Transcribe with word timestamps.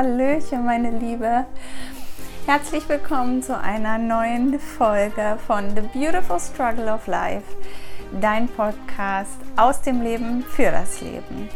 Hallöchen, 0.00 0.64
meine 0.64 0.92
Liebe. 0.92 1.44
Herzlich 2.46 2.88
willkommen 2.88 3.42
zu 3.42 3.60
einer 3.60 3.98
neuen 3.98 4.58
Folge 4.58 5.36
von 5.46 5.74
The 5.76 5.82
Beautiful 5.92 6.40
Struggle 6.40 6.90
of 6.90 7.06
Life, 7.06 7.44
dein 8.18 8.48
Podcast 8.48 9.36
aus 9.58 9.82
dem 9.82 10.00
Leben 10.00 10.42
für 10.42 10.70
das 10.70 11.02
Leben. 11.02 11.50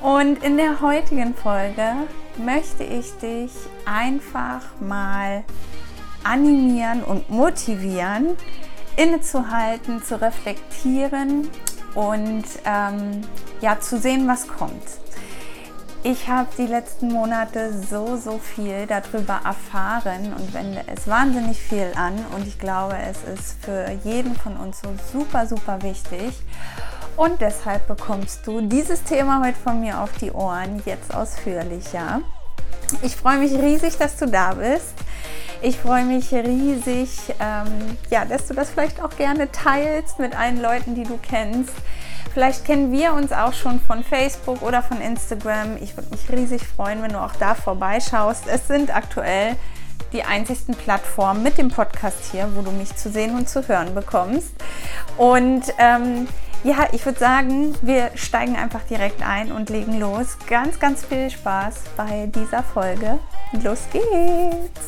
Und 0.00 0.44
in 0.44 0.58
der 0.58 0.80
heutigen 0.80 1.34
Folge 1.34 2.06
möchte 2.36 2.84
ich 2.84 3.10
dich 3.14 3.50
einfach 3.84 4.62
mal 4.78 5.42
animieren 6.22 7.02
und 7.02 7.30
motivieren, 7.30 8.36
innezuhalten, 8.94 10.04
zu 10.04 10.22
reflektieren 10.22 11.48
und 11.96 12.44
ähm, 12.64 13.22
ja 13.60 13.80
zu 13.80 13.98
sehen, 13.98 14.28
was 14.28 14.46
kommt. 14.46 15.02
Ich 16.04 16.26
habe 16.26 16.48
die 16.58 16.66
letzten 16.66 17.12
Monate 17.12 17.72
so, 17.88 18.16
so 18.16 18.38
viel 18.38 18.88
darüber 18.88 19.40
erfahren 19.44 20.34
und 20.36 20.52
wende 20.52 20.82
es 20.92 21.06
wahnsinnig 21.06 21.62
viel 21.62 21.92
an 21.94 22.14
und 22.34 22.44
ich 22.44 22.58
glaube, 22.58 22.96
es 23.08 23.18
ist 23.22 23.64
für 23.64 23.88
jeden 24.02 24.34
von 24.34 24.56
uns 24.56 24.80
so 24.80 24.88
super, 25.12 25.46
super 25.46 25.80
wichtig. 25.82 26.34
Und 27.16 27.40
deshalb 27.40 27.86
bekommst 27.86 28.44
du 28.48 28.62
dieses 28.62 29.04
Thema 29.04 29.44
heute 29.46 29.58
von 29.58 29.80
mir 29.80 30.00
auf 30.00 30.10
die 30.18 30.32
Ohren 30.32 30.82
jetzt 30.86 31.14
ausführlicher. 31.14 32.22
Ich 33.02 33.14
freue 33.14 33.38
mich 33.38 33.52
riesig, 33.52 33.96
dass 33.96 34.16
du 34.16 34.26
da 34.26 34.54
bist. 34.54 34.94
Ich 35.60 35.78
freue 35.78 36.04
mich 36.04 36.32
riesig, 36.32 37.10
ähm, 37.38 37.96
ja, 38.10 38.24
dass 38.24 38.48
du 38.48 38.54
das 38.54 38.70
vielleicht 38.70 39.00
auch 39.00 39.16
gerne 39.16 39.52
teilst 39.52 40.18
mit 40.18 40.36
allen 40.36 40.60
Leuten, 40.60 40.96
die 40.96 41.04
du 41.04 41.16
kennst 41.22 41.74
Vielleicht 42.32 42.64
kennen 42.64 42.92
wir 42.92 43.12
uns 43.12 43.32
auch 43.32 43.52
schon 43.52 43.80
von 43.80 44.02
Facebook 44.02 44.62
oder 44.62 44.82
von 44.82 45.00
Instagram. 45.00 45.76
Ich 45.80 45.96
würde 45.96 46.10
mich 46.10 46.30
riesig 46.30 46.66
freuen, 46.66 47.02
wenn 47.02 47.12
du 47.12 47.20
auch 47.20 47.34
da 47.36 47.54
vorbeischaust. 47.54 48.44
Es 48.46 48.68
sind 48.68 48.94
aktuell 48.94 49.56
die 50.12 50.24
einzigsten 50.24 50.74
Plattformen 50.74 51.42
mit 51.42 51.58
dem 51.58 51.68
Podcast 51.68 52.30
hier, 52.30 52.48
wo 52.54 52.62
du 52.62 52.70
mich 52.70 52.94
zu 52.96 53.10
sehen 53.10 53.34
und 53.34 53.48
zu 53.48 53.66
hören 53.66 53.94
bekommst. 53.94 54.52
Und 55.16 55.64
ähm, 55.78 56.28
ja, 56.64 56.86
ich 56.92 57.04
würde 57.04 57.18
sagen, 57.18 57.74
wir 57.82 58.10
steigen 58.14 58.56
einfach 58.56 58.82
direkt 58.82 59.26
ein 59.26 59.50
und 59.50 59.68
legen 59.68 59.98
los. 59.98 60.36
Ganz, 60.46 60.78
ganz 60.78 61.04
viel 61.04 61.28
Spaß 61.30 61.74
bei 61.96 62.30
dieser 62.34 62.62
Folge. 62.62 63.18
Los 63.62 63.80
geht's! 63.92 64.80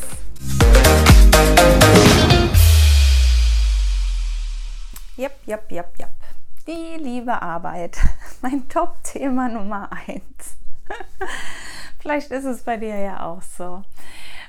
Jep, 5.17 5.33
jep, 5.47 5.71
jep, 5.71 5.99
jep. 5.99 6.24
Die 6.67 6.97
liebe 6.97 7.43
Arbeit, 7.43 7.99
mein 8.41 8.67
Top-Thema 8.71 9.51
Nummer 9.51 9.91
eins. 9.93 10.57
Vielleicht 11.99 12.31
ist 12.31 12.47
es 12.47 12.63
bei 12.63 12.79
dir 12.79 12.99
ja 12.99 13.27
auch 13.27 13.43
so. 13.43 13.83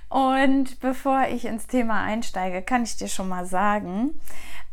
Und 0.08 0.80
bevor 0.80 1.28
ich 1.28 1.44
ins 1.44 1.68
Thema 1.68 2.04
einsteige, 2.04 2.62
kann 2.62 2.84
ich 2.84 2.96
dir 2.96 3.10
schon 3.10 3.28
mal 3.28 3.46
sagen, 3.46 4.18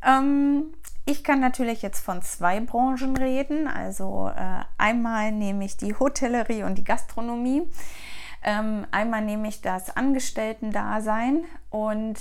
ähm, 0.07 0.67
ich 1.05 1.25
kann 1.25 1.41
natürlich 1.41 1.83
jetzt 1.83 1.98
von 1.98 2.23
zwei 2.23 2.61
Branchen 2.61 3.17
reden. 3.17 3.67
Also 3.67 4.31
äh, 4.37 4.61
einmal 4.79 5.33
nehme 5.33 5.65
ich 5.65 5.77
die 5.77 5.97
Hotellerie 5.98 6.63
und 6.63 6.77
die 6.79 6.85
Gastronomie. 6.85 7.63
Ähm, 8.45 8.87
einmal 8.93 9.23
nehme 9.23 9.48
ich 9.48 9.63
das 9.63 9.97
Angestellten-Dasein 9.97 11.45
und 11.70 12.15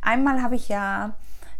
einmal 0.00 0.42
habe 0.42 0.56
ich 0.56 0.68
ja 0.68 1.14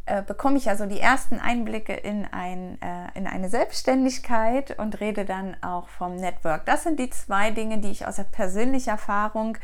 äh, 0.06 0.22
bekomme 0.22 0.58
ich 0.58 0.69
also 0.69 0.86
die 0.86 1.01
ersten 1.01 1.40
Einblicke 1.40 1.95
in, 1.95 2.27
ein, 2.30 2.80
äh, 2.83 3.18
in 3.18 3.27
eine 3.27 3.48
Selbstständigkeit 3.48 4.79
und 4.79 5.01
rede 5.01 5.24
dann 5.24 5.56
auch 5.62 5.89
vom 5.89 6.17
Network. 6.17 6.67
Das 6.67 6.83
sind 6.83 6.98
die 6.98 7.11
zwei 7.11 7.51
Dinge, 7.51 7.79
die 7.79 7.90
ich 7.90 8.06
aus 8.06 8.17
der 8.17 8.24
persönlichen 8.24 8.90
Erfahrung 8.90 9.56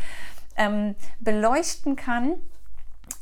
ähm, 0.57 0.95
beleuchten 1.19 1.97
kann. 1.97 2.37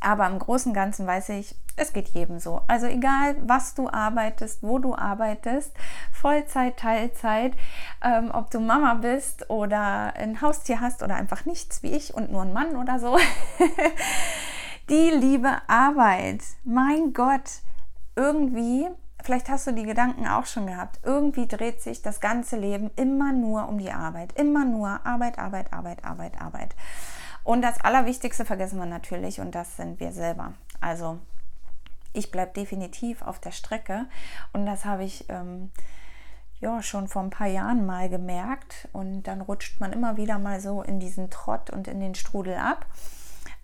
Aber 0.00 0.28
im 0.28 0.38
Großen 0.38 0.70
und 0.70 0.74
Ganzen 0.74 1.06
weiß 1.06 1.30
ich, 1.30 1.56
es 1.74 1.92
geht 1.92 2.08
jedem 2.10 2.38
so. 2.38 2.60
Also 2.66 2.86
egal, 2.86 3.36
was 3.40 3.74
du 3.74 3.88
arbeitest, 3.88 4.62
wo 4.62 4.78
du 4.78 4.94
arbeitest, 4.94 5.72
Vollzeit, 6.12 6.76
Teilzeit, 6.76 7.54
ähm, 8.02 8.30
ob 8.32 8.50
du 8.50 8.60
Mama 8.60 8.94
bist 8.94 9.50
oder 9.50 10.14
ein 10.14 10.40
Haustier 10.40 10.80
hast 10.80 11.02
oder 11.02 11.16
einfach 11.16 11.46
nichts 11.46 11.82
wie 11.82 11.92
ich 11.92 12.14
und 12.14 12.30
nur 12.30 12.42
ein 12.42 12.52
Mann 12.52 12.76
oder 12.76 12.98
so. 12.98 13.18
Die 14.88 15.10
liebe 15.10 15.50
Arbeit. 15.66 16.40
Mein 16.64 17.12
Gott, 17.12 17.60
irgendwie, 18.16 18.88
vielleicht 19.22 19.50
hast 19.50 19.66
du 19.66 19.72
die 19.72 19.82
Gedanken 19.82 20.26
auch 20.26 20.46
schon 20.46 20.66
gehabt, 20.66 21.00
irgendwie 21.02 21.46
dreht 21.46 21.82
sich 21.82 22.00
das 22.00 22.20
ganze 22.20 22.56
Leben 22.56 22.90
immer 22.96 23.34
nur 23.34 23.68
um 23.68 23.76
die 23.76 23.92
Arbeit. 23.92 24.32
Immer 24.32 24.64
nur 24.64 25.04
Arbeit, 25.04 25.38
Arbeit, 25.38 25.74
Arbeit, 25.74 26.02
Arbeit, 26.06 26.40
Arbeit. 26.40 26.74
Und 27.44 27.60
das 27.60 27.82
Allerwichtigste 27.82 28.46
vergessen 28.46 28.78
wir 28.78 28.86
natürlich 28.86 29.42
und 29.42 29.54
das 29.54 29.76
sind 29.76 30.00
wir 30.00 30.10
selber. 30.10 30.54
Also 30.80 31.18
ich 32.14 32.30
bleibe 32.30 32.54
definitiv 32.54 33.20
auf 33.20 33.38
der 33.40 33.52
Strecke 33.52 34.06
und 34.54 34.64
das 34.64 34.86
habe 34.86 35.04
ich 35.04 35.26
ähm, 35.28 35.70
ja 36.60 36.82
schon 36.82 37.08
vor 37.08 37.20
ein 37.20 37.30
paar 37.30 37.46
Jahren 37.46 37.84
mal 37.84 38.08
gemerkt 38.08 38.88
und 38.94 39.24
dann 39.24 39.42
rutscht 39.42 39.80
man 39.80 39.92
immer 39.92 40.16
wieder 40.16 40.38
mal 40.38 40.60
so 40.60 40.80
in 40.80 40.98
diesen 40.98 41.28
Trott 41.28 41.68
und 41.68 41.88
in 41.88 42.00
den 42.00 42.14
Strudel 42.14 42.56
ab. 42.56 42.86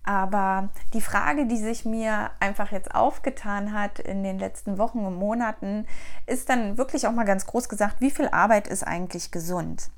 Aber 0.04 0.68
die 0.92 1.00
Frage, 1.00 1.46
die 1.46 1.56
sich 1.56 1.86
mir 1.86 2.30
einfach 2.38 2.70
jetzt 2.72 2.94
aufgetan 2.94 3.72
hat 3.72 3.98
in 3.98 4.22
den 4.22 4.38
letzten 4.38 4.76
Wochen 4.76 4.98
und 4.98 5.16
Monaten, 5.16 5.86
ist 6.26 6.50
dann 6.50 6.76
wirklich 6.76 7.06
auch 7.06 7.12
mal 7.12 7.24
ganz 7.24 7.46
groß 7.46 7.70
gesagt, 7.70 8.00
wie 8.00 8.10
viel 8.10 8.28
Arbeit 8.28 8.68
ist 8.68 8.86
eigentlich 8.86 9.30
gesund? 9.30 9.88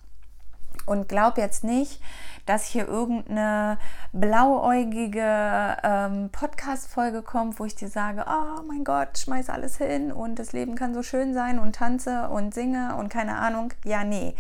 Und 0.84 1.08
glaub 1.08 1.36
jetzt 1.36 1.64
nicht, 1.64 2.00
dass 2.44 2.66
hier 2.66 2.86
irgendeine 2.86 3.78
blauäugige 4.12 5.76
ähm, 5.82 6.30
Podcast-Folge 6.30 7.22
kommt, 7.22 7.58
wo 7.58 7.64
ich 7.64 7.74
dir 7.74 7.88
sage, 7.88 8.24
oh 8.28 8.62
mein 8.68 8.84
Gott, 8.84 9.18
schmeiß 9.18 9.50
alles 9.50 9.78
hin 9.78 10.12
und 10.12 10.38
das 10.38 10.52
Leben 10.52 10.76
kann 10.76 10.94
so 10.94 11.02
schön 11.02 11.34
sein 11.34 11.58
und 11.58 11.74
tanze 11.74 12.28
und 12.28 12.54
singe 12.54 12.94
und 12.94 13.08
keine 13.08 13.36
Ahnung. 13.36 13.72
Ja, 13.84 14.04
nee 14.04 14.36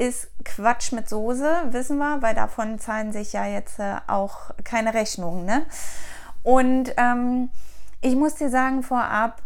ist 0.00 0.30
Quatsch 0.44 0.92
mit 0.92 1.10
Soße, 1.10 1.64
wissen 1.72 1.98
wir, 1.98 2.22
weil 2.22 2.34
davon 2.34 2.78
zahlen 2.78 3.12
sich 3.12 3.34
ja 3.34 3.44
jetzt 3.44 3.78
äh, 3.78 3.96
auch 4.06 4.50
keine 4.64 4.94
Rechnungen. 4.94 5.44
Ne? 5.44 5.66
Und 6.42 6.94
ähm, 6.96 7.50
ich 8.00 8.16
muss 8.16 8.36
dir 8.36 8.48
sagen 8.48 8.82
vorab, 8.82 9.42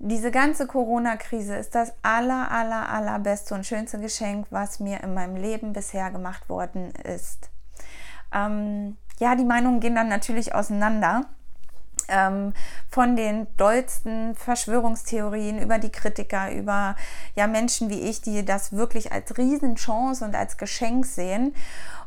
diese 0.00 0.32
ganze 0.32 0.66
Corona-Krise 0.66 1.54
ist 1.54 1.76
das 1.76 1.92
aller, 2.02 2.50
aller, 2.50 2.88
allerbeste 2.88 3.54
und 3.54 3.64
schönste 3.64 4.00
Geschenk, 4.00 4.48
was 4.50 4.80
mir 4.80 5.04
in 5.04 5.14
meinem 5.14 5.36
Leben 5.36 5.72
bisher 5.72 6.10
gemacht 6.10 6.48
worden 6.48 6.90
ist. 7.04 7.50
Ähm, 8.34 8.96
ja, 9.20 9.36
die 9.36 9.44
Meinungen 9.44 9.78
gehen 9.78 9.94
dann 9.94 10.08
natürlich 10.08 10.52
auseinander 10.52 11.26
von 12.88 13.16
den 13.16 13.46
dollsten 13.56 14.34
Verschwörungstheorien 14.34 15.60
über 15.60 15.78
die 15.78 15.90
Kritiker, 15.90 16.52
über 16.52 16.96
ja, 17.34 17.46
Menschen 17.46 17.90
wie 17.90 18.00
ich, 18.00 18.20
die 18.20 18.44
das 18.44 18.72
wirklich 18.72 19.12
als 19.12 19.36
Riesenchance 19.38 20.24
und 20.24 20.34
als 20.34 20.56
Geschenk 20.56 21.06
sehen. 21.06 21.54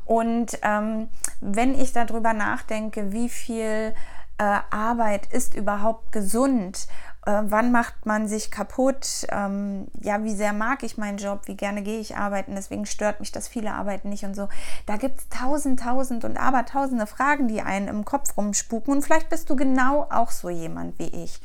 Und 0.05 0.59
ähm, 0.61 1.09
wenn 1.41 1.79
ich 1.79 1.93
darüber 1.93 2.33
nachdenke, 2.33 3.11
wie 3.11 3.29
viel 3.29 3.95
äh, 4.37 4.59
Arbeit 4.69 5.31
ist 5.31 5.55
überhaupt 5.55 6.11
gesund 6.11 6.87
äh, 7.25 7.41
wann 7.43 7.71
macht 7.71 8.05
man 8.05 8.27
sich 8.27 8.51
kaputt, 8.51 9.25
ähm, 9.29 9.87
ja, 10.01 10.23
wie 10.23 10.33
sehr 10.35 10.53
mag 10.53 10.83
ich 10.83 10.97
meinen 10.97 11.17
Job, 11.17 11.41
wie 11.45 11.55
gerne 11.55 11.81
gehe 11.81 11.99
ich 11.99 12.15
arbeiten, 12.17 12.55
deswegen 12.55 12.85
stört 12.85 13.19
mich 13.19 13.31
das 13.31 13.47
viele 13.47 13.73
arbeiten 13.73 14.09
nicht 14.09 14.23
und 14.23 14.35
so. 14.35 14.47
Da 14.85 14.97
gibt 14.97 15.19
es 15.19 15.29
tausend, 15.29 15.79
tausend 15.79 16.23
und 16.23 16.37
aber 16.37 16.65
tausende 16.65 17.07
Fragen, 17.07 17.47
die 17.47 17.61
einen 17.61 17.87
im 17.87 18.05
Kopf 18.05 18.37
rumspuken 18.37 18.93
und 18.93 19.01
vielleicht 19.01 19.29
bist 19.29 19.49
du 19.49 19.55
genau 19.55 20.07
auch 20.09 20.31
so 20.31 20.49
jemand 20.49 20.99
wie 20.99 21.23
ich. 21.23 21.41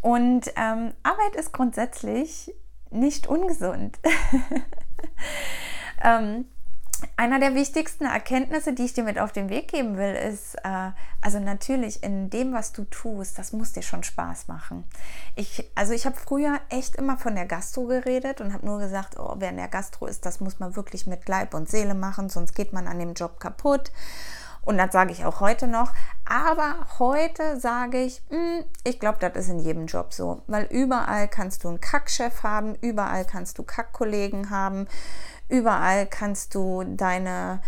Und 0.00 0.52
ähm, 0.56 0.92
Arbeit 1.02 1.36
ist 1.36 1.52
grundsätzlich 1.52 2.54
nicht 2.90 3.26
ungesund. 3.26 3.98
ähm, 6.02 6.46
einer 7.16 7.38
der 7.38 7.54
wichtigsten 7.54 8.04
Erkenntnisse, 8.04 8.72
die 8.72 8.84
ich 8.84 8.94
dir 8.94 9.04
mit 9.04 9.18
auf 9.18 9.32
den 9.32 9.48
Weg 9.48 9.68
geben 9.68 9.96
will, 9.96 10.14
ist, 10.14 10.54
äh, 10.64 10.90
also 11.20 11.38
natürlich 11.38 12.02
in 12.02 12.30
dem, 12.30 12.52
was 12.52 12.72
du 12.72 12.84
tust, 12.84 13.38
das 13.38 13.52
muss 13.52 13.72
dir 13.72 13.82
schon 13.82 14.02
Spaß 14.02 14.48
machen. 14.48 14.84
Ich, 15.36 15.70
also 15.74 15.92
ich 15.92 16.06
habe 16.06 16.16
früher 16.16 16.60
echt 16.68 16.96
immer 16.96 17.16
von 17.16 17.34
der 17.34 17.46
Gastro 17.46 17.86
geredet 17.86 18.40
und 18.40 18.52
habe 18.52 18.66
nur 18.66 18.78
gesagt, 18.78 19.18
oh, 19.18 19.34
wer 19.38 19.50
in 19.50 19.56
der 19.56 19.68
Gastro 19.68 20.06
ist, 20.06 20.26
das 20.26 20.40
muss 20.40 20.58
man 20.58 20.76
wirklich 20.76 21.06
mit 21.06 21.28
Leib 21.28 21.54
und 21.54 21.68
Seele 21.68 21.94
machen, 21.94 22.28
sonst 22.28 22.54
geht 22.54 22.72
man 22.72 22.86
an 22.86 22.98
dem 22.98 23.14
Job 23.14 23.40
kaputt. 23.40 23.92
Und 24.64 24.78
das 24.78 24.92
sage 24.92 25.10
ich 25.10 25.24
auch 25.24 25.40
heute 25.40 25.66
noch. 25.66 25.92
Aber 26.24 26.86
heute 26.98 27.58
sage 27.58 28.00
ich, 28.00 28.22
mh, 28.30 28.38
hm, 28.38 28.64
ich 28.84 29.00
glaube, 29.00 29.18
das 29.20 29.36
ist 29.36 29.50
in 29.50 29.58
jedem 29.58 29.86
Job 29.86 30.12
so. 30.12 30.42
Weil 30.46 30.64
überall 30.70 31.28
kannst 31.28 31.64
du 31.64 31.68
einen 31.68 31.80
Kackchef 31.80 32.42
haben, 32.44 32.76
überall 32.76 33.24
kannst 33.24 33.58
du 33.58 33.64
Kackkollegen 33.64 34.50
haben, 34.50 34.86
Überall 35.52 36.06
kannst 36.06 36.54
du 36.54 36.82
deine 36.82 37.60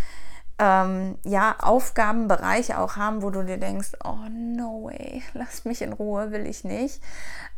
ähm, 0.59 1.19
ja, 1.23 1.57
Aufgabenbereiche 1.61 2.79
auch 2.79 2.97
haben, 2.97 3.21
wo 3.21 3.29
du 3.29 3.45
dir 3.45 3.59
denkst, 3.59 3.93
oh 4.03 4.17
no 4.31 4.85
way, 4.85 5.23
lass 5.35 5.67
mich 5.67 5.83
in 5.83 5.93
Ruhe, 5.93 6.31
will 6.31 6.47
ich 6.47 6.65
nicht. 6.65 7.03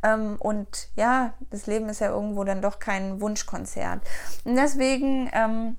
Ähm, 0.03 0.35
und 0.41 0.89
ja, 0.97 1.35
das 1.51 1.69
Leben 1.69 1.89
ist 1.89 2.01
ja 2.01 2.11
irgendwo 2.11 2.43
dann 2.43 2.61
doch 2.61 2.81
kein 2.81 3.21
Wunschkonzert. 3.21 4.01
Und 4.45 4.57
deswegen 4.57 5.31
ähm, 5.33 5.77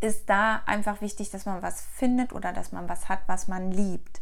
ist 0.00 0.28
da 0.28 0.62
einfach 0.66 1.00
wichtig, 1.00 1.30
dass 1.30 1.46
man 1.46 1.62
was 1.62 1.82
findet 1.82 2.32
oder 2.32 2.52
dass 2.52 2.72
man 2.72 2.88
was 2.88 3.08
hat, 3.08 3.20
was 3.28 3.46
man 3.46 3.70
liebt 3.70 4.20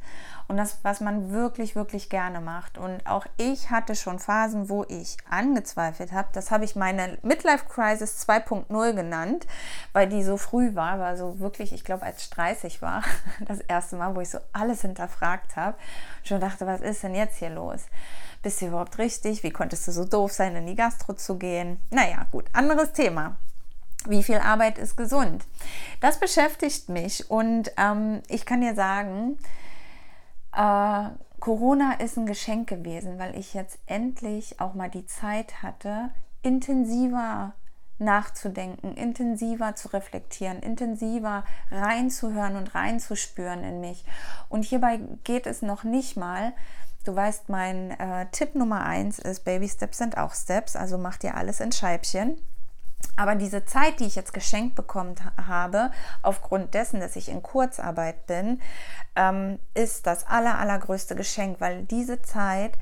und 0.50 0.56
das, 0.56 0.78
was 0.82 1.00
man 1.00 1.30
wirklich, 1.30 1.76
wirklich 1.76 2.08
gerne 2.10 2.40
macht. 2.40 2.76
Und 2.76 3.06
auch 3.06 3.24
ich 3.36 3.70
hatte 3.70 3.94
schon 3.94 4.18
Phasen, 4.18 4.68
wo 4.68 4.84
ich 4.88 5.16
angezweifelt 5.30 6.10
habe. 6.10 6.26
Das 6.32 6.50
habe 6.50 6.64
ich 6.64 6.74
meine 6.74 7.18
Midlife 7.22 7.66
Crisis 7.68 8.26
2.0 8.28 8.92
genannt, 8.94 9.46
weil 9.92 10.08
die 10.08 10.24
so 10.24 10.36
früh 10.36 10.74
war, 10.74 10.98
war 10.98 11.16
so 11.16 11.38
wirklich, 11.38 11.72
ich 11.72 11.84
glaube, 11.84 12.02
als 12.02 12.22
ich 12.22 12.30
30 12.30 12.82
war, 12.82 13.04
das 13.46 13.60
erste 13.60 13.94
Mal, 13.94 14.16
wo 14.16 14.20
ich 14.20 14.28
so 14.28 14.38
alles 14.52 14.82
hinterfragt 14.82 15.54
habe. 15.54 15.78
Schon 16.24 16.40
dachte, 16.40 16.66
was 16.66 16.80
ist 16.80 17.04
denn 17.04 17.14
jetzt 17.14 17.36
hier 17.36 17.50
los? 17.50 17.84
Bist 18.42 18.60
du 18.60 18.66
überhaupt 18.66 18.98
richtig? 18.98 19.44
Wie 19.44 19.52
konntest 19.52 19.86
du 19.86 19.92
so 19.92 20.04
doof 20.04 20.32
sein, 20.32 20.56
in 20.56 20.66
die 20.66 20.74
Gastro 20.74 21.12
zu 21.12 21.38
gehen? 21.38 21.80
Naja, 21.90 22.26
gut, 22.32 22.46
anderes 22.52 22.92
Thema. 22.92 23.36
Wie 24.08 24.24
viel 24.24 24.38
Arbeit 24.38 24.78
ist 24.78 24.96
gesund? 24.96 25.44
Das 26.00 26.18
beschäftigt 26.18 26.88
mich 26.88 27.30
und 27.30 27.70
ähm, 27.76 28.22
ich 28.26 28.44
kann 28.46 28.62
dir 28.62 28.74
sagen, 28.74 29.38
äh, 30.52 31.10
Corona 31.40 31.94
ist 31.94 32.16
ein 32.18 32.26
Geschenk 32.26 32.68
gewesen, 32.68 33.18
weil 33.18 33.36
ich 33.36 33.54
jetzt 33.54 33.78
endlich 33.86 34.60
auch 34.60 34.74
mal 34.74 34.90
die 34.90 35.06
Zeit 35.06 35.62
hatte, 35.62 36.10
intensiver 36.42 37.54
nachzudenken, 37.98 38.94
intensiver 38.94 39.74
zu 39.76 39.88
reflektieren, 39.88 40.60
intensiver 40.60 41.44
reinzuhören 41.70 42.56
und 42.56 42.74
reinzuspüren 42.74 43.62
in 43.62 43.80
mich. 43.80 44.04
Und 44.48 44.64
hierbei 44.64 45.00
geht 45.24 45.46
es 45.46 45.62
noch 45.62 45.84
nicht 45.84 46.16
mal. 46.16 46.52
Du 47.04 47.14
weißt, 47.14 47.48
mein 47.48 47.92
äh, 47.92 48.26
Tipp 48.32 48.54
Nummer 48.54 48.84
eins 48.84 49.18
ist, 49.18 49.44
Baby 49.44 49.68
Steps 49.68 49.98
sind 49.98 50.18
auch 50.18 50.34
Steps, 50.34 50.76
also 50.76 50.98
mach 50.98 51.16
dir 51.16 51.34
alles 51.34 51.60
in 51.60 51.72
Scheibchen. 51.72 52.38
Aber 53.16 53.34
diese 53.34 53.64
Zeit, 53.64 54.00
die 54.00 54.06
ich 54.06 54.16
jetzt 54.16 54.32
geschenkt 54.32 54.74
bekommen 54.74 55.14
habe, 55.46 55.90
aufgrund 56.22 56.74
dessen, 56.74 57.00
dass 57.00 57.16
ich 57.16 57.28
in 57.28 57.42
Kurzarbeit 57.42 58.26
bin, 58.26 58.60
ähm, 59.16 59.58
ist 59.74 60.06
das 60.06 60.26
aller, 60.26 60.58
allergrößte 60.58 61.16
Geschenk, 61.16 61.60
weil 61.60 61.84
diese 61.84 62.22
Zeit 62.22 62.78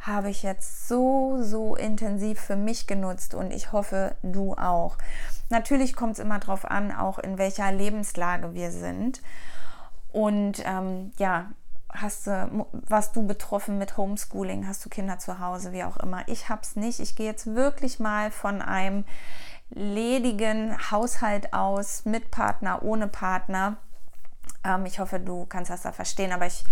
habe 0.00 0.30
ich 0.30 0.42
jetzt 0.42 0.88
so, 0.88 1.42
so 1.42 1.76
intensiv 1.76 2.40
für 2.40 2.56
mich 2.56 2.86
genutzt 2.86 3.34
und 3.34 3.52
ich 3.52 3.72
hoffe, 3.72 4.14
du 4.22 4.54
auch. 4.54 4.96
Natürlich 5.50 5.94
kommt 5.94 6.14
es 6.14 6.18
immer 6.20 6.38
darauf 6.38 6.64
an, 6.64 6.92
auch 6.92 7.18
in 7.18 7.36
welcher 7.36 7.70
Lebenslage 7.70 8.54
wir 8.54 8.70
sind. 8.70 9.20
Und 10.12 10.62
ähm, 10.64 11.12
ja, 11.18 11.50
hast 11.92 12.26
du, 12.26 12.66
warst 12.72 13.14
du 13.16 13.26
betroffen 13.26 13.78
mit 13.78 13.96
Homeschooling, 13.96 14.66
hast 14.66 14.84
du 14.84 14.88
Kinder 14.88 15.18
zu 15.18 15.38
Hause, 15.38 15.72
wie 15.72 15.84
auch 15.84 15.96
immer. 15.98 16.26
Ich 16.28 16.48
habe 16.48 16.62
es 16.62 16.76
nicht. 16.76 17.00
Ich 17.00 17.16
gehe 17.16 17.26
jetzt 17.26 17.54
wirklich 17.54 18.00
mal 18.00 18.30
von 18.30 18.62
einem 18.62 19.04
ledigen 19.70 20.76
Haushalt 20.90 21.52
aus, 21.52 22.04
mit 22.04 22.30
Partner, 22.30 22.82
ohne 22.82 23.08
Partner. 23.08 23.76
Ähm, 24.64 24.86
ich 24.86 24.98
hoffe, 24.98 25.20
du 25.20 25.46
kannst 25.46 25.70
das 25.70 25.82
da 25.82 25.92
verstehen, 25.92 26.32
aber 26.32 26.46
ich 26.46 26.64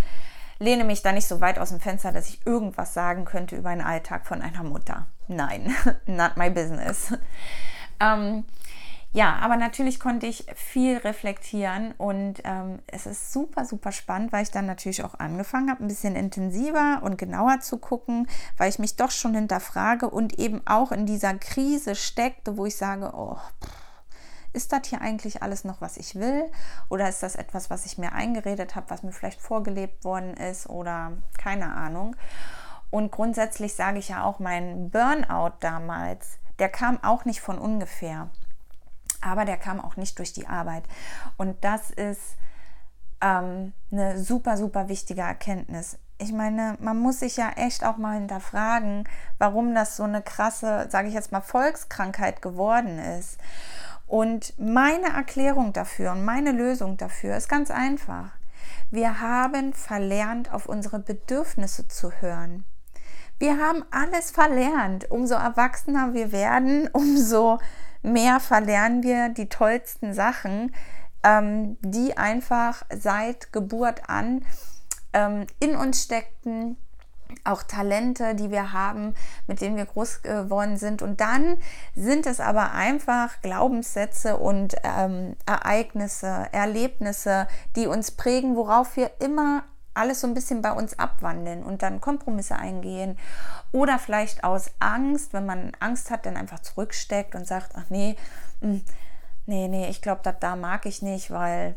lehne 0.58 0.84
mich 0.84 1.02
da 1.02 1.12
nicht 1.12 1.28
so 1.28 1.40
weit 1.40 1.58
aus 1.58 1.70
dem 1.70 1.80
Fenster, 1.80 2.12
dass 2.12 2.28
ich 2.28 2.44
irgendwas 2.46 2.94
sagen 2.94 3.24
könnte 3.24 3.56
über 3.56 3.70
einen 3.70 3.80
Alltag 3.80 4.26
von 4.26 4.42
einer 4.42 4.62
Mutter. 4.62 5.06
Nein, 5.28 5.74
not 6.06 6.36
my 6.36 6.50
business. 6.50 7.12
Ähm, 8.00 8.44
ja, 9.12 9.36
aber 9.36 9.56
natürlich 9.56 10.00
konnte 10.00 10.26
ich 10.26 10.44
viel 10.54 10.98
reflektieren 10.98 11.92
und 11.96 12.42
ähm, 12.44 12.80
es 12.86 13.06
ist 13.06 13.32
super, 13.32 13.64
super 13.64 13.90
spannend, 13.90 14.32
weil 14.32 14.42
ich 14.42 14.50
dann 14.50 14.66
natürlich 14.66 15.02
auch 15.02 15.18
angefangen 15.18 15.70
habe, 15.70 15.82
ein 15.82 15.88
bisschen 15.88 16.14
intensiver 16.14 17.00
und 17.02 17.16
genauer 17.16 17.60
zu 17.60 17.78
gucken, 17.78 18.28
weil 18.58 18.68
ich 18.68 18.78
mich 18.78 18.96
doch 18.96 19.10
schon 19.10 19.34
hinterfrage 19.34 20.10
und 20.10 20.38
eben 20.38 20.60
auch 20.66 20.92
in 20.92 21.06
dieser 21.06 21.34
Krise 21.34 21.94
steckte, 21.94 22.58
wo 22.58 22.66
ich 22.66 22.76
sage, 22.76 23.12
oh, 23.14 23.38
ist 24.52 24.72
das 24.72 24.86
hier 24.86 25.00
eigentlich 25.00 25.42
alles 25.42 25.64
noch, 25.64 25.80
was 25.80 25.96
ich 25.96 26.14
will? 26.14 26.44
Oder 26.90 27.08
ist 27.08 27.22
das 27.22 27.34
etwas, 27.34 27.70
was 27.70 27.86
ich 27.86 27.96
mir 27.96 28.12
eingeredet 28.12 28.76
habe, 28.76 28.90
was 28.90 29.02
mir 29.02 29.12
vielleicht 29.12 29.40
vorgelebt 29.40 30.04
worden 30.04 30.34
ist 30.34 30.68
oder 30.68 31.12
keine 31.38 31.72
Ahnung? 31.72 32.14
Und 32.90 33.10
grundsätzlich 33.10 33.74
sage 33.74 33.98
ich 33.98 34.10
ja 34.10 34.24
auch, 34.24 34.38
mein 34.38 34.90
Burnout 34.90 35.54
damals, 35.60 36.38
der 36.58 36.68
kam 36.68 37.02
auch 37.02 37.24
nicht 37.24 37.40
von 37.40 37.58
ungefähr 37.58 38.30
aber 39.20 39.44
der 39.44 39.56
kam 39.56 39.80
auch 39.80 39.96
nicht 39.96 40.18
durch 40.18 40.32
die 40.32 40.46
Arbeit. 40.46 40.84
Und 41.36 41.62
das 41.64 41.90
ist 41.90 42.36
ähm, 43.20 43.72
eine 43.90 44.18
super, 44.22 44.56
super 44.56 44.88
wichtige 44.88 45.22
Erkenntnis. 45.22 45.98
Ich 46.18 46.32
meine, 46.32 46.76
man 46.80 46.98
muss 46.98 47.20
sich 47.20 47.36
ja 47.36 47.50
echt 47.50 47.84
auch 47.84 47.96
mal 47.96 48.14
hinterfragen, 48.14 49.08
warum 49.38 49.74
das 49.74 49.96
so 49.96 50.02
eine 50.02 50.22
krasse, 50.22 50.88
sage 50.90 51.08
ich 51.08 51.14
jetzt 51.14 51.30
mal, 51.30 51.40
Volkskrankheit 51.40 52.42
geworden 52.42 52.98
ist. 52.98 53.38
Und 54.06 54.58
meine 54.58 55.08
Erklärung 55.08 55.72
dafür 55.72 56.12
und 56.12 56.24
meine 56.24 56.50
Lösung 56.50 56.96
dafür 56.96 57.36
ist 57.36 57.48
ganz 57.48 57.70
einfach. 57.70 58.30
Wir 58.90 59.20
haben 59.20 59.74
verlernt, 59.74 60.52
auf 60.52 60.66
unsere 60.66 60.98
Bedürfnisse 60.98 61.88
zu 61.88 62.10
hören. 62.10 62.64
Wir 63.38 63.58
haben 63.58 63.84
alles 63.90 64.30
verlernt. 64.30 65.10
Umso 65.10 65.34
erwachsener 65.34 66.14
wir 66.14 66.32
werden, 66.32 66.88
umso 66.92 67.58
mehr 68.02 68.40
verlernen 68.40 69.02
wir 69.02 69.28
die 69.28 69.48
tollsten 69.48 70.14
Sachen, 70.14 70.74
ähm, 71.24 71.76
die 71.80 72.16
einfach 72.16 72.82
seit 72.94 73.52
Geburt 73.52 74.08
an 74.08 74.44
ähm, 75.12 75.46
in 75.60 75.76
uns 75.76 76.02
steckten, 76.02 76.76
auch 77.44 77.62
Talente, 77.62 78.34
die 78.34 78.50
wir 78.50 78.72
haben, 78.72 79.14
mit 79.46 79.60
denen 79.60 79.76
wir 79.76 79.86
groß 79.86 80.22
geworden 80.22 80.76
sind. 80.76 81.02
Und 81.02 81.20
dann 81.20 81.58
sind 81.94 82.26
es 82.26 82.40
aber 82.40 82.72
einfach 82.72 83.40
Glaubenssätze 83.42 84.36
und 84.38 84.76
ähm, 84.82 85.36
Ereignisse, 85.46 86.48
Erlebnisse, 86.52 87.46
die 87.76 87.86
uns 87.86 88.12
prägen, 88.12 88.56
worauf 88.56 88.96
wir 88.96 89.10
immer 89.20 89.64
alles 89.98 90.20
so 90.20 90.26
ein 90.26 90.34
bisschen 90.34 90.62
bei 90.62 90.72
uns 90.72 90.98
abwandeln 90.98 91.62
und 91.62 91.82
dann 91.82 92.00
Kompromisse 92.00 92.56
eingehen 92.56 93.18
oder 93.72 93.98
vielleicht 93.98 94.44
aus 94.44 94.70
Angst, 94.78 95.32
wenn 95.32 95.46
man 95.46 95.72
Angst 95.80 96.10
hat, 96.10 96.26
dann 96.26 96.36
einfach 96.36 96.60
zurücksteckt 96.60 97.34
und 97.34 97.46
sagt, 97.46 97.72
ach 97.74 97.84
nee, 97.88 98.16
hm, 98.60 98.82
nee, 99.46 99.68
nee, 99.68 99.88
ich 99.88 100.00
glaube, 100.00 100.34
da 100.38 100.56
mag 100.56 100.86
ich 100.86 101.02
nicht, 101.02 101.30
weil 101.30 101.74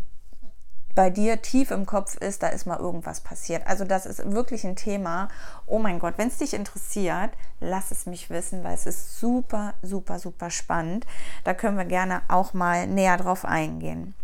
bei 0.95 1.09
dir 1.09 1.41
tief 1.41 1.71
im 1.71 1.85
Kopf 1.85 2.17
ist, 2.17 2.43
da 2.43 2.47
ist 2.47 2.65
mal 2.65 2.77
irgendwas 2.79 3.21
passiert. 3.21 3.65
Also 3.65 3.85
das 3.85 4.05
ist 4.05 4.31
wirklich 4.31 4.65
ein 4.65 4.75
Thema. 4.75 5.29
Oh 5.65 5.79
mein 5.79 5.99
Gott, 5.99 6.15
wenn 6.17 6.27
es 6.27 6.37
dich 6.37 6.53
interessiert, 6.53 7.31
lass 7.59 7.91
es 7.91 8.05
mich 8.05 8.29
wissen, 8.29 8.63
weil 8.63 8.73
es 8.73 8.85
ist 8.85 9.19
super, 9.19 9.73
super, 9.81 10.19
super 10.19 10.49
spannend. 10.49 11.05
Da 11.43 11.53
können 11.53 11.77
wir 11.77 11.85
gerne 11.85 12.21
auch 12.27 12.53
mal 12.53 12.87
näher 12.87 13.17
drauf 13.17 13.45
eingehen. 13.45 14.15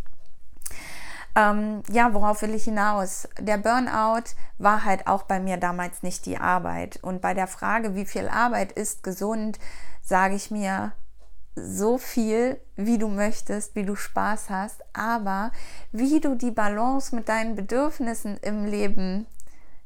Ähm, 1.38 1.84
ja, 1.91 2.15
worauf 2.15 2.41
will 2.41 2.56
ich 2.56 2.63
hinaus? 2.63 3.29
Der 3.39 3.60
Burnout 3.60 4.32
war 4.58 4.84
halt 4.84 5.06
auch 5.06 5.24
bei 5.24 5.39
mir 5.39 5.58
damals 5.58 6.01
nicht 6.01 6.25
die 6.25 6.39
Arbeit. 6.39 6.98
Und 7.03 7.22
bei 7.22 7.36
der 7.36 7.46
Frage, 7.46 7.94
wie 7.94 8.06
viel 8.06 8.27
Arbeit 8.27 8.72
ist 8.72 9.03
gesund, 9.03 9.60
sage 10.01 10.34
ich 10.34 10.50
mir, 10.50 10.94
so 11.56 12.00
viel, 12.00 12.60
wie 12.75 12.98
du 12.98 13.08
möchtest, 13.08 13.75
wie 13.75 13.86
du 13.86 13.96
Spaß 13.96 14.50
hast, 14.50 14.84
aber 14.94 15.51
wie 15.91 16.20
du 16.20 16.36
die 16.36 16.51
Balance 16.51 17.15
mit 17.15 17.29
deinen 17.29 17.56
Bedürfnissen 17.56 18.38
im 18.41 18.65
Leben 18.65 19.27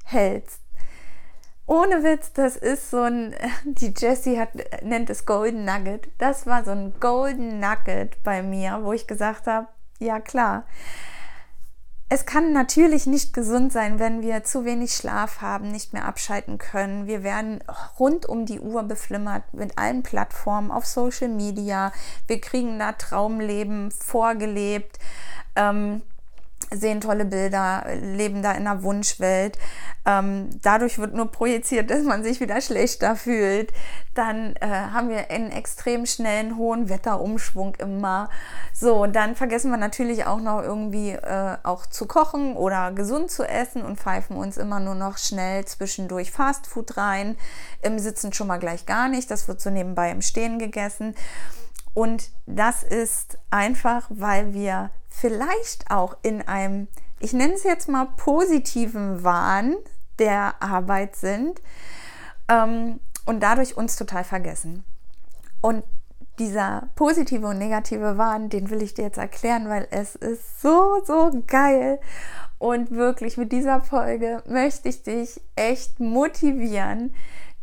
hältst. 0.05 0.61
Ohne 1.65 2.03
Witz, 2.03 2.31
das 2.31 2.55
ist 2.55 2.91
so 2.91 3.01
ein, 3.01 3.35
die 3.65 3.93
Jessie 3.97 4.39
hat, 4.39 4.51
nennt 4.83 5.09
es 5.09 5.25
Golden 5.25 5.65
Nugget. 5.65 6.07
Das 6.17 6.45
war 6.45 6.63
so 6.63 6.71
ein 6.71 6.93
Golden 7.01 7.59
Nugget 7.59 8.23
bei 8.23 8.41
mir, 8.41 8.79
wo 8.83 8.93
ich 8.93 9.05
gesagt 9.05 9.47
habe, 9.47 9.67
ja 9.99 10.19
klar, 10.19 10.65
es 12.13 12.25
kann 12.25 12.51
natürlich 12.51 13.07
nicht 13.07 13.33
gesund 13.33 13.71
sein, 13.71 13.97
wenn 13.97 14.21
wir 14.21 14.43
zu 14.43 14.65
wenig 14.65 14.91
Schlaf 14.91 15.39
haben, 15.39 15.71
nicht 15.71 15.93
mehr 15.93 16.03
abschalten 16.03 16.57
können. 16.57 17.07
Wir 17.07 17.23
werden 17.23 17.63
rund 17.99 18.25
um 18.25 18.45
die 18.45 18.59
Uhr 18.59 18.83
beflimmert 18.83 19.43
mit 19.53 19.77
allen 19.77 20.03
Plattformen 20.03 20.71
auf 20.71 20.85
Social 20.85 21.29
Media. 21.29 21.93
Wir 22.27 22.41
kriegen 22.41 22.77
da 22.79 22.91
Traumleben 22.91 23.91
vorgelebt. 23.91 24.99
Ähm, 25.55 26.01
sehen 26.69 27.01
tolle 27.01 27.25
Bilder, 27.25 27.85
leben 28.01 28.41
da 28.41 28.51
in 28.51 28.67
einer 28.67 28.83
Wunschwelt. 28.83 29.57
Ähm, 30.05 30.49
dadurch 30.61 30.97
wird 30.97 31.13
nur 31.13 31.31
projiziert, 31.31 31.91
dass 31.91 32.03
man 32.03 32.23
sich 32.23 32.39
wieder 32.39 32.59
schlechter 32.61 33.15
fühlt. 33.15 33.71
Dann 34.13 34.55
äh, 34.57 34.67
haben 34.67 35.09
wir 35.09 35.29
einen 35.29 35.51
extrem 35.51 36.05
schnellen, 36.05 36.57
hohen 36.57 36.89
Wetterumschwung 36.89 37.75
immer. 37.75 38.29
So, 38.73 39.05
dann 39.05 39.35
vergessen 39.35 39.71
wir 39.71 39.77
natürlich 39.77 40.25
auch 40.25 40.39
noch 40.39 40.61
irgendwie 40.61 41.11
äh, 41.11 41.57
auch 41.63 41.85
zu 41.85 42.07
kochen 42.07 42.55
oder 42.55 42.91
gesund 42.91 43.29
zu 43.29 43.43
essen 43.43 43.83
und 43.83 43.99
pfeifen 43.99 44.35
uns 44.35 44.57
immer 44.57 44.79
nur 44.79 44.95
noch 44.95 45.17
schnell 45.17 45.65
zwischendurch 45.65 46.31
Fastfood 46.31 46.97
rein. 46.97 47.37
Im 47.81 47.99
Sitzen 47.99 48.33
schon 48.33 48.47
mal 48.47 48.59
gleich 48.59 48.85
gar 48.85 49.07
nicht. 49.07 49.29
Das 49.29 49.47
wird 49.47 49.61
so 49.61 49.69
nebenbei 49.69 50.11
im 50.11 50.21
Stehen 50.21 50.57
gegessen. 50.57 51.15
Und 51.93 52.29
das 52.45 52.83
ist 52.83 53.37
einfach, 53.49 54.07
weil 54.09 54.53
wir 54.53 54.91
vielleicht 55.11 55.91
auch 55.91 56.17
in 56.23 56.41
einem, 56.47 56.87
ich 57.19 57.33
nenne 57.33 57.53
es 57.53 57.63
jetzt 57.63 57.87
mal 57.87 58.07
positiven 58.17 59.23
Wahn 59.23 59.75
der 60.17 60.55
Arbeit 60.61 61.15
sind 61.15 61.61
ähm, 62.47 62.99
und 63.25 63.43
dadurch 63.43 63.77
uns 63.77 63.97
total 63.97 64.23
vergessen. 64.23 64.83
Und 65.61 65.83
dieser 66.39 66.89
positive 66.95 67.45
und 67.45 67.59
negative 67.59 68.17
Wahn, 68.17 68.49
den 68.49 68.69
will 68.69 68.81
ich 68.81 68.95
dir 68.95 69.03
jetzt 69.03 69.19
erklären, 69.19 69.69
weil 69.69 69.87
es 69.91 70.15
ist 70.15 70.61
so, 70.61 71.01
so 71.05 71.31
geil. 71.45 71.99
Und 72.57 72.91
wirklich 72.91 73.37
mit 73.37 73.51
dieser 73.51 73.81
Folge 73.81 74.41
möchte 74.47 74.89
ich 74.89 75.03
dich 75.03 75.41
echt 75.55 75.99
motivieren, 75.99 77.13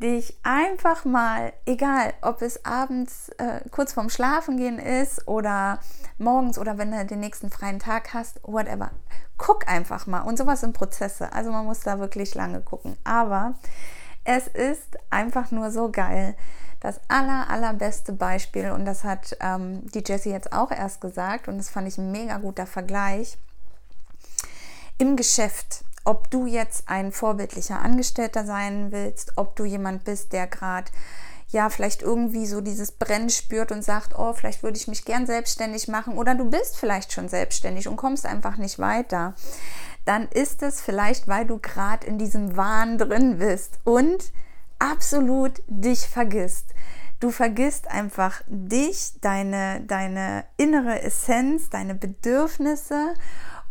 dich 0.01 0.39
einfach 0.43 1.05
mal, 1.05 1.53
egal 1.67 2.15
ob 2.23 2.43
es 2.43 2.65
abends 2.65 3.31
äh, 3.39 3.61
kurz 3.71 3.93
vorm 3.93 4.11
Schlafengehen 4.11 4.79
ist 4.79 5.27
oder 5.27 5.81
morgens 6.19 6.59
oder 6.59 6.79
wenn 6.79 6.93
du 6.93 7.05
den 7.05 7.21
nächsten 7.21 7.51
freien 7.51 7.79
Tag 7.79 8.15
hast, 8.15 8.41
whatever, 8.45 8.91
guck 9.37 9.69
einfach 9.69 10.07
mal. 10.07 10.21
Und 10.21 10.39
sowas 10.39 10.61
sind 10.61 10.73
Prozesse. 10.73 11.33
Also 11.33 11.51
man 11.51 11.65
muss 11.65 11.81
da 11.81 11.99
wirklich 11.99 12.35
lange 12.35 12.61
gucken. 12.61 12.97
Aber 13.05 13.55
es 14.25 14.47
ist 14.47 14.99
einfach 15.11 15.51
nur 15.51 15.71
so 15.71 15.91
geil. 15.91 16.37
Das 16.81 17.01
aller, 17.09 17.51
allerbeste 17.51 18.13
Beispiel, 18.13 18.71
und 18.71 18.85
das 18.85 19.03
hat 19.03 19.37
ähm, 19.41 19.85
die 19.91 20.05
Jessie 20.07 20.31
jetzt 20.31 20.53
auch 20.53 20.71
erst 20.71 21.01
gesagt, 21.01 21.49
und 21.49 21.59
das 21.59 21.71
fand 21.71 21.89
ich 21.89 21.99
ein 21.99 22.13
mega 22.13 22.39
guter 22.39 22.67
Vergleich. 22.67 23.37
Im 24.97 25.17
Geschäft 25.17 25.85
ob 26.09 26.31
du 26.31 26.47
jetzt 26.47 26.89
ein 26.89 27.13
vorbildlicher 27.13 27.81
Angestellter 27.81 28.47
sein 28.47 28.93
willst, 28.93 29.33
ob 29.37 29.57
du 29.57 29.67
jemand 29.67 30.05
bist, 30.05 30.33
der 30.33 30.47
gerade 30.47 30.91
ja 31.49 31.69
vielleicht 31.69 32.01
irgendwie 32.01 32.47
so 32.47 32.63
dieses 32.63 32.93
Brennen 32.93 33.29
spürt 33.29 33.73
und 33.73 33.85
sagt, 33.85 34.19
oh, 34.19 34.33
vielleicht 34.33 34.63
würde 34.63 34.79
ich 34.79 34.89
mich 34.89 35.05
gern 35.05 35.27
selbstständig 35.27 35.87
machen 35.87 36.17
oder 36.17 36.35
du 36.35 36.49
bist 36.49 36.79
vielleicht 36.79 37.13
schon 37.13 37.29
selbstständig 37.29 37.89
und 37.89 37.97
kommst 37.97 38.25
einfach 38.25 38.57
nicht 38.57 38.79
weiter, 38.79 39.35
dann 40.07 40.29
ist 40.29 40.63
es 40.63 40.81
vielleicht, 40.81 41.29
weil 41.29 41.45
du 41.45 41.59
gerade 41.59 42.07
in 42.07 42.17
diesem 42.17 42.57
Wahn 42.57 42.97
drin 42.97 43.37
bist 43.39 43.79
und 43.85 44.33
absolut 44.79 45.63
dich 45.67 46.09
vergisst. 46.09 46.73
Du 47.21 47.31
vergisst 47.31 47.91
einfach 47.91 48.43
dich, 48.47 49.21
deine, 49.21 49.83
deine 49.83 50.45
innere 50.57 51.03
Essenz, 51.03 51.69
deine 51.69 51.95
Bedürfnisse 51.95 53.13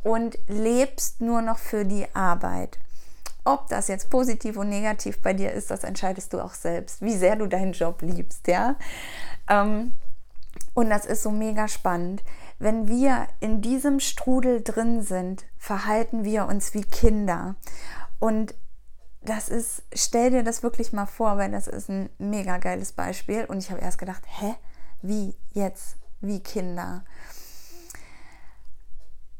und 0.07 0.39
lebst 0.47 1.19
nur 1.19 1.41
noch 1.41 1.57
für 1.57 1.83
die 1.83 2.07
Arbeit. 2.15 2.79
Ob 3.43 3.67
das 3.67 3.89
jetzt 3.89 4.09
positiv 4.09 4.55
und 4.55 4.69
negativ 4.69 5.21
bei 5.21 5.33
dir 5.33 5.51
ist, 5.51 5.69
das 5.69 5.83
entscheidest 5.83 6.31
du 6.31 6.39
auch 6.39 6.53
selbst, 6.53 7.01
wie 7.01 7.15
sehr 7.15 7.35
du 7.35 7.47
deinen 7.47 7.73
Job 7.73 8.01
liebst, 8.01 8.47
ja. 8.47 8.77
Ähm, 9.49 9.91
und 10.73 10.89
das 10.89 11.05
ist 11.05 11.23
so 11.23 11.31
mega 11.31 11.67
spannend. 11.67 12.23
Wenn 12.57 12.87
wir 12.87 13.27
in 13.41 13.61
diesem 13.61 13.99
Strudel 13.99 14.63
drin 14.63 15.01
sind, 15.01 15.43
verhalten 15.57 16.23
wir 16.23 16.47
uns 16.47 16.73
wie 16.73 16.83
Kinder. 16.83 17.55
Und 18.19 18.55
das 19.21 19.49
ist, 19.49 19.83
stell 19.93 20.31
dir 20.31 20.43
das 20.43 20.63
wirklich 20.63 20.93
mal 20.93 21.05
vor, 21.05 21.37
weil 21.37 21.51
das 21.51 21.67
ist 21.67 21.89
ein 21.89 22.09
mega 22.17 22.59
geiles 22.59 22.93
Beispiel. 22.93 23.43
Und 23.43 23.57
ich 23.57 23.71
habe 23.71 23.81
erst 23.81 23.97
gedacht, 23.97 24.23
hä, 24.39 24.55
wie 25.01 25.35
jetzt, 25.51 25.97
wie 26.21 26.39
Kinder? 26.41 27.03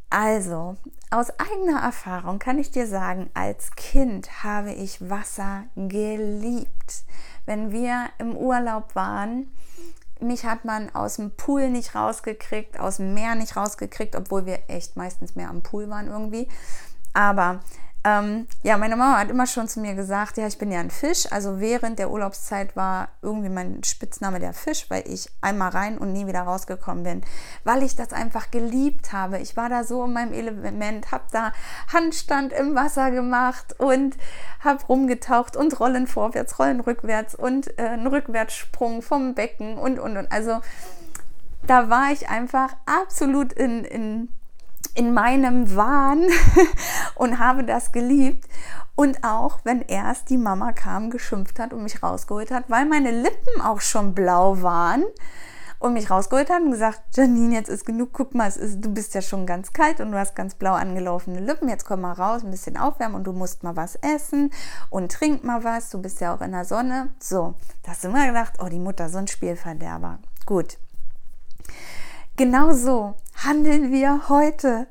Also, 0.10 0.78
aus 1.12 1.32
eigener 1.38 1.82
Erfahrung 1.82 2.40
kann 2.40 2.60
ich 2.60 2.72
dir 2.72 2.88
sagen, 2.88 3.30
als 3.34 3.72
Kind 3.76 4.44
habe 4.44 4.72
ich 4.72 5.10
Wasser 5.10 5.66
geliebt. 5.76 7.04
Wenn 7.46 7.72
wir 7.72 8.08
im 8.18 8.36
Urlaub 8.36 8.96
waren, 8.96 9.52
mich 10.20 10.46
hat 10.46 10.66
man 10.66 10.94
aus 10.96 11.18
dem 11.18 11.32
Pool 11.32 11.70
nicht 11.70 11.94
rausgekriegt, 11.94 12.80
aus 12.80 12.98
dem 12.98 13.14
Meer 13.14 13.36
nicht 13.36 13.56
rausgekriegt, 13.56 14.16
obwohl 14.16 14.46
wir 14.46 14.60
echt 14.68 14.96
meistens 14.96 15.36
mehr 15.36 15.50
am 15.50 15.62
Pool 15.62 15.90
waren 15.90 16.08
irgendwie. 16.08 16.48
Aber 17.14 17.60
ähm, 18.08 18.48
ja, 18.64 18.78
meine 18.78 18.96
Mama 18.96 19.20
hat 19.20 19.30
immer 19.30 19.48
schon 19.48 19.68
zu 19.68 19.82
mir 19.82 19.94
gesagt, 19.94 20.38
ja, 20.38 20.48
ich 20.48 20.58
bin 20.58 20.72
ja 20.72 20.80
ein 20.80 20.92
Fisch. 20.92 21.30
Also 21.30 21.60
während 21.60 22.00
der 22.00 22.10
Urlaubszeit 22.10 22.76
war 22.78 23.10
irgendwie 23.22 23.50
mein 23.50 23.84
Spitzname 23.84 24.40
der 24.40 24.54
Fisch, 24.54 24.86
weil 24.90 25.04
ich 25.08 25.30
einmal 25.42 25.72
rein 25.72 25.98
und 25.98 26.14
nie 26.14 26.26
wieder 26.26 26.42
rausgekommen 26.42 27.04
bin, 27.04 27.22
weil 27.66 27.84
ich 27.84 27.98
das 27.98 28.14
einfach 28.14 28.50
geliebt 28.50 29.12
habe. 29.12 29.40
Ich 29.40 29.58
war 29.58 29.68
da 29.68 29.84
so 29.84 30.06
in 30.06 30.14
meinem 30.14 30.32
Element, 30.32 31.12
habe 31.12 31.26
da 31.32 31.52
Handstand 31.92 32.54
im 32.54 32.76
Wasser 32.76 33.12
gemacht 33.12 33.76
und 33.78 34.16
habe 34.64 34.86
rumgetaucht 34.86 35.58
und 35.58 35.78
Rollen 35.78 36.08
vorwärts, 36.08 36.60
Rollen 36.60 36.80
rückwärts 36.80 37.36
und 37.36 37.78
äh, 37.78 37.88
einen 37.88 38.08
Rückwärtssprung 38.08 39.02
vom 39.02 39.36
Becken 39.36 39.78
und 39.78 40.00
und 40.00 40.16
und. 40.16 40.32
Also 40.32 40.62
da 41.66 41.90
war 41.90 42.14
ich 42.14 42.30
einfach 42.30 42.74
absolut 42.86 43.52
in, 43.52 43.84
in 43.84 44.30
in 44.98 45.14
meinem 45.14 45.76
Wahn 45.76 46.26
und 47.16 47.40
habe 47.40 47.64
das 47.64 47.92
geliebt. 47.92 48.46
Und 48.96 49.24
auch 49.24 49.60
wenn 49.64 49.82
erst 49.82 50.32
die 50.32 50.38
Mama 50.38 50.72
kam, 50.72 51.12
geschimpft 51.12 51.60
hat 51.60 51.72
und 51.72 51.84
mich 51.84 52.02
rausgeholt 52.02 52.50
hat, 52.50 52.64
weil 52.68 52.86
meine 52.88 53.12
Lippen 53.12 53.62
auch 53.62 53.80
schon 53.80 54.16
blau 54.16 54.64
waren 54.64 55.06
und 55.78 55.94
mich 55.94 56.10
rausgeholt 56.10 56.50
hat 56.50 56.64
und 56.64 56.72
gesagt, 56.72 57.02
Janine, 57.16 57.54
jetzt 57.54 57.70
ist 57.70 57.86
genug, 57.86 58.10
guck 58.12 58.34
mal, 58.34 58.48
ist, 58.48 58.84
du 58.84 58.92
bist 58.92 59.14
ja 59.14 59.22
schon 59.22 59.46
ganz 59.46 59.72
kalt 59.72 60.00
und 60.00 60.12
du 60.12 60.18
hast 60.18 60.36
ganz 60.36 60.56
blau 60.56 60.74
angelaufene 60.74 61.40
Lippen, 61.40 61.70
jetzt 61.70 61.86
komm 61.86 62.02
mal 62.02 62.14
raus, 62.14 62.44
ein 62.44 62.50
bisschen 62.50 62.76
aufwärmen 62.76 63.18
und 63.18 63.26
du 63.26 63.34
musst 63.34 63.62
mal 63.62 63.76
was 63.76 63.96
essen 63.98 64.50
und 64.90 65.12
trink 65.12 65.44
mal 65.44 65.64
was, 65.64 65.92
du 65.92 66.02
bist 66.02 66.20
ja 66.20 66.34
auch 66.34 66.42
in 66.42 66.54
der 66.54 66.66
Sonne. 66.66 67.12
So, 67.20 67.54
da 67.84 67.92
hast 67.92 68.04
du 68.04 68.08
immer 68.08 68.26
gedacht, 68.26 68.54
oh, 68.60 68.68
die 68.68 68.80
Mutter, 68.80 69.10
so 69.10 69.20
ein 69.20 69.28
Spielverderber. 69.28 70.18
Gut. 70.48 70.80
Genau 72.38 72.72
so 72.72 73.16
handeln 73.44 73.92
wir 73.92 74.30
heute. 74.30 74.88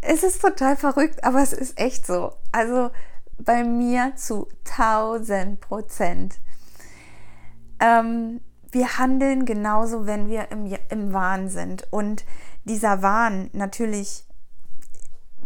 Es 0.00 0.22
ist 0.22 0.40
total 0.40 0.74
verrückt, 0.74 1.22
aber 1.22 1.42
es 1.42 1.52
ist 1.52 1.78
echt 1.78 2.06
so. 2.06 2.32
Also 2.50 2.90
bei 3.38 3.62
mir 3.62 4.14
zu 4.16 4.48
1000 4.70 5.60
Prozent. 5.60 6.38
Ähm, 7.78 8.40
wir 8.70 8.98
handeln 8.98 9.44
genauso, 9.44 10.06
wenn 10.06 10.28
wir 10.28 10.50
im, 10.50 10.74
im 10.88 11.12
Wahn 11.12 11.50
sind. 11.50 11.86
Und 11.90 12.24
dieser 12.64 13.02
Wahn 13.02 13.50
natürlich 13.52 14.24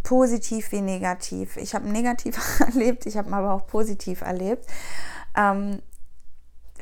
positiv 0.05 0.71
wie 0.71 0.81
negativ. 0.81 1.57
Ich 1.57 1.75
habe 1.75 1.89
negativ 1.89 2.39
erlebt, 2.61 3.05
ich 3.05 3.17
habe 3.17 3.33
aber 3.33 3.53
auch 3.53 3.67
positiv 3.67 4.21
erlebt. 4.21 4.65
Ähm, 5.37 5.83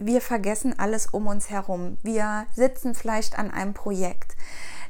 wir 0.00 0.20
vergessen 0.20 0.78
alles 0.78 1.06
um 1.06 1.26
uns 1.26 1.50
herum. 1.50 1.98
Wir 2.02 2.46
sitzen 2.54 2.94
vielleicht 2.94 3.38
an 3.38 3.50
einem 3.50 3.74
Projekt. 3.74 4.36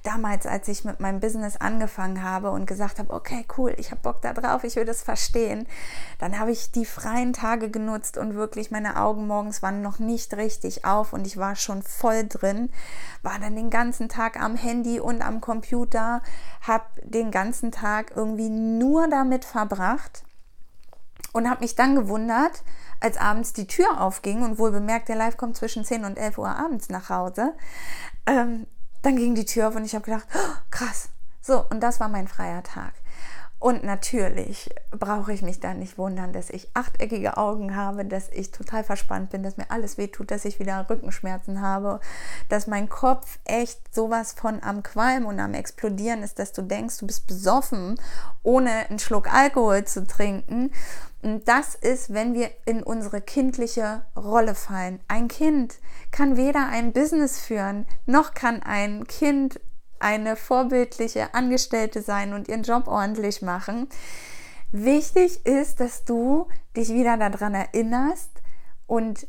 Damals, 0.03 0.47
als 0.47 0.67
ich 0.69 0.87
mit 0.87 0.99
meinem 0.99 1.21
Business 1.21 1.59
angefangen 1.59 2.23
habe 2.23 2.51
und 2.53 2.65
gesagt 2.65 2.99
habe, 2.99 3.13
okay, 3.13 3.45
cool, 3.59 3.75
ich 3.77 3.91
habe 3.91 4.01
Bock 4.01 4.23
da 4.23 4.33
drauf, 4.33 4.65
ich 4.65 4.77
will 4.77 4.87
das 4.87 5.03
verstehen, 5.03 5.67
dann 6.19 6.39
habe 6.39 6.53
ich 6.53 6.73
die 6.73 6.87
freien 6.87 7.35
Tage 7.35 7.69
genutzt 7.69 8.17
und 8.17 8.35
wirklich 8.35 8.71
meine 8.71 8.97
Augen 8.97 9.27
morgens 9.27 9.61
waren 9.61 9.83
noch 9.83 9.99
nicht 9.99 10.33
richtig 10.39 10.87
auf 10.87 11.13
und 11.13 11.27
ich 11.27 11.37
war 11.37 11.55
schon 11.55 11.83
voll 11.83 12.27
drin, 12.27 12.71
war 13.23 13.39
dann 13.39 13.57
den 13.57 13.69
ganzen 13.69 14.09
Tag 14.09 14.41
am 14.41 14.57
Handy 14.57 15.01
und 15.01 15.21
am 15.21 15.43
Computer, 15.43 16.23
habe 16.63 16.85
den 17.05 17.31
ganzen 17.31 17.71
Tag 17.71 18.13
irgendwie 18.17 18.49
nur 18.49 19.07
damit 19.07 19.45
verbracht 19.45 20.23
und 21.35 21.49
habe 21.49 21.61
mich 21.61 21.75
dann 21.75 21.95
gewundert, 21.95 22.63
als 23.01 23.17
abends 23.17 23.53
die 23.53 23.67
Tür 23.67 24.01
aufging 24.01 24.43
und 24.43 24.59
wohl 24.59 24.71
bemerkt, 24.71 25.09
der 25.09 25.17
Live 25.17 25.37
kommt 25.37 25.57
zwischen 25.57 25.85
10 25.85 26.05
und 26.05 26.19
11 26.19 26.39
Uhr 26.39 26.49
abends 26.49 26.89
nach 26.89 27.09
Hause, 27.09 27.55
ähm, 28.27 28.67
dann 29.03 29.17
ging 29.17 29.35
die 29.35 29.47
Tür 29.47 29.69
auf 29.69 29.77
und 29.77 29.85
ich 29.85 29.95
habe 29.95 30.05
gedacht, 30.05 30.27
oh, 30.35 30.57
krass. 30.71 31.09
So, 31.41 31.65
und 31.71 31.81
das 31.81 32.01
war 32.01 32.09
mein 32.09 32.29
freier 32.29 32.63
Tag. 32.63 32.93
Und 33.61 33.85
natürlich 33.85 34.71
brauche 34.91 35.35
ich 35.35 35.43
mich 35.43 35.61
dann 35.61 35.81
nicht 35.81 35.99
wundern, 35.99 36.33
dass 36.33 36.49
ich 36.49 36.71
achteckige 36.73 37.37
Augen 37.37 37.77
habe, 37.77 38.07
dass 38.07 38.31
ich 38.31 38.53
total 38.53 38.85
verspannt 38.85 39.29
bin, 39.29 39.43
dass 39.43 39.59
mir 39.59 39.71
alles 39.71 39.99
wehtut, 39.99 40.31
dass 40.31 40.47
ich 40.47 40.59
wieder 40.59 40.89
Rückenschmerzen 40.89 41.61
habe, 41.61 42.01
dass 42.49 42.67
mein 42.67 42.89
Kopf 42.89 43.39
echt 43.45 43.95
sowas 43.95 44.33
von 44.33 44.63
am 44.63 44.83
Qualm 44.83 45.27
und 45.27 45.39
am 45.41 45.53
Explodieren 45.53 46.23
ist, 46.23 46.39
dass 46.39 46.55
du 46.55 46.63
denkst, 46.63 46.97
du 46.99 47.07
bist 47.07 47.27
besoffen, 47.27 48.01
ohne 48.43 48.71
einen 48.89 48.99
Schluck 48.99 49.31
Alkohol 49.31 49.85
zu 49.85 50.07
trinken. 50.07 50.73
Und 51.23 51.49
das 51.49 51.75
ist, 51.75 52.15
wenn 52.15 52.35
wir 52.35 52.51
in 52.65 52.83
unsere 52.83 53.21
kindliche 53.21 54.03
Rolle 54.17 54.55
fallen. 54.55 55.01
Ein 55.07 55.29
Kind 55.29 55.79
kann 56.11 56.37
weder 56.37 56.67
ein 56.69 56.93
Business 56.93 57.39
führen, 57.39 57.87
noch 58.07 58.33
kann 58.33 58.63
ein 58.63 59.07
Kind 59.07 59.61
eine 59.99 60.35
vorbildliche 60.35 61.35
Angestellte 61.35 62.01
sein 62.01 62.33
und 62.33 62.49
ihren 62.49 62.63
Job 62.63 62.89
ordentlich 62.89 63.43
machen. 63.43 63.89
Wichtig 64.73 65.45
ist, 65.45 65.81
dass 65.81 66.05
du 66.05 66.49
dich 66.77 66.89
wieder 66.89 67.17
daran 67.17 67.55
erinnerst 67.55 68.31
und 68.87 69.27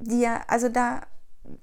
dir, 0.00 0.40
also 0.48 0.68
da 0.68 1.02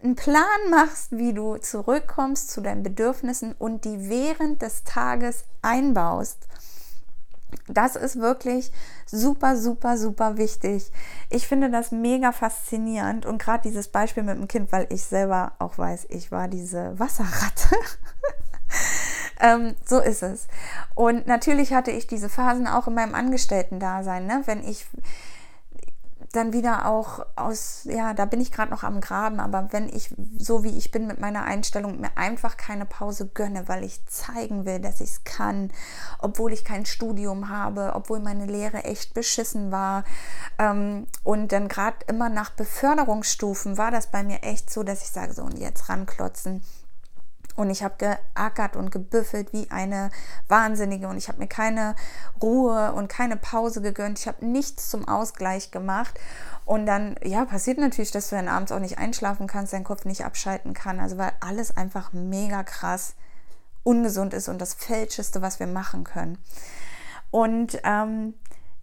einen 0.02 0.16
Plan 0.16 0.44
machst, 0.70 1.12
wie 1.12 1.34
du 1.34 1.58
zurückkommst 1.58 2.50
zu 2.50 2.62
deinen 2.62 2.84
Bedürfnissen 2.84 3.54
und 3.54 3.86
die 3.86 4.10
während 4.10 4.62
des 4.62 4.84
Tages 4.84 5.44
einbaust. 5.62 6.48
Das 7.68 7.96
ist 7.96 8.20
wirklich 8.20 8.72
super, 9.06 9.58
super, 9.58 9.98
super 9.98 10.38
wichtig. 10.38 10.92
Ich 11.30 11.48
finde 11.48 11.70
das 11.70 11.92
mega 11.92 12.32
faszinierend 12.32 13.26
und 13.26 13.40
gerade 13.42 13.64
dieses 13.64 13.88
Beispiel 13.88 14.24
mit 14.24 14.38
dem 14.38 14.48
Kind, 14.48 14.72
weil 14.72 14.88
ich 14.90 15.04
selber 15.04 15.54
auch 15.60 15.78
weiß, 15.78 16.08
ich 16.10 16.32
war 16.32 16.48
diese 16.48 16.98
Wasserratte. 17.00 17.76
ähm, 19.40 19.76
so 19.86 20.00
ist 20.00 20.24
es. 20.24 20.48
Und 20.94 21.28
natürlich 21.28 21.74
hatte 21.74 21.92
ich 21.92 22.08
diese 22.08 22.30
Phasen 22.30 22.68
auch 22.68 22.88
in 22.88 22.94
meinem 22.94 23.16
Angestellten-Dasein, 23.16 24.26
ne? 24.26 24.44
wenn 24.46 24.64
ich 24.68 24.86
dann 26.36 26.54
wieder 26.54 26.86
auch 26.86 27.26
aus, 27.36 27.82
ja, 27.86 28.14
da 28.14 28.26
bin 28.26 28.42
ich 28.42 28.52
gerade 28.52 28.72
noch 28.72 28.84
am 28.84 29.02
Graben, 29.02 29.40
aber 29.40 29.70
wenn 29.72 29.90
ich 29.90 30.14
so 30.38 30.64
wie 30.64 30.78
ich 30.78 30.92
bin 30.92 31.08
mit 31.08 31.20
meiner 31.20 31.44
Einstellung 31.44 32.00
mir 32.00 32.18
einfach 32.18 32.58
keine 32.58 32.86
Pause 32.86 33.28
gönne, 33.34 33.68
weil 33.68 33.84
ich 33.84 34.06
zeigen 34.08 34.66
will, 34.66 34.80
dass 34.80 35.02
ich 35.02 35.10
es 35.10 35.24
kann, 35.24 35.72
obwohl 36.20 36.54
ich 36.54 36.66
kein 36.66 36.86
Studium 36.86 37.50
habe, 37.50 37.94
obwohl 37.96 38.20
meine 38.20 38.46
Lehre 38.46 38.84
echt 38.84 39.14
beschissen 39.14 39.72
war 39.72 40.04
ähm, 40.58 41.08
und 41.24 41.52
dann 41.52 41.68
gerade 41.68 41.98
immer 42.08 42.30
nach 42.30 42.50
Beförderungsstufen 42.52 43.78
war 43.78 43.92
das 43.92 44.08
bei 44.08 44.24
mir 44.24 44.44
echt 44.44 44.70
so, 44.70 44.84
dass 44.84 45.02
ich 45.04 45.10
sage 45.10 45.34
so 45.34 45.44
und 45.44 45.58
jetzt 45.58 45.90
ranklotzen 45.90 46.64
und 47.56 47.70
ich 47.70 47.84
habe 47.84 47.96
geackert 47.98 48.76
und 48.76 48.92
gebüffelt 48.92 49.54
wie 49.54 49.72
eine 49.72 50.10
Wahnsinnige 50.48 51.08
und 51.08 51.18
ich 51.18 51.28
habe 51.28 51.40
mir 51.40 51.48
keine 51.48 51.96
Ruhe 52.42 52.94
und 52.94 53.08
keine 53.08 53.38
Pause 53.38 53.82
gegönnt. 53.82 54.20
Ich 54.20 54.28
habe 54.28 54.46
nichts 54.46 54.90
zum 54.90 55.08
Ausgleich 55.08 55.72
gemacht. 55.72 56.20
Und 56.66 56.86
dann, 56.86 57.16
ja, 57.24 57.46
passiert 57.46 57.78
natürlich, 57.78 58.12
dass 58.12 58.30
du 58.30 58.36
dann 58.36 58.48
abends 58.48 58.72
auch 58.72 58.80
nicht 58.80 58.98
einschlafen 58.98 59.48
kannst, 59.48 59.72
dein 59.72 59.84
Kopf 59.84 60.06
nicht 60.06 60.26
abschalten 60.26 60.74
kann. 60.74 61.00
Also 61.00 61.18
weil 61.18 61.32
alles 61.40 61.76
einfach 61.78 62.12
mega 62.12 62.64
krass 62.64 63.14
ungesund 63.84 64.34
ist 64.34 64.50
und 64.50 64.60
das 64.60 64.74
Fälscheste, 64.74 65.42
was 65.42 65.60
wir 65.60 65.68
machen 65.68 66.04
können. 66.04 66.38
Und 67.32 67.80
ähm, 67.84 68.34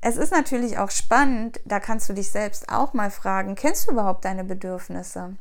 es 0.01 0.17
ist 0.17 0.33
natürlich 0.33 0.79
auch 0.79 0.91
spannend, 0.91 1.61
da 1.65 1.81
kannst 1.81 2.09
du 2.09 2.13
dich 2.13 2.31
selbst 2.31 2.69
auch 2.69 2.93
mal 2.93 3.11
fragen, 3.11 3.55
kennst 3.55 3.87
du 3.87 3.93
überhaupt 3.93 4.25
deine 4.25 4.45
Bedürfnisse? 4.45 5.37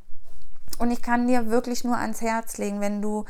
Und 0.80 0.92
ich 0.92 1.02
kann 1.02 1.28
dir 1.28 1.50
wirklich 1.50 1.84
nur 1.84 1.98
ans 1.98 2.22
Herz 2.22 2.58
legen, 2.58 2.82
wenn 2.82 3.02
du 3.02 3.26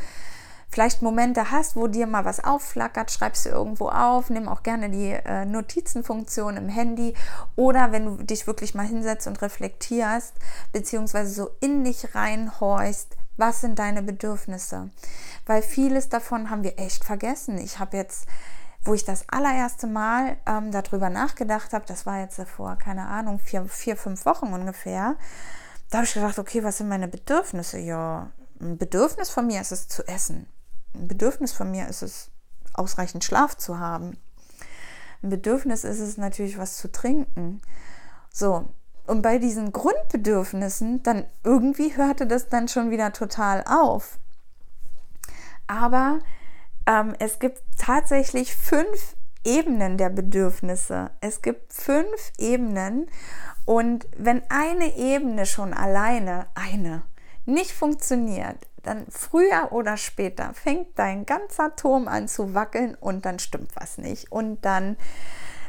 vielleicht 0.72 1.02
Momente 1.02 1.52
hast, 1.52 1.76
wo 1.76 1.88
dir 1.88 2.08
mal 2.08 2.24
was 2.24 2.44
aufflackert, 2.44 3.12
schreibst 3.12 3.46
du 3.46 3.50
irgendwo 3.50 3.90
auf, 3.90 4.30
nimm 4.30 4.48
auch 4.48 4.64
gerne 4.64 4.90
die 4.90 5.12
äh, 5.12 5.46
Notizenfunktion 5.46 6.56
im 6.56 6.70
Handy 6.70 7.14
oder 7.58 7.92
wenn 7.92 8.06
du 8.06 8.24
dich 8.24 8.48
wirklich 8.48 8.74
mal 8.74 8.86
hinsetzt 8.86 9.28
und 9.28 9.42
reflektierst, 9.42 10.34
beziehungsweise 10.72 11.34
so 11.34 11.50
in 11.60 11.84
dich 11.84 12.16
reinhorchst, 12.16 13.18
was 13.36 13.62
sind 13.62 13.80
deine 13.80 14.02
Bedürfnisse? 14.02 14.90
Weil 15.46 15.62
vieles 15.62 16.10
davon 16.10 16.50
haben 16.50 16.64
wir 16.64 16.80
echt 16.80 17.04
vergessen. 17.04 17.58
Ich 17.58 17.80
habe 17.80 17.98
jetzt, 17.98 18.28
wo 18.84 18.94
ich 18.94 19.04
das 19.04 19.28
allererste 19.30 19.88
Mal 19.88 20.38
ähm, 20.46 20.72
darüber 20.72 21.10
nachgedacht 21.10 21.74
habe, 21.74 21.86
das 21.86 22.06
war 22.06 22.22
jetzt 22.22 22.42
vor, 22.44 22.78
keine 22.78 23.08
Ahnung, 23.08 23.40
vier, 23.40 23.66
vier, 23.66 23.98
fünf 23.98 24.26
Wochen 24.26 24.54
ungefähr, 24.54 25.16
da 25.92 26.00
habe 26.00 26.08
ich 26.08 26.14
gedacht, 26.14 26.40
okay, 26.40 26.64
was 26.64 26.78
sind 26.78 26.88
meine 26.88 27.08
Bedürfnisse? 27.08 27.78
Ja, 27.78 28.32
ein 28.60 28.78
Bedürfnis 28.78 29.30
von 29.30 29.46
mir 29.46 29.62
ist 29.62 29.74
es 29.74 29.88
zu 29.88 30.08
essen. 30.08 30.48
Ein 30.96 31.08
Bedürfnis 31.08 31.52
von 31.52 31.70
mir 31.70 31.88
ist 31.88 32.02
es, 32.02 32.32
ausreichend 32.74 33.24
Schlaf 33.24 33.58
zu 33.58 33.78
haben. 33.78 34.18
Ein 35.22 35.30
Bedürfnis 35.30 35.84
ist 35.84 36.00
es 36.00 36.18
natürlich, 36.18 36.58
was 36.58 36.78
zu 36.78 36.90
trinken. 36.92 37.62
So, 38.32 38.70
und 39.06 39.22
bei 39.22 39.38
diesen 39.38 39.74
Grundbedürfnissen, 39.74 41.04
dann 41.04 41.26
irgendwie 41.44 41.96
hörte 41.98 42.26
das 42.26 42.48
dann 42.48 42.70
schon 42.70 42.90
wieder 42.90 43.12
total 43.12 43.64
auf. 43.68 44.18
Aber 45.68 46.20
ähm, 46.86 47.16
es 47.20 47.40
gibt 47.40 47.62
tatsächlich 47.78 48.56
fünf 48.56 49.18
Ebenen 49.44 49.98
der 49.98 50.10
Bedürfnisse. 50.10 51.12
Es 51.20 51.42
gibt 51.42 51.74
fünf 51.74 52.32
Ebenen 52.38 53.10
und 53.66 54.08
wenn 54.18 54.42
eine 54.50 54.98
Ebene 54.98 55.46
schon 55.46 55.74
alleine, 55.74 56.48
eine, 56.56 57.04
nicht 57.46 57.72
funktioniert, 57.72 58.58
dann 58.84 59.06
früher 59.10 59.72
oder 59.72 59.98
später 59.98 60.54
fängt 60.54 60.98
dein 60.98 61.26
ganzer 61.26 61.76
Turm 61.76 62.08
an 62.08 62.28
zu 62.28 62.54
wackeln 62.54 62.96
und 62.96 63.26
dann 63.26 63.40
stimmt 63.40 63.72
was 63.76 63.98
nicht. 63.98 64.32
Und 64.32 64.66
dann, 64.66 64.98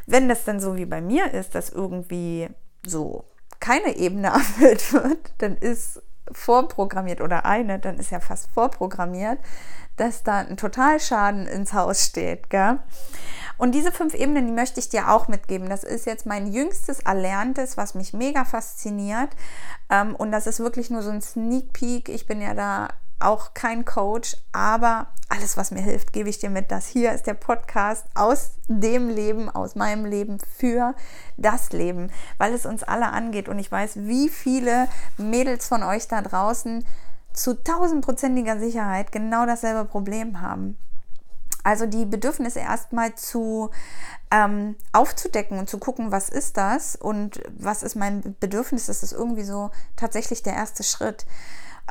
wenn 0.07 0.27
das 0.27 0.45
dann 0.45 0.59
so 0.59 0.75
wie 0.75 0.85
bei 0.85 1.01
mir 1.01 1.31
ist, 1.31 1.55
dass 1.55 1.69
irgendwie 1.69 2.49
so 2.85 3.25
keine 3.59 3.95
Ebene 3.95 4.27
erfüllt 4.33 4.93
wird, 4.93 5.33
dann 5.37 5.57
ist 5.57 6.01
vorprogrammiert 6.31 7.21
oder 7.21 7.45
eine, 7.45 7.79
dann 7.79 7.99
ist 7.99 8.11
ja 8.11 8.19
fast 8.19 8.49
vorprogrammiert, 8.51 9.39
dass 9.97 10.23
da 10.23 10.39
ein 10.39 10.57
Totalschaden 10.57 11.45
ins 11.45 11.73
Haus 11.73 12.05
steht. 12.05 12.49
Gell? 12.49 12.79
Und 13.57 13.73
diese 13.73 13.91
fünf 13.91 14.13
Ebenen, 14.13 14.47
die 14.47 14.53
möchte 14.53 14.79
ich 14.79 14.89
dir 14.89 15.11
auch 15.11 15.27
mitgeben. 15.27 15.69
Das 15.69 15.83
ist 15.83 16.05
jetzt 16.05 16.25
mein 16.25 16.51
jüngstes 16.51 16.99
Erlerntes, 17.01 17.77
was 17.77 17.95
mich 17.95 18.13
mega 18.13 18.45
fasziniert. 18.45 19.29
Ähm, 19.89 20.15
und 20.15 20.31
das 20.31 20.47
ist 20.47 20.59
wirklich 20.59 20.89
nur 20.89 21.01
so 21.01 21.09
ein 21.09 21.21
Sneak 21.21 21.73
Peek. 21.73 22.09
Ich 22.09 22.25
bin 22.25 22.41
ja 22.41 22.53
da 22.53 22.89
auch 23.19 23.53
kein 23.53 23.85
Coach, 23.85 24.35
aber 24.51 25.07
alles, 25.29 25.57
was 25.57 25.71
mir 25.71 25.81
hilft, 25.81 26.13
gebe 26.13 26.29
ich 26.29 26.39
dir 26.39 26.49
mit. 26.49 26.71
Das 26.71 26.87
hier 26.87 27.13
ist 27.13 27.25
der 27.25 27.33
Podcast 27.33 28.05
aus 28.13 28.51
dem 28.67 29.09
Leben, 29.09 29.49
aus 29.49 29.75
meinem 29.75 30.05
Leben 30.05 30.37
für 30.57 30.93
das 31.37 31.71
Leben, 31.71 32.11
weil 32.37 32.53
es 32.53 32.65
uns 32.65 32.83
alle 32.83 33.11
angeht. 33.11 33.49
Und 33.49 33.59
ich 33.59 33.71
weiß, 33.71 33.95
wie 33.95 34.29
viele 34.29 34.87
Mädels 35.17 35.67
von 35.67 35.83
euch 35.83 36.07
da 36.07 36.21
draußen 36.21 36.85
zu 37.33 37.63
tausendprozentiger 37.63 38.59
Sicherheit 38.59 39.11
genau 39.11 39.45
dasselbe 39.45 39.85
Problem 39.85 40.41
haben. 40.41 40.77
Also 41.63 41.85
die 41.85 42.05
Bedürfnisse 42.05 42.59
erstmal 42.59 43.15
zu 43.15 43.71
ähm, 44.31 44.75
aufzudecken 44.91 45.57
und 45.59 45.69
zu 45.69 45.77
gucken, 45.77 46.11
was 46.11 46.29
ist 46.29 46.57
das 46.57 46.95
und 46.95 47.41
was 47.57 47.83
ist 47.83 47.95
mein 47.95 48.35
Bedürfnis, 48.39 48.87
das 48.87 49.01
ist 49.01 49.13
irgendwie 49.13 49.43
so 49.43 49.71
tatsächlich 49.95 50.43
der 50.43 50.53
erste 50.53 50.83
Schritt. 50.83 51.25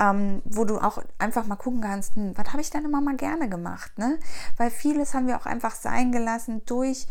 Ähm, 0.01 0.41
wo 0.47 0.65
du 0.65 0.79
auch 0.79 1.03
einfach 1.19 1.45
mal 1.45 1.57
gucken 1.57 1.83
kannst, 1.83 2.17
hm, 2.17 2.33
was 2.35 2.49
habe 2.49 2.63
ich 2.63 2.71
denn 2.71 2.87
immer 2.87 3.03
mal 3.03 3.15
gerne 3.17 3.51
gemacht, 3.51 3.99
ne? 3.99 4.19
Weil 4.57 4.71
vieles 4.71 5.13
haben 5.13 5.27
wir 5.27 5.37
auch 5.37 5.45
einfach 5.45 5.75
sein 5.75 6.13
gelassen 6.13 6.63
durch 6.65 7.07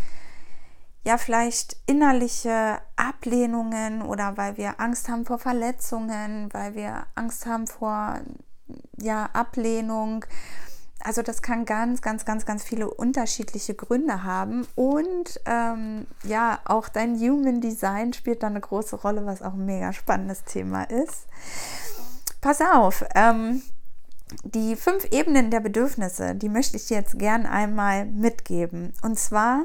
ja 1.04 1.18
vielleicht 1.18 1.78
innerliche 1.86 2.80
Ablehnungen 2.96 4.02
oder 4.02 4.38
weil 4.38 4.58
wir 4.58 4.80
Angst 4.80 5.10
haben 5.10 5.26
vor 5.26 5.38
Verletzungen, 5.38 6.50
weil 6.54 6.76
wir 6.76 7.06
Angst 7.16 7.46
haben 7.46 7.68
vor 7.68 8.20
ja 8.98 9.26
Ablehnung 9.34 10.26
also 11.04 11.22
das 11.22 11.42
kann 11.42 11.66
ganz, 11.66 12.02
ganz, 12.02 12.26
ganz, 12.26 12.46
ganz 12.46 12.64
viele 12.64 12.90
unterschiedliche 12.90 13.76
Gründe 13.76 14.24
haben. 14.24 14.68
Und 14.76 15.40
ähm, 15.46 16.08
ja, 16.24 16.60
auch 16.66 16.90
dein 16.90 17.20
Human 17.20 17.62
Design 17.62 18.14
spielt 18.14 18.44
da 18.44 18.48
eine 18.48 18.62
große 18.62 18.96
Rolle, 18.98 19.26
was 19.26 19.42
auch 19.42 19.54
ein 19.54 19.66
mega 19.66 19.94
spannendes 19.94 20.44
Thema 20.44 20.84
ist. 20.84 21.28
Pass 22.42 22.60
auf, 22.62 23.06
ähm, 23.16 23.62
die 24.44 24.76
fünf 24.76 25.06
Ebenen 25.12 25.52
der 25.52 25.60
Bedürfnisse, 25.60 26.36
die 26.36 26.50
möchte 26.50 26.78
ich 26.78 26.88
dir 26.88 26.98
jetzt 26.98 27.20
gern 27.20 27.46
einmal 27.46 28.06
mitgeben. 28.06 28.94
Und 29.02 29.20
zwar 29.20 29.64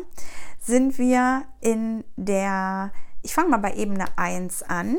sind 0.61 0.99
wir 0.99 1.44
in 1.61 2.05
der, 2.16 2.90
ich 3.22 3.35
fange 3.35 3.51
mal 3.51 3.59
bei 3.59 3.75
Ebene 3.75 4.07
1 4.16 4.64
an. 4.64 4.96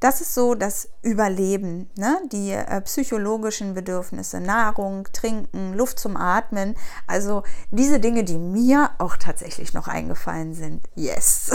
Das 0.00 0.20
ist 0.20 0.34
so 0.34 0.54
das 0.54 0.90
Überleben, 1.02 1.90
ne? 1.96 2.20
die 2.30 2.50
äh, 2.50 2.80
psychologischen 2.82 3.72
Bedürfnisse, 3.72 4.40
Nahrung, 4.40 5.08
Trinken, 5.12 5.72
Luft 5.72 5.98
zum 5.98 6.18
Atmen. 6.18 6.74
Also 7.06 7.44
diese 7.70 7.98
Dinge, 7.98 8.22
die 8.22 8.36
mir 8.36 8.90
auch 8.98 9.16
tatsächlich 9.16 9.72
noch 9.72 9.88
eingefallen 9.88 10.52
sind. 10.52 10.84
Yes. 10.94 11.50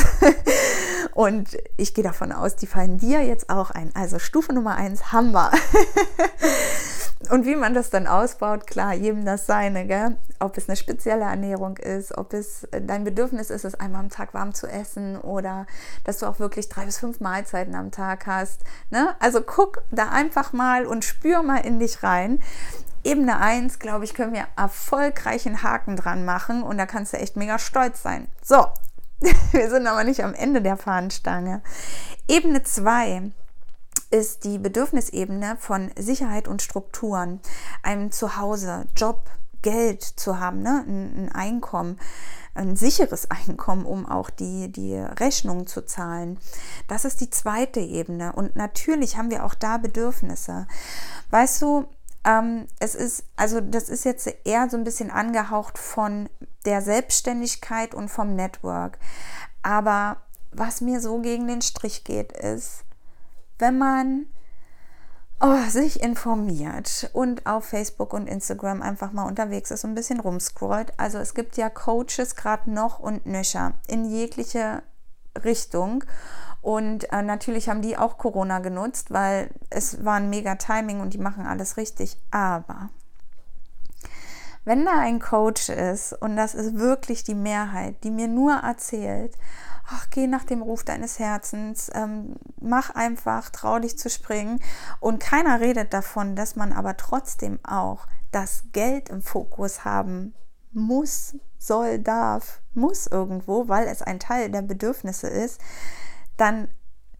Und 1.13 1.56
ich 1.77 1.93
gehe 1.93 2.04
davon 2.04 2.32
aus, 2.32 2.56
die 2.56 2.67
fallen 2.67 2.97
dir 2.97 3.23
jetzt 3.23 3.49
auch 3.49 3.69
ein. 3.69 3.91
Also 3.95 4.17
Stufe 4.17 4.54
Nummer 4.54 4.75
1 4.75 5.12
haben 5.12 5.34
wir. 5.34 5.51
Und 7.29 7.45
wie 7.45 7.55
man 7.55 7.73
das 7.73 7.89
dann 7.89 8.07
ausbaut, 8.07 8.67
klar, 8.67 8.93
jedem 8.93 9.25
das 9.25 9.45
seine, 9.45 9.86
gell? 9.86 10.17
ob 10.41 10.57
es 10.57 10.67
eine 10.67 10.75
spezielle 10.75 11.23
Ernährung 11.23 11.77
ist, 11.77 12.17
ob 12.17 12.34
es 12.34 12.63
äh, 12.65 12.81
dein 12.81 13.03
Bedürfnis 13.03 13.49
ist, 13.49 13.63
es 13.63 13.75
einmal 13.75 14.01
am 14.01 14.10
Tag 14.10 14.34
warm 14.34 14.53
zu 14.53 14.67
essen 14.67 15.17
oder 15.17 15.67
dass 16.03 16.19
du 16.19 16.25
auch 16.25 16.39
wirklich 16.39 16.67
drei 16.67 16.86
bis 16.86 16.97
fünf 16.97 17.19
Mahlzeiten 17.19 17.75
am 17.75 17.91
Tag 17.91 18.25
hast. 18.25 18.62
Ne? 18.89 19.15
Also 19.19 19.41
guck 19.41 19.84
da 19.91 20.10
einfach 20.10 20.51
mal 20.51 20.86
und 20.86 21.05
spür 21.05 21.43
mal 21.43 21.60
in 21.60 21.79
dich 21.79 22.03
rein. 22.03 22.41
Ebene 23.03 23.39
1, 23.39 23.79
glaube 23.79 24.05
ich, 24.05 24.13
können 24.13 24.34
wir 24.34 24.45
erfolgreichen 24.55 25.63
Haken 25.63 25.95
dran 25.95 26.25
machen 26.25 26.62
und 26.62 26.77
da 26.77 26.86
kannst 26.86 27.13
du 27.13 27.17
echt 27.17 27.36
mega 27.36 27.57
stolz 27.57 28.03
sein. 28.03 28.27
So, 28.43 28.67
wir 29.51 29.69
sind 29.69 29.88
aber 29.88 30.03
nicht 30.03 30.23
am 30.23 30.34
Ende 30.34 30.62
der 30.62 30.77
Fahnenstange. 30.77 31.62
Ebene 32.27 32.63
2 32.63 33.31
ist 34.12 34.43
die 34.43 34.58
Bedürfnisebene 34.58 35.58
von 35.60 35.91
Sicherheit 35.97 36.47
und 36.47 36.62
Strukturen, 36.62 37.39
einem 37.82 38.12
Zuhause, 38.12 38.86
Job, 38.95 39.30
Geld 39.62 40.04
zu 40.04 40.39
haben, 40.39 40.62
ne? 40.62 40.84
ein, 40.88 41.26
ein 41.26 41.32
Einkommen, 41.32 42.00
ein 42.54 42.76
sicheres 42.76 43.30
Einkommen, 43.47 43.86
um 43.86 44.06
auch 44.06 44.30
die, 44.30 44.71
die 44.71 44.95
Rechnungen 44.95 45.67
zu 45.67 45.86
zahlen. 45.86 46.39
Das 46.88 47.06
ist 47.06 47.21
die 47.21 47.30
zweite 47.30 47.80
Ebene. 47.80 48.34
Und 48.34 48.56
natürlich 48.56 49.17
haben 49.17 49.32
wir 49.32 49.45
auch 49.45 49.54
da 49.54 49.78
Bedürfnisse. 49.78 50.67
Weißt 51.30 51.62
du, 51.62 51.86
ähm, 52.24 52.67
es 52.80 52.95
ist, 52.95 53.24
also 53.36 53.62
das 53.62 53.89
ist 53.89 54.06
jetzt 54.06 54.30
eher 54.45 54.69
so 54.69 54.78
ein 54.78 54.84
bisschen 54.84 55.10
angehaucht 55.10 55.78
von 55.78 56.30
der 56.65 56.82
Selbstständigkeit 56.82 57.95
und 57.95 58.10
vom 58.10 58.36
Network. 58.36 59.00
Aber 59.63 60.17
was 60.52 60.82
mir 60.82 61.00
so 61.00 61.19
gegen 61.19 61.47
den 61.47 61.62
Strich 61.62 62.04
geht, 62.04 62.32
ist, 62.32 62.84
wenn 63.62 63.78
man 63.78 64.26
oh, 65.39 65.69
sich 65.69 66.02
informiert 66.02 67.10
und 67.13 67.45
auf 67.45 67.65
Facebook 67.65 68.13
und 68.13 68.28
Instagram 68.28 68.82
einfach 68.82 69.12
mal 69.12 69.26
unterwegs 69.26 69.71
ist 69.71 69.84
und 69.84 69.91
ein 69.91 69.95
bisschen 69.95 70.19
rumscrollt. 70.19 70.93
Also 70.97 71.17
es 71.17 71.34
gibt 71.34 71.58
ja 71.58 71.69
Coaches 71.69 72.36
gerade 72.36 72.69
noch 72.69 73.00
und 73.00 73.26
nöcher 73.26 73.74
in 73.88 74.06
jegliche 74.06 74.84
Richtung. 75.43 76.04
Und 76.62 77.12
äh, 77.12 77.24
natürlich 77.24 77.69
haben 77.69 77.82
die 77.82 77.97
auch 77.97 78.19
Corona 78.19 78.60
genutzt, 78.60 79.12
weil 79.12 79.50
es 79.71 80.06
war 80.06 80.15
ein 80.15 80.30
mega 80.30 80.56
Timing 80.56 81.00
und 81.00 81.13
die 81.13 81.17
machen 81.17 81.47
alles 81.47 81.78
richtig. 81.78 82.17
Aber 82.30 82.89
wenn 84.63 84.86
da 84.86 85.00
ein 85.00 85.19
Coach 85.19 85.69
ist, 85.69 86.13
und 86.13 86.36
das 86.36 86.54
ist 86.54 86.78
wirklich 86.78 87.24
die 87.24 87.34
Mehrheit, 87.34 88.04
die 88.04 88.12
mir 88.12 88.28
nur 88.28 88.54
erzählt, 88.54 89.36
ach, 89.88 90.10
geh 90.10 90.28
nach 90.28 90.44
dem 90.44 90.62
Ruf 90.62 90.84
deines 90.84 91.20
Herzens, 91.20 91.89
ähm, 91.94 92.36
mach 92.60 92.89
einfach, 92.91 93.50
trau 93.50 93.80
dich 93.80 93.98
zu 93.98 94.10
springen. 94.10 94.60
Und 95.00 95.22
keiner 95.22 95.60
redet 95.60 95.94
davon, 95.94 96.36
dass 96.36 96.56
man 96.56 96.74
aber 96.74 96.98
trotzdem 96.98 97.60
auch 97.63 98.08
das 98.32 98.63
Geld 98.72 99.10
im 99.10 99.22
Fokus 99.22 99.86
haben 99.86 100.34
muss, 100.72 101.36
soll, 101.58 102.00
darf, 102.00 102.62
muss 102.74 103.08
irgendwo, 103.08 103.67
weil 103.67 103.88
es 103.88 104.02
ein 104.02 104.20
Teil 104.20 104.50
der 104.50 104.62
Bedürfnisse 104.62 105.28
ist, 105.28 105.60
dann 106.38 106.70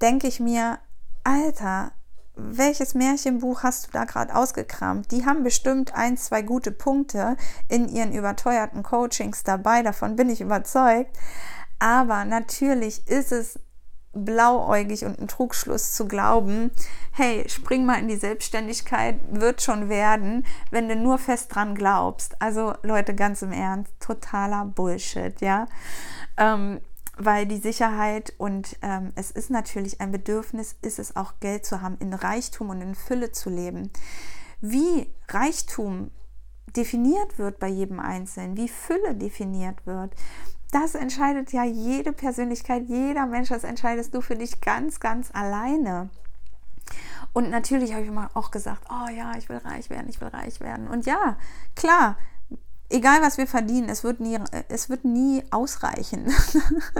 denke 0.02 0.28
ich 0.28 0.40
mir, 0.40 0.80
Alter, 1.24 1.92
welches 2.36 2.96
Märchenbuch 2.96 3.64
hast 3.64 3.88
du 3.88 3.92
da 3.92 4.06
gerade 4.06 4.36
ausgekramt? 4.36 5.12
Die 5.12 5.26
haben 5.26 5.44
bestimmt 5.44 5.94
ein, 5.94 6.18
zwei 6.18 6.42
gute 6.42 6.72
Punkte 6.72 7.36
in 7.68 7.88
ihren 7.90 8.14
überteuerten 8.14 8.84
Coachings 8.84 9.44
dabei, 9.44 9.84
davon 9.84 10.16
bin 10.16 10.30
ich 10.30 10.42
überzeugt. 10.42 11.18
Aber 11.82 12.26
natürlich 12.26 13.08
ist 13.08 13.32
es 13.32 13.60
blauäugig 14.14 15.04
und 15.04 15.20
ein 15.20 15.28
Trugschluss 15.28 15.94
zu 15.94 16.08
glauben, 16.08 16.70
hey, 17.12 17.44
spring 17.50 17.88
mal 17.88 17.98
in 17.98 18.08
die 18.08 18.18
Selbstständigkeit, 18.18 19.20
wird 19.32 19.64
schon 19.64 19.90
werden, 19.90 20.46
wenn 20.70 20.88
du 20.88 20.96
nur 20.96 21.18
fest 21.18 21.56
dran 21.56 21.74
glaubst. 21.74 22.40
Also 22.40 22.76
Leute, 22.84 23.16
ganz 23.16 23.42
im 23.42 23.52
Ernst, 23.52 23.92
totaler 24.00 24.66
Bullshit, 24.66 25.42
ja. 25.42 25.66
Ähm, 26.38 26.82
weil 27.18 27.48
die 27.48 27.58
Sicherheit 27.58 28.32
und 28.38 28.78
ähm, 28.84 29.12
es 29.16 29.32
ist 29.32 29.50
natürlich 29.50 30.02
ein 30.02 30.12
Bedürfnis, 30.12 30.76
ist 30.84 31.00
es 31.00 31.16
auch 31.16 31.34
Geld 31.40 31.66
zu 31.66 31.82
haben, 31.82 31.98
in 32.00 32.14
Reichtum 32.14 32.70
und 32.70 32.82
in 32.82 32.94
Fülle 32.94 33.32
zu 33.32 33.50
leben. 33.50 33.90
Wie 34.60 35.12
Reichtum 35.30 36.12
definiert 36.76 37.40
wird 37.40 37.58
bei 37.60 37.68
jedem 37.68 38.00
Einzelnen, 38.00 38.56
wie 38.56 38.70
Fülle 38.70 39.16
definiert 39.16 39.88
wird, 39.88 40.14
das 40.72 40.96
entscheidet 40.96 41.52
ja 41.52 41.64
jede 41.64 42.14
Persönlichkeit, 42.14 42.84
jeder 42.88 43.26
Mensch, 43.26 43.50
das 43.50 43.64
entscheidest 43.64 44.14
du 44.14 44.22
für 44.22 44.36
dich 44.36 44.62
ganz, 44.62 45.00
ganz 45.00 45.30
alleine. 45.34 46.10
Und 47.34 47.50
natürlich 47.50 47.94
habe 47.94 48.04
ich 48.04 48.10
immer 48.10 48.30
auch 48.34 48.52
gesagt, 48.52 48.84
oh 48.90 49.10
ja, 49.10 49.34
ich 49.38 49.48
will 49.50 49.58
reich 49.58 49.90
werden, 49.90 50.10
ich 50.10 50.20
will 50.20 50.30
reich 50.30 50.60
werden. 50.60 50.88
Und 50.88 51.06
ja, 51.06 51.38
klar, 51.76 52.18
egal 52.90 53.22
was 53.22 53.38
wir 53.38 53.48
verdienen, 53.48 53.90
es 53.90 54.04
wird 54.04 54.20
nie, 54.20 54.38
es 54.68 54.90
wird 54.90 55.06
nie 55.06 55.44
ausreichen, 55.52 56.28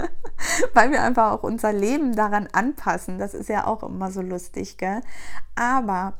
weil 0.74 0.90
wir 0.90 1.02
einfach 1.02 1.32
auch 1.32 1.42
unser 1.42 1.72
Leben 1.72 2.14
daran 2.14 2.48
anpassen. 2.52 3.18
Das 3.18 3.34
ist 3.34 3.48
ja 3.48 3.66
auch 3.66 3.82
immer 3.82 4.10
so 4.10 4.22
lustig, 4.22 4.78
gell? 4.78 5.02
Aber 5.54 6.14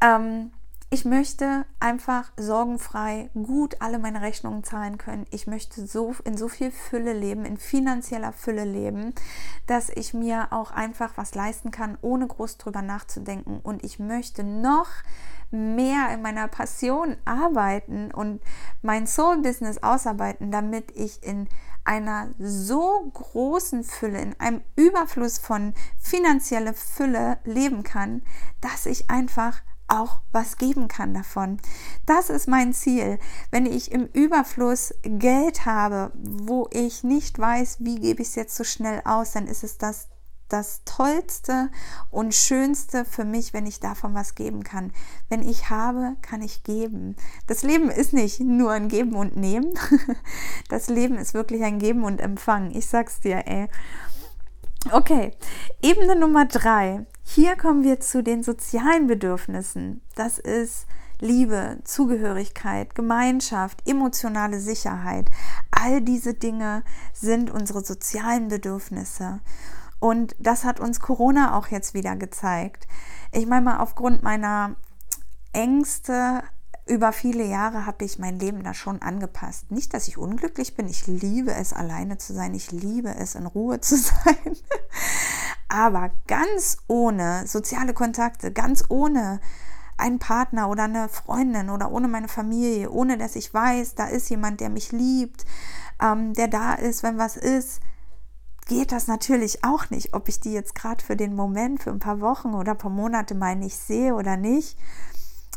ähm, 0.00 0.52
ich 0.90 1.04
möchte 1.04 1.64
einfach 1.80 2.30
sorgenfrei 2.36 3.30
gut 3.34 3.80
alle 3.80 3.98
meine 3.98 4.20
Rechnungen 4.20 4.64
zahlen 4.64 4.98
können. 4.98 5.26
Ich 5.30 5.46
möchte 5.46 5.86
so 5.86 6.14
in 6.24 6.36
so 6.36 6.48
viel 6.48 6.70
Fülle 6.70 7.12
leben, 7.12 7.44
in 7.44 7.56
finanzieller 7.56 8.32
Fülle 8.32 8.64
leben, 8.64 9.14
dass 9.66 9.88
ich 9.88 10.14
mir 10.14 10.52
auch 10.52 10.70
einfach 10.70 11.12
was 11.16 11.34
leisten 11.34 11.70
kann, 11.70 11.98
ohne 12.00 12.26
groß 12.26 12.58
drüber 12.58 12.82
nachzudenken. 12.82 13.60
Und 13.62 13.84
ich 13.84 13.98
möchte 13.98 14.44
noch 14.44 14.88
mehr 15.50 16.12
in 16.12 16.22
meiner 16.22 16.48
Passion 16.48 17.16
arbeiten 17.24 18.10
und 18.10 18.40
mein 18.82 19.06
Soul-Business 19.06 19.82
ausarbeiten, 19.82 20.50
damit 20.50 20.90
ich 20.96 21.22
in 21.22 21.48
einer 21.84 22.30
so 22.38 23.10
großen 23.12 23.84
Fülle, 23.84 24.20
in 24.20 24.40
einem 24.40 24.62
Überfluss 24.74 25.38
von 25.38 25.74
finanzieller 25.98 26.74
Fülle 26.74 27.38
leben 27.44 27.82
kann, 27.82 28.22
dass 28.60 28.86
ich 28.86 29.10
einfach 29.10 29.60
auch 29.88 30.18
was 30.32 30.56
geben 30.56 30.88
kann 30.88 31.14
davon. 31.14 31.58
Das 32.06 32.30
ist 32.30 32.48
mein 32.48 32.72
Ziel. 32.72 33.18
Wenn 33.50 33.66
ich 33.66 33.92
im 33.92 34.06
Überfluss 34.06 34.94
Geld 35.02 35.66
habe, 35.66 36.12
wo 36.14 36.68
ich 36.72 37.04
nicht 37.04 37.38
weiß, 37.38 37.78
wie 37.80 37.96
gebe 37.96 38.22
ich 38.22 38.28
es 38.28 38.34
jetzt 38.34 38.56
so 38.56 38.64
schnell 38.64 39.02
aus, 39.04 39.32
dann 39.32 39.46
ist 39.46 39.64
es 39.64 39.78
das 39.78 40.08
das 40.48 40.82
Tollste 40.84 41.70
und 42.10 42.34
Schönste 42.34 43.04
für 43.04 43.24
mich, 43.24 43.52
wenn 43.52 43.66
ich 43.66 43.80
davon 43.80 44.14
was 44.14 44.34
geben 44.34 44.62
kann. 44.62 44.92
Wenn 45.28 45.42
ich 45.42 45.70
habe, 45.70 46.16
kann 46.22 46.42
ich 46.42 46.62
geben. 46.62 47.16
Das 47.46 47.62
Leben 47.62 47.90
ist 47.90 48.12
nicht 48.12 48.40
nur 48.40 48.70
ein 48.70 48.88
Geben 48.88 49.16
und 49.16 49.36
Nehmen. 49.36 49.74
Das 50.68 50.88
Leben 50.88 51.16
ist 51.16 51.34
wirklich 51.34 51.62
ein 51.62 51.78
Geben 51.78 52.04
und 52.04 52.20
Empfangen. 52.20 52.74
Ich 52.74 52.86
sag's 52.86 53.20
dir, 53.20 53.46
ey. 53.46 53.68
Okay, 54.90 55.32
Ebene 55.82 56.16
Nummer 56.16 56.46
drei. 56.46 57.06
Hier 57.26 57.56
kommen 57.56 57.82
wir 57.82 58.00
zu 58.00 58.22
den 58.22 58.42
sozialen 58.42 59.06
Bedürfnissen. 59.06 60.02
Das 60.14 60.38
ist 60.38 60.86
Liebe, 61.20 61.78
Zugehörigkeit, 61.82 62.94
Gemeinschaft, 62.94 63.82
emotionale 63.88 64.60
Sicherheit. 64.60 65.30
All 65.70 66.02
diese 66.02 66.34
Dinge 66.34 66.84
sind 67.14 67.50
unsere 67.50 67.82
sozialen 67.82 68.48
Bedürfnisse. 68.48 69.40
Und 69.98 70.36
das 70.38 70.64
hat 70.64 70.80
uns 70.80 71.00
Corona 71.00 71.56
auch 71.56 71.68
jetzt 71.68 71.94
wieder 71.94 72.14
gezeigt. 72.14 72.86
Ich 73.32 73.46
meine 73.46 73.64
mal, 73.64 73.78
aufgrund 73.78 74.22
meiner 74.22 74.76
Ängste 75.54 76.42
über 76.86 77.12
viele 77.12 77.44
Jahre 77.44 77.86
habe 77.86 78.04
ich 78.04 78.18
mein 78.18 78.38
Leben 78.38 78.62
da 78.62 78.74
schon 78.74 79.00
angepasst. 79.00 79.70
Nicht, 79.70 79.94
dass 79.94 80.08
ich 80.08 80.18
unglücklich 80.18 80.76
bin. 80.76 80.86
Ich 80.86 81.06
liebe 81.06 81.54
es, 81.54 81.72
alleine 81.72 82.18
zu 82.18 82.34
sein. 82.34 82.54
Ich 82.54 82.72
liebe 82.72 83.14
es, 83.14 83.34
in 83.34 83.46
Ruhe 83.46 83.80
zu 83.80 83.96
sein. 83.96 84.56
Aber 85.68 86.10
ganz 86.26 86.76
ohne 86.86 87.46
soziale 87.46 87.94
Kontakte, 87.94 88.52
ganz 88.52 88.84
ohne 88.88 89.40
einen 89.96 90.18
Partner 90.18 90.68
oder 90.68 90.84
eine 90.84 91.08
Freundin 91.08 91.70
oder 91.70 91.90
ohne 91.90 92.08
meine 92.08 92.28
Familie, 92.28 92.90
ohne 92.90 93.16
dass 93.16 93.36
ich 93.36 93.54
weiß, 93.54 93.94
da 93.94 94.06
ist 94.06 94.28
jemand, 94.28 94.60
der 94.60 94.68
mich 94.68 94.92
liebt, 94.92 95.44
ähm, 96.02 96.34
der 96.34 96.48
da 96.48 96.74
ist, 96.74 97.02
wenn 97.02 97.16
was 97.16 97.36
ist, 97.36 97.80
geht 98.66 98.92
das 98.92 99.06
natürlich 99.06 99.62
auch 99.64 99.90
nicht, 99.90 100.14
ob 100.14 100.28
ich 100.28 100.40
die 100.40 100.52
jetzt 100.52 100.74
gerade 100.74 101.04
für 101.04 101.16
den 101.16 101.34
Moment, 101.34 101.82
für 101.82 101.90
ein 101.90 101.98
paar 101.98 102.20
Wochen 102.20 102.54
oder 102.54 102.72
ein 102.72 102.78
paar 102.78 102.90
Monate 102.90 103.34
mal 103.34 103.56
nicht 103.56 103.76
sehe 103.76 104.14
oder 104.14 104.36
nicht. 104.36 104.76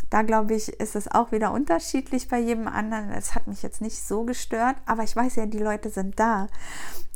Da 0.10 0.22
glaube 0.22 0.56
ich, 0.56 0.70
ist 0.80 0.96
es 0.96 1.10
auch 1.10 1.32
wieder 1.32 1.52
unterschiedlich 1.52 2.28
bei 2.28 2.40
jedem 2.40 2.68
anderen. 2.68 3.12
Es 3.12 3.36
hat 3.36 3.48
mich 3.48 3.62
jetzt 3.62 3.82
nicht 3.82 4.02
so 4.02 4.24
gestört, 4.24 4.78
aber 4.86 5.04
ich 5.04 5.16
weiß 5.16 5.36
ja, 5.36 5.46
die 5.46 5.60
Leute 5.60 5.90
sind 5.90 6.20
da. 6.20 6.48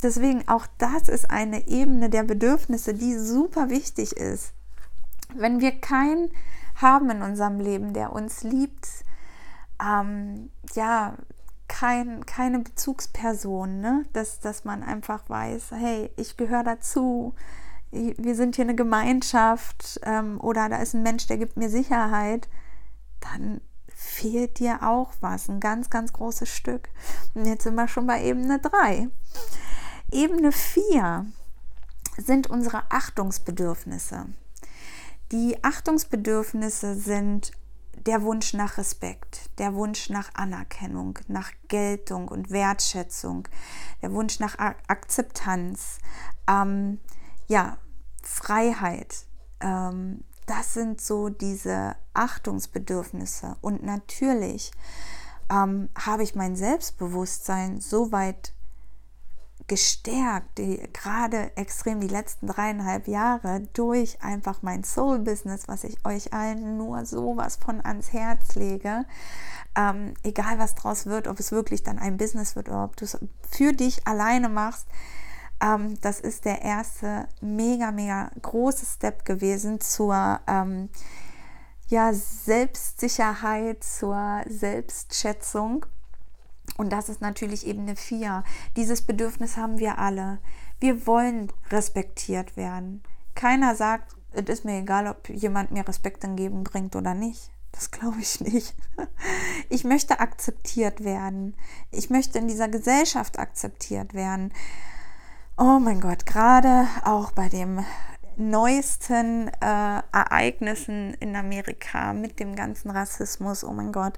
Deswegen 0.02 0.46
auch 0.48 0.66
das 0.78 1.08
ist 1.08 1.30
eine 1.30 1.68
Ebene 1.68 2.10
der 2.10 2.24
Bedürfnisse, 2.24 2.92
die 2.94 3.16
super 3.18 3.70
wichtig 3.70 4.16
ist. 4.16 4.52
Wenn 5.34 5.60
wir 5.60 5.80
keinen 5.80 6.30
haben 6.76 7.10
in 7.10 7.22
unserem 7.22 7.60
Leben, 7.60 7.94
der 7.94 8.12
uns 8.12 8.42
liebt, 8.42 8.88
ähm, 9.82 10.50
ja, 10.74 11.16
kein, 11.68 12.26
keine 12.26 12.58
Bezugsperson, 12.58 13.80
ne? 13.80 14.04
dass, 14.12 14.40
dass 14.40 14.64
man 14.64 14.82
einfach 14.82 15.28
weiß, 15.28 15.70
hey, 15.70 16.10
ich 16.16 16.36
gehöre 16.36 16.64
dazu, 16.64 17.34
wir 17.90 18.34
sind 18.34 18.56
hier 18.56 18.64
eine 18.64 18.74
Gemeinschaft 18.74 20.00
ähm, 20.02 20.40
oder 20.40 20.68
da 20.68 20.76
ist 20.76 20.94
ein 20.94 21.02
Mensch, 21.02 21.26
der 21.26 21.38
gibt 21.38 21.56
mir 21.56 21.68
Sicherheit, 21.68 22.48
dann 23.22 23.60
fehlt 23.94 24.58
dir 24.58 24.82
auch 24.82 25.12
was, 25.20 25.48
ein 25.48 25.60
ganz, 25.60 25.90
ganz 25.90 26.12
großes 26.12 26.48
Stück. 26.48 26.88
Und 27.34 27.46
jetzt 27.46 27.64
sind 27.64 27.74
wir 27.74 27.88
schon 27.88 28.06
bei 28.06 28.22
Ebene 28.24 28.58
3. 28.58 29.08
Ebene 30.10 30.52
4 30.52 31.26
sind 32.18 32.50
unsere 32.50 32.90
Achtungsbedürfnisse. 32.90 34.26
Die 35.30 35.62
Achtungsbedürfnisse 35.64 36.94
sind 36.94 37.52
der 38.06 38.22
Wunsch 38.22 38.52
nach 38.54 38.78
Respekt, 38.78 39.50
der 39.58 39.74
Wunsch 39.74 40.10
nach 40.10 40.34
Anerkennung, 40.34 41.18
nach 41.28 41.52
Geltung 41.68 42.28
und 42.28 42.50
Wertschätzung, 42.50 43.48
der 44.02 44.12
Wunsch 44.12 44.40
nach 44.40 44.58
Akzeptanz, 44.58 45.98
ähm, 46.48 47.00
ja, 47.46 47.78
Freiheit, 48.22 49.26
ähm, 49.60 50.24
das 50.52 50.74
sind 50.74 51.00
so 51.00 51.30
diese 51.30 51.96
Achtungsbedürfnisse. 52.12 53.56
Und 53.62 53.82
natürlich 53.82 54.70
ähm, 55.50 55.88
habe 55.98 56.22
ich 56.22 56.34
mein 56.34 56.56
Selbstbewusstsein 56.56 57.80
so 57.80 58.12
weit 58.12 58.52
gestärkt, 59.66 60.58
die, 60.58 60.86
gerade 60.92 61.56
extrem 61.56 62.00
die 62.00 62.08
letzten 62.08 62.48
dreieinhalb 62.48 63.08
Jahre 63.08 63.62
durch 63.72 64.22
einfach 64.22 64.60
mein 64.60 64.84
Soul-Business, 64.84 65.68
was 65.68 65.84
ich 65.84 66.04
euch 66.04 66.34
allen 66.34 66.76
nur 66.76 67.06
sowas 67.06 67.56
von 67.56 67.80
ans 67.82 68.12
Herz 68.12 68.54
lege. 68.54 69.06
Ähm, 69.74 70.12
egal 70.22 70.58
was 70.58 70.74
draus 70.74 71.06
wird, 71.06 71.28
ob 71.28 71.40
es 71.40 71.50
wirklich 71.50 71.82
dann 71.82 71.98
ein 71.98 72.18
Business 72.18 72.56
wird 72.56 72.68
oder 72.68 72.84
ob 72.84 72.96
du 72.96 73.06
es 73.06 73.18
für 73.48 73.72
dich 73.72 74.06
alleine 74.06 74.50
machst, 74.50 74.86
ähm, 75.62 75.98
das 76.00 76.20
ist 76.20 76.44
der 76.44 76.62
erste 76.62 77.28
mega, 77.40 77.92
mega 77.92 78.30
große 78.42 78.84
Step 78.84 79.24
gewesen 79.24 79.80
zur 79.80 80.40
ähm, 80.46 80.88
ja, 81.88 82.12
Selbstsicherheit, 82.12 83.84
zur 83.84 84.42
Selbstschätzung. 84.48 85.86
Und 86.76 86.90
das 86.90 87.08
ist 87.08 87.20
natürlich 87.20 87.66
Ebene 87.66 87.96
4. 87.96 88.44
Dieses 88.76 89.02
Bedürfnis 89.02 89.56
haben 89.56 89.78
wir 89.78 89.98
alle. 89.98 90.38
Wir 90.80 91.06
wollen 91.06 91.52
respektiert 91.70 92.56
werden. 92.56 93.02
Keiner 93.34 93.76
sagt, 93.76 94.16
es 94.32 94.44
ist 94.48 94.64
mir 94.64 94.78
egal, 94.80 95.06
ob 95.06 95.28
jemand 95.28 95.70
mir 95.70 95.86
Respekt 95.86 96.24
entgegenbringt 96.24 96.96
oder 96.96 97.14
nicht. 97.14 97.50
Das 97.72 97.90
glaube 97.90 98.20
ich 98.20 98.40
nicht. 98.40 98.74
Ich 99.68 99.84
möchte 99.84 100.20
akzeptiert 100.20 101.02
werden. 101.02 101.54
Ich 101.90 102.10
möchte 102.10 102.38
in 102.38 102.46
dieser 102.46 102.68
Gesellschaft 102.68 103.38
akzeptiert 103.38 104.12
werden. 104.12 104.52
Oh 105.64 105.78
mein 105.78 106.00
Gott, 106.00 106.26
gerade 106.26 106.88
auch 107.04 107.30
bei 107.30 107.48
den 107.48 107.84
neuesten 108.36 109.46
äh, 109.46 110.02
Ereignissen 110.10 111.14
in 111.20 111.36
Amerika 111.36 112.14
mit 112.14 112.40
dem 112.40 112.56
ganzen 112.56 112.90
Rassismus. 112.90 113.62
Oh 113.62 113.70
mein 113.70 113.92
Gott. 113.92 114.14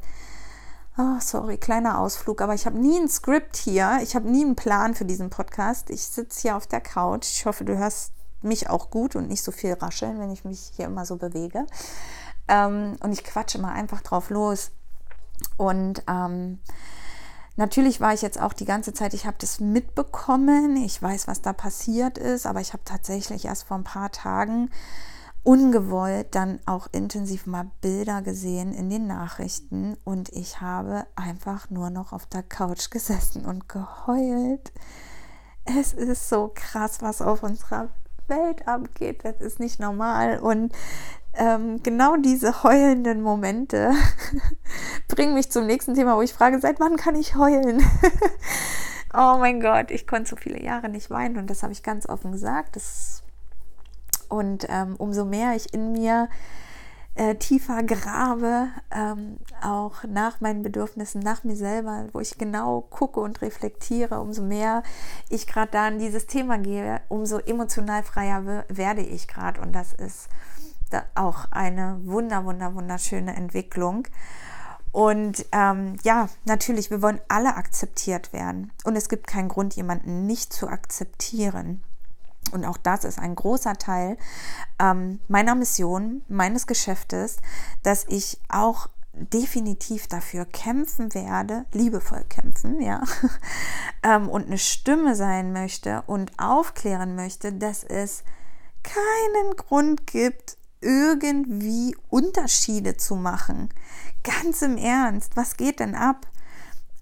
Oh, 0.97 1.21
sorry, 1.21 1.59
kleiner 1.59 1.99
Ausflug, 1.99 2.41
aber 2.41 2.55
ich 2.55 2.65
habe 2.65 2.79
nie 2.79 2.99
ein 2.99 3.11
Skript 3.11 3.57
hier. 3.57 3.99
Ich 4.03 4.17
habe 4.17 4.27
nie 4.27 4.43
einen 4.43 4.57
Plan 4.57 4.95
für 4.95 5.05
diesen 5.05 5.29
Podcast. 5.29 5.91
Ich 5.91 6.07
sitze 6.07 6.41
hier 6.41 6.57
auf 6.57 6.67
der 6.67 6.81
Couch. 6.81 7.27
Ich 7.27 7.45
hoffe, 7.45 7.67
du 7.67 7.77
hörst 7.77 8.15
mich 8.41 8.71
auch 8.71 8.89
gut 8.89 9.15
und 9.15 9.29
nicht 9.29 9.43
so 9.43 9.53
viel 9.53 9.75
rascheln, 9.75 10.19
wenn 10.21 10.31
ich 10.31 10.47
mich 10.47 10.73
hier 10.75 10.87
immer 10.87 11.05
so 11.05 11.17
bewege. 11.17 11.67
Ähm, 12.49 12.97
und 13.01 13.13
ich 13.13 13.23
quatsche 13.23 13.59
mal 13.59 13.75
einfach 13.75 14.01
drauf 14.01 14.31
los. 14.31 14.71
Und 15.59 16.05
ähm, 16.09 16.61
natürlich 17.57 18.01
war 18.01 18.15
ich 18.15 18.23
jetzt 18.23 18.41
auch 18.41 18.53
die 18.53 18.65
ganze 18.65 18.93
Zeit, 18.93 19.15
ich 19.15 19.27
habe 19.27 19.37
das 19.41 19.61
mitbekommen, 19.61 20.77
ich 20.77 21.01
weiß, 21.01 21.29
was 21.29 21.43
da 21.43 21.53
passiert 21.53 22.19
ist, 22.19 22.47
aber 22.47 22.61
ich 22.61 22.73
habe 22.73 22.85
tatsächlich 22.85 23.45
erst 23.45 23.65
vor 23.65 23.77
ein 23.77 23.85
paar 23.85 24.11
Tagen 24.11 24.71
ungewollt 25.45 26.35
dann 26.35 26.59
auch 26.65 26.89
intensiv 26.91 27.47
mal 27.47 27.71
Bilder 27.83 28.23
gesehen 28.23 28.73
in 28.73 28.89
den 28.89 29.07
Nachrichten 29.07 29.97
und 30.05 30.31
ich 30.31 30.63
habe 30.63 31.07
einfach 31.17 31.69
nur 31.69 31.91
noch 31.91 32.13
auf 32.13 32.27
der 32.27 32.43
Couch 32.43 32.91
gesessen 32.91 33.45
und 33.45 33.69
geheult. 33.69 34.73
Es 35.67 35.93
ist 35.93 36.29
so 36.29 36.51
krass, 36.55 37.03
was 37.03 37.23
auf 37.23 37.43
unserer 37.43 37.91
Welt 38.27 38.67
abgeht. 38.67 39.25
Das 39.25 39.41
ist 39.41 39.61
nicht 39.61 39.81
normal. 39.81 40.39
Und 40.39 40.73
ähm, 41.37 41.83
genau 41.83 42.17
diese 42.17 42.63
heulenden 42.63 43.23
Momente 43.23 43.93
bringen 45.09 45.35
mich 45.35 45.51
zum 45.51 45.67
nächsten 45.67 45.95
Thema, 45.95 46.17
wo 46.17 46.23
ich 46.23 46.33
frage, 46.33 46.61
seit 46.61 46.81
wann 46.81 46.97
kann 46.97 47.17
ich 47.17 47.37
heulen? 47.37 47.83
oh 49.15 49.37
mein 49.39 49.61
Gott, 49.61 49.91
ich 49.91 50.07
konnte 50.07 50.31
so 50.31 50.37
viele 50.37 50.63
Jahre 50.63 50.89
nicht 50.89 51.11
weinen 51.11 51.37
und 51.39 51.51
das 51.51 51.63
habe 51.63 51.73
ich 51.73 51.83
ganz 51.83 52.09
offen 52.09 52.33
gesagt. 52.33 52.77
Das 52.77 53.23
und 54.29 54.67
ähm, 54.69 54.97
umso 54.97 55.25
mehr 55.25 55.55
ich 55.55 55.73
in 55.73 55.93
mir 55.93 56.29
äh, 57.15 57.37
tiefer 57.37 57.83
grabe, 57.85 58.69
ähm, 58.91 59.39
auch 59.63 60.03
nach 60.05 60.41
meinen 60.41 60.63
Bedürfnissen, 60.63 61.21
nach 61.21 61.45
mir 61.45 61.57
selber, 61.57 62.09
wo 62.13 62.21
ich 62.21 62.39
genau 62.39 62.81
gucke 62.81 63.21
und 63.21 63.41
reflektiere, 63.41 64.21
umso 64.21 64.43
mehr 64.43 64.83
ich 65.29 65.47
gerade 65.47 65.71
da 65.71 65.89
in 65.89 65.99
dieses 65.99 66.27
Thema 66.27 66.59
gehe, 66.59 67.01
umso 67.09 67.39
emotional 67.39 68.03
freier 68.03 68.65
werde 68.69 69.03
ich 69.03 69.29
gerade. 69.29 69.61
Und 69.61 69.73
das 69.73 69.93
ist 69.93 70.29
auch 71.15 71.47
eine 71.51 72.01
wunder, 72.05 72.45
wunder, 72.45 72.75
wunderschöne 72.75 73.35
Entwicklung. 73.35 74.07
Und 74.93 75.45
ähm, 75.51 75.97
ja, 76.05 76.29
natürlich, 76.45 76.91
wir 76.91 77.03
wollen 77.03 77.21
alle 77.29 77.57
akzeptiert 77.57 78.33
werden. 78.33 78.73
Und 78.85 78.95
es 78.95 79.09
gibt 79.09 79.27
keinen 79.27 79.49
Grund, 79.49 79.75
jemanden 79.75 80.27
nicht 80.27 80.53
zu 80.53 80.69
akzeptieren. 80.69 81.83
Und 82.53 82.65
auch 82.65 82.77
das 82.77 83.05
ist 83.05 83.19
ein 83.19 83.35
großer 83.35 83.75
Teil 83.75 84.17
ähm, 84.79 85.19
meiner 85.27 85.55
Mission, 85.55 86.23
meines 86.29 86.67
Geschäftes, 86.67 87.39
dass 87.83 88.05
ich 88.09 88.39
auch 88.49 88.89
definitiv 89.13 90.09
dafür 90.09 90.45
kämpfen 90.45 91.15
werde, 91.15 91.65
liebevoll 91.73 92.25
kämpfen, 92.29 92.81
ja, 92.81 93.03
ähm, 94.03 94.29
und 94.29 94.47
eine 94.47 94.59
Stimme 94.59 95.15
sein 95.15 95.53
möchte 95.53 96.03
und 96.07 96.33
aufklären 96.39 97.15
möchte, 97.15 97.53
dass 97.53 97.85
es 97.85 98.25
keinen 98.83 99.57
Grund 99.57 100.07
gibt, 100.07 100.57
irgendwie 100.85 101.97
Unterschiede 102.11 102.97
zu 102.97 103.17
machen. 103.17 103.71
Ganz 104.23 104.63
im 104.63 104.77
Ernst, 104.77 105.37
was 105.37 105.57
geht 105.57 105.81
denn 105.81 105.95
ab? 105.95 106.27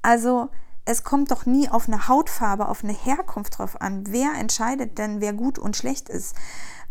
Also 0.03 0.49
es 0.85 1.05
kommt 1.05 1.31
doch 1.31 1.47
nie 1.47 1.69
auf 1.69 1.87
eine 1.87 2.09
Hautfarbe, 2.09 2.69
auf 2.69 2.83
eine 2.83 2.93
Herkunft 2.93 3.59
drauf 3.59 3.81
an. 3.81 4.05
Wer 4.09 4.35
entscheidet 4.35 4.99
denn, 4.99 5.21
wer 5.21 5.33
gut 5.33 5.59
und 5.59 5.77
schlecht 5.77 6.09
ist? 6.09 6.35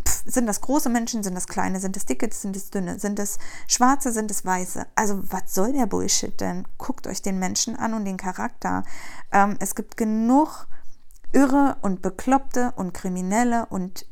Pff, 0.08 0.24
sind 0.26 0.48
das 0.48 0.62
große 0.62 0.90
Menschen, 0.90 1.24
sind 1.24 1.36
das 1.36 1.48
kleine, 1.48 1.80
sind 1.80 1.96
das 1.96 2.06
dicke, 2.06 2.30
sind 2.32 2.56
das 2.56 2.70
dünne, 2.70 3.00
sind 3.00 3.20
das 3.20 3.38
schwarze, 3.68 4.12
sind 4.12 4.32
das 4.32 4.46
weiße? 4.46 4.86
Also 4.96 5.22
was 5.30 5.54
soll 5.54 5.74
der 5.74 5.88
Bullshit 5.88 6.40
denn? 6.40 6.66
Guckt 6.78 7.06
euch 7.08 7.22
den 7.22 7.40
Menschen 7.40 7.76
an 7.76 7.94
und 7.94 8.06
den 8.06 8.18
Charakter. 8.18 8.84
Ähm, 9.32 9.58
es 9.60 9.76
gibt 9.76 9.98
genug 9.98 10.68
irre 11.34 11.78
und 11.82 12.02
bekloppte 12.02 12.74
und 12.76 12.94
kriminelle 12.94 13.66
und 13.68 14.06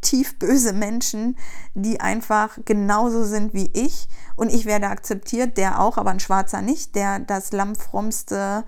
tiefböse 0.00 0.72
Menschen, 0.72 1.36
die 1.74 2.00
einfach 2.00 2.58
genauso 2.64 3.24
sind 3.24 3.54
wie 3.54 3.70
ich 3.72 4.08
und 4.36 4.52
ich 4.52 4.64
werde 4.66 4.88
akzeptiert, 4.88 5.56
der 5.56 5.80
auch, 5.80 5.98
aber 5.98 6.10
ein 6.10 6.20
Schwarzer 6.20 6.62
nicht, 6.62 6.94
der 6.94 7.18
das 7.18 7.52
lammfrommste 7.52 8.64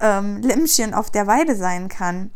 ähm, 0.00 0.38
Lämmchen 0.38 0.94
auf 0.94 1.10
der 1.10 1.26
Weide 1.26 1.56
sein 1.56 1.88
kann. 1.88 2.30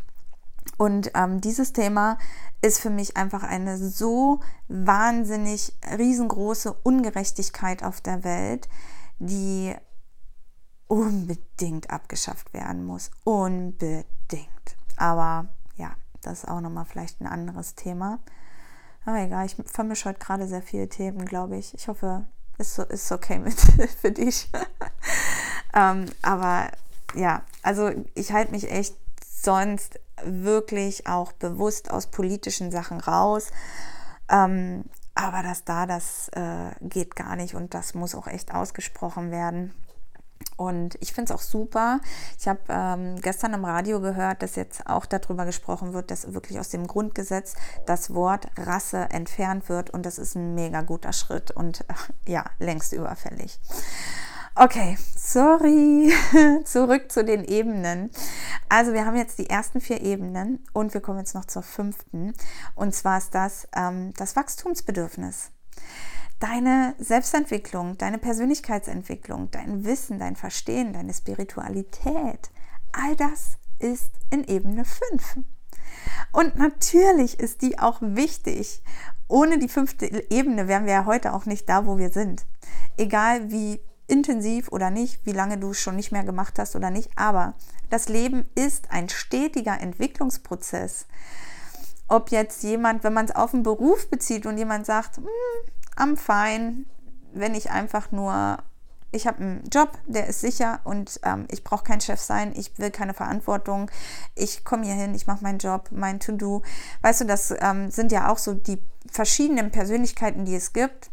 Und 0.77 1.11
ähm, 1.13 1.41
dieses 1.41 1.73
Thema 1.73 2.17
ist 2.61 2.79
für 2.79 2.89
mich 2.89 3.17
einfach 3.17 3.43
eine 3.43 3.77
so 3.77 4.39
wahnsinnig 4.67 5.73
riesengroße 5.97 6.73
Ungerechtigkeit 6.83 7.83
auf 7.83 8.01
der 8.01 8.23
Welt, 8.23 8.69
die 9.19 9.75
unbedingt 10.87 11.89
abgeschafft 11.89 12.53
werden 12.53 12.85
muss. 12.85 13.11
Unbedingt. 13.23 14.05
Aber 14.97 15.49
das 16.21 16.39
ist 16.39 16.49
auch 16.49 16.61
nochmal 16.61 16.85
vielleicht 16.85 17.21
ein 17.21 17.27
anderes 17.27 17.75
Thema. 17.75 18.19
Aber 19.05 19.19
egal, 19.19 19.45
ich 19.45 19.55
vermische 19.65 20.09
heute 20.09 20.19
gerade 20.19 20.47
sehr 20.47 20.61
viele 20.61 20.87
Themen, 20.87 21.25
glaube 21.25 21.57
ich. 21.57 21.73
Ich 21.73 21.87
hoffe, 21.87 22.25
es 22.57 22.77
ist, 22.77 22.91
ist 22.91 23.11
okay 23.11 23.39
mit 23.39 23.59
für 24.01 24.11
dich. 24.11 24.49
ähm, 25.73 26.05
aber 26.21 26.69
ja, 27.15 27.41
also 27.63 27.91
ich 28.13 28.31
halte 28.31 28.51
mich 28.51 28.71
echt 28.71 28.95
sonst 29.19 29.99
wirklich 30.23 31.07
auch 31.07 31.31
bewusst 31.31 31.89
aus 31.89 32.07
politischen 32.07 32.71
Sachen 32.71 32.99
raus. 32.99 33.51
Ähm, 34.29 34.85
aber 35.15 35.43
dass 35.43 35.65
da, 35.65 35.85
das 35.85 36.29
äh, 36.29 36.71
geht 36.81 37.15
gar 37.15 37.35
nicht 37.35 37.55
und 37.55 37.73
das 37.73 37.93
muss 37.93 38.15
auch 38.15 38.27
echt 38.27 38.53
ausgesprochen 38.53 39.31
werden. 39.31 39.73
Und 40.57 40.95
ich 41.01 41.13
finde 41.13 41.33
es 41.33 41.39
auch 41.39 41.43
super. 41.43 41.99
Ich 42.39 42.47
habe 42.47 42.59
ähm, 42.69 43.15
gestern 43.21 43.53
im 43.53 43.65
Radio 43.65 43.99
gehört, 43.99 44.43
dass 44.43 44.55
jetzt 44.55 44.87
auch 44.87 45.05
darüber 45.05 45.45
gesprochen 45.45 45.93
wird, 45.93 46.11
dass 46.11 46.33
wirklich 46.33 46.59
aus 46.59 46.69
dem 46.69 46.87
Grundgesetz 46.87 47.55
das 47.85 48.13
Wort 48.13 48.47
Rasse 48.57 49.07
entfernt 49.09 49.69
wird. 49.69 49.89
Und 49.89 50.05
das 50.05 50.17
ist 50.17 50.35
ein 50.35 50.53
mega 50.55 50.81
guter 50.81 51.13
Schritt 51.13 51.51
und 51.51 51.81
äh, 51.81 51.93
ja, 52.31 52.45
längst 52.59 52.93
überfällig. 52.93 53.59
Okay, 54.55 54.97
sorry. 55.15 56.11
Zurück 56.65 57.11
zu 57.11 57.23
den 57.23 57.45
Ebenen. 57.45 58.11
Also 58.67 58.91
wir 58.93 59.05
haben 59.05 59.15
jetzt 59.15 59.39
die 59.39 59.49
ersten 59.49 59.79
vier 59.79 60.01
Ebenen 60.01 60.63
und 60.73 60.93
wir 60.93 60.99
kommen 61.01 61.19
jetzt 61.19 61.35
noch 61.35 61.45
zur 61.45 61.63
fünften. 61.63 62.33
Und 62.75 62.93
zwar 62.93 63.17
ist 63.17 63.33
das 63.33 63.67
ähm, 63.75 64.13
das 64.17 64.35
Wachstumsbedürfnis. 64.35 65.51
Deine 66.41 66.95
Selbstentwicklung, 66.97 67.99
deine 67.99 68.17
Persönlichkeitsentwicklung, 68.17 69.51
dein 69.51 69.85
Wissen, 69.85 70.17
dein 70.17 70.35
Verstehen, 70.35 70.91
deine 70.91 71.13
Spiritualität, 71.13 72.49
all 72.93 73.15
das 73.15 73.59
ist 73.77 74.09
in 74.31 74.43
Ebene 74.45 74.83
5. 74.83 75.37
Und 76.31 76.57
natürlich 76.57 77.39
ist 77.39 77.61
die 77.61 77.77
auch 77.77 77.99
wichtig. 78.01 78.81
Ohne 79.27 79.59
die 79.59 79.67
fünfte 79.69 80.07
Ebene 80.31 80.67
wären 80.67 80.87
wir 80.87 80.93
ja 80.93 81.05
heute 81.05 81.33
auch 81.33 81.45
nicht 81.45 81.69
da, 81.69 81.85
wo 81.85 81.99
wir 81.99 82.09
sind. 82.09 82.47
Egal 82.97 83.51
wie 83.51 83.79
intensiv 84.07 84.69
oder 84.69 84.89
nicht, 84.89 85.23
wie 85.27 85.33
lange 85.33 85.59
du 85.59 85.69
es 85.69 85.79
schon 85.79 85.95
nicht 85.95 86.11
mehr 86.11 86.23
gemacht 86.23 86.57
hast 86.57 86.75
oder 86.75 86.89
nicht. 86.89 87.11
Aber 87.17 87.53
das 87.91 88.09
Leben 88.09 88.49
ist 88.55 88.89
ein 88.89 89.09
stetiger 89.09 89.79
Entwicklungsprozess. 89.79 91.05
Ob 92.07 92.31
jetzt 92.31 92.63
jemand, 92.63 93.03
wenn 93.03 93.13
man 93.13 93.25
es 93.25 93.35
auf 93.35 93.51
den 93.51 93.61
Beruf 93.61 94.09
bezieht 94.09 94.47
und 94.47 94.57
jemand 94.57 94.87
sagt, 94.87 95.17
hm, 95.17 95.25
am 96.01 96.17
fein, 96.17 96.85
wenn 97.33 97.55
ich 97.55 97.69
einfach 97.69 98.11
nur, 98.11 98.57
ich 99.11 99.27
habe 99.27 99.39
einen 99.39 99.69
Job, 99.71 99.97
der 100.07 100.27
ist 100.27 100.41
sicher 100.41 100.79
und 100.83 101.19
ähm, 101.23 101.45
ich 101.51 101.63
brauche 101.63 101.83
kein 101.83 102.01
Chef 102.01 102.19
sein, 102.19 102.53
ich 102.55 102.77
will 102.79 102.91
keine 102.91 103.13
Verantwortung, 103.13 103.91
ich 104.35 104.65
komme 104.65 104.85
hier 104.85 104.95
hin, 104.95 105.13
ich 105.13 105.27
mache 105.27 105.43
meinen 105.43 105.59
Job, 105.59 105.89
mein 105.91 106.19
To-Do. 106.19 106.63
Weißt 107.01 107.21
du, 107.21 107.25
das 107.25 107.53
ähm, 107.59 107.91
sind 107.91 108.11
ja 108.11 108.29
auch 108.29 108.37
so 108.37 108.53
die 108.53 108.81
verschiedenen 109.09 109.71
Persönlichkeiten, 109.71 110.45
die 110.45 110.55
es 110.55 110.73
gibt. 110.73 111.11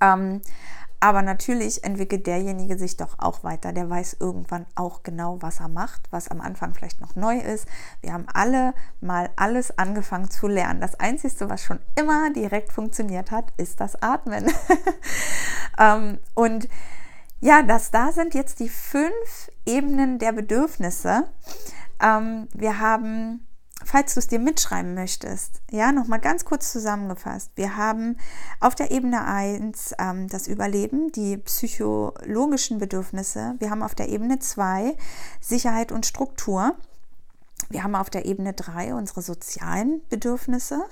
Ähm, 0.00 0.40
aber 1.00 1.22
natürlich 1.22 1.82
entwickelt 1.82 2.26
derjenige 2.26 2.78
sich 2.78 2.96
doch 2.96 3.18
auch 3.18 3.42
weiter. 3.42 3.72
Der 3.72 3.88
weiß 3.88 4.18
irgendwann 4.20 4.66
auch 4.74 5.02
genau, 5.02 5.40
was 5.40 5.60
er 5.60 5.68
macht, 5.68 6.02
was 6.10 6.28
am 6.28 6.42
Anfang 6.42 6.74
vielleicht 6.74 7.00
noch 7.00 7.16
neu 7.16 7.38
ist. 7.38 7.66
Wir 8.02 8.12
haben 8.12 8.26
alle 8.32 8.74
mal 9.00 9.30
alles 9.36 9.76
angefangen 9.78 10.30
zu 10.30 10.46
lernen. 10.46 10.80
Das 10.80 11.00
Einzige, 11.00 11.48
was 11.48 11.64
schon 11.64 11.80
immer 11.96 12.30
direkt 12.32 12.72
funktioniert 12.72 13.30
hat, 13.30 13.52
ist 13.56 13.80
das 13.80 14.00
Atmen. 14.02 14.52
ähm, 15.78 16.18
und 16.34 16.68
ja, 17.40 17.62
das 17.62 17.90
da 17.90 18.12
sind 18.12 18.34
jetzt 18.34 18.60
die 18.60 18.68
fünf 18.68 19.50
Ebenen 19.64 20.18
der 20.18 20.32
Bedürfnisse. 20.32 21.24
Ähm, 22.00 22.48
wir 22.52 22.78
haben, 22.78 23.46
falls 23.84 24.14
du 24.14 24.20
es 24.20 24.26
dir 24.26 24.38
mitschreiben 24.38 24.94
möchtest, 24.94 25.62
ja, 25.70 25.92
nochmal 25.92 26.20
ganz 26.20 26.44
kurz 26.44 26.72
zusammengefasst. 26.72 27.52
Wir 27.54 27.76
haben 27.76 28.16
auf 28.60 28.74
der 28.74 28.90
Ebene 28.90 29.24
1 29.24 29.94
ähm, 29.98 30.28
das 30.28 30.46
Überleben, 30.46 31.12
die 31.12 31.36
psychologischen 31.38 32.78
Bedürfnisse. 32.78 33.54
Wir 33.58 33.70
haben 33.70 33.82
auf 33.82 33.94
der 33.94 34.08
Ebene 34.08 34.38
2 34.38 34.96
Sicherheit 35.40 35.92
und 35.92 36.06
Struktur. 36.06 36.74
Wir 37.68 37.82
haben 37.82 37.94
auf 37.94 38.10
der 38.10 38.24
Ebene 38.24 38.52
3 38.52 38.94
unsere 38.94 39.22
sozialen 39.22 40.02
Bedürfnisse 40.08 40.84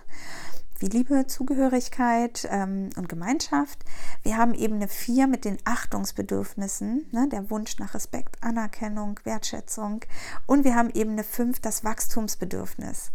wie 0.78 0.86
Liebe, 0.86 1.26
Zugehörigkeit 1.26 2.48
ähm, 2.50 2.90
und 2.96 3.08
Gemeinschaft. 3.08 3.84
Wir 4.22 4.36
haben 4.36 4.54
Ebene 4.54 4.88
4 4.88 5.26
mit 5.26 5.44
den 5.44 5.58
Achtungsbedürfnissen, 5.64 7.08
ne, 7.10 7.28
der 7.28 7.50
Wunsch 7.50 7.78
nach 7.78 7.94
Respekt, 7.94 8.42
Anerkennung, 8.42 9.18
Wertschätzung. 9.24 10.00
Und 10.46 10.64
wir 10.64 10.74
haben 10.74 10.90
Ebene 10.90 11.24
5 11.24 11.60
das 11.60 11.84
Wachstumsbedürfnis. 11.84 13.10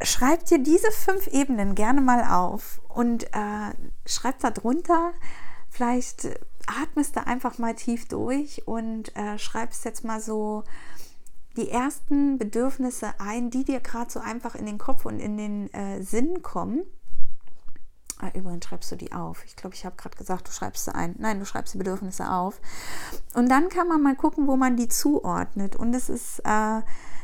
Schreib 0.00 0.44
dir 0.44 0.58
diese 0.62 0.92
fünf 0.92 1.26
Ebenen 1.26 1.74
gerne 1.74 2.00
mal 2.00 2.24
auf 2.24 2.80
und 2.88 3.24
äh, 3.24 3.72
schreib 4.06 4.38
da 4.38 4.50
drunter. 4.50 5.12
Vielleicht 5.70 6.28
atmest 6.82 7.16
du 7.16 7.26
einfach 7.26 7.58
mal 7.58 7.74
tief 7.74 8.06
durch 8.06 8.66
und 8.66 9.14
äh, 9.16 9.38
schreibst 9.38 9.84
jetzt 9.84 10.04
mal 10.04 10.20
so 10.20 10.62
die 11.58 11.70
ersten 11.70 12.38
Bedürfnisse 12.38 13.12
ein, 13.18 13.50
die 13.50 13.64
dir 13.64 13.80
gerade 13.80 14.10
so 14.10 14.20
einfach 14.20 14.54
in 14.54 14.64
den 14.64 14.78
Kopf 14.78 15.04
und 15.04 15.18
in 15.18 15.36
den 15.36 15.74
äh, 15.74 16.02
Sinn 16.02 16.40
kommen. 16.42 16.84
Ah, 18.20 18.30
übrigens 18.34 18.64
schreibst 18.64 18.90
du 18.90 18.96
die 18.96 19.12
auf. 19.12 19.44
Ich 19.44 19.56
glaube, 19.56 19.76
ich 19.76 19.84
habe 19.84 19.96
gerade 19.96 20.16
gesagt, 20.16 20.48
du 20.48 20.52
schreibst 20.52 20.86
sie 20.86 20.94
ein. 20.94 21.14
Nein, 21.18 21.38
du 21.38 21.46
schreibst 21.46 21.74
die 21.74 21.78
Bedürfnisse 21.78 22.30
auf. 22.30 22.60
Und 23.34 23.48
dann 23.48 23.68
kann 23.68 23.86
man 23.86 24.02
mal 24.02 24.16
gucken, 24.16 24.48
wo 24.48 24.56
man 24.56 24.76
die 24.76 24.88
zuordnet. 24.88 25.76
Und 25.76 25.94
es 25.94 26.08
ist 26.08 26.40
äh, 26.44 26.80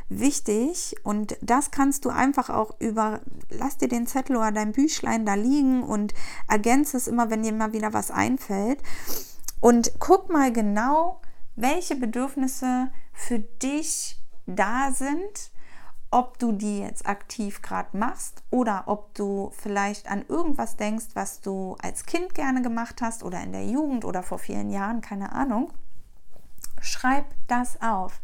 wichtig 0.08 0.94
und 1.02 1.36
das 1.40 1.70
kannst 1.70 2.04
du 2.04 2.10
einfach 2.10 2.50
auch 2.50 2.78
über, 2.78 3.20
lass 3.50 3.78
dir 3.78 3.88
den 3.88 4.06
Zettel 4.06 4.36
oder 4.36 4.52
dein 4.52 4.72
Büchlein 4.72 5.24
da 5.24 5.34
liegen 5.34 5.82
und 5.82 6.14
ergänze 6.48 6.96
es 6.96 7.08
immer, 7.08 7.30
wenn 7.30 7.42
dir 7.42 7.52
mal 7.52 7.72
wieder 7.72 7.92
was 7.92 8.10
einfällt. 8.10 8.80
Und 9.60 9.92
guck 9.98 10.30
mal 10.30 10.52
genau, 10.52 11.20
welche 11.56 11.96
Bedürfnisse 11.96 12.90
für 13.12 13.38
dich 13.38 14.20
da 14.46 14.90
sind, 14.92 15.50
ob 16.10 16.38
du 16.38 16.52
die 16.52 16.78
jetzt 16.78 17.06
aktiv 17.06 17.60
gerade 17.60 17.96
machst 17.96 18.44
oder 18.50 18.84
ob 18.86 19.14
du 19.14 19.50
vielleicht 19.58 20.08
an 20.08 20.24
irgendwas 20.28 20.76
denkst, 20.76 21.06
was 21.14 21.40
du 21.40 21.76
als 21.82 22.06
Kind 22.06 22.34
gerne 22.34 22.62
gemacht 22.62 23.02
hast 23.02 23.24
oder 23.24 23.42
in 23.42 23.50
der 23.50 23.66
Jugend 23.66 24.04
oder 24.04 24.22
vor 24.22 24.38
vielen 24.38 24.70
Jahren, 24.70 25.00
keine 25.00 25.32
Ahnung. 25.32 25.72
Schreib 26.80 27.24
das 27.48 27.82
auf, 27.82 28.20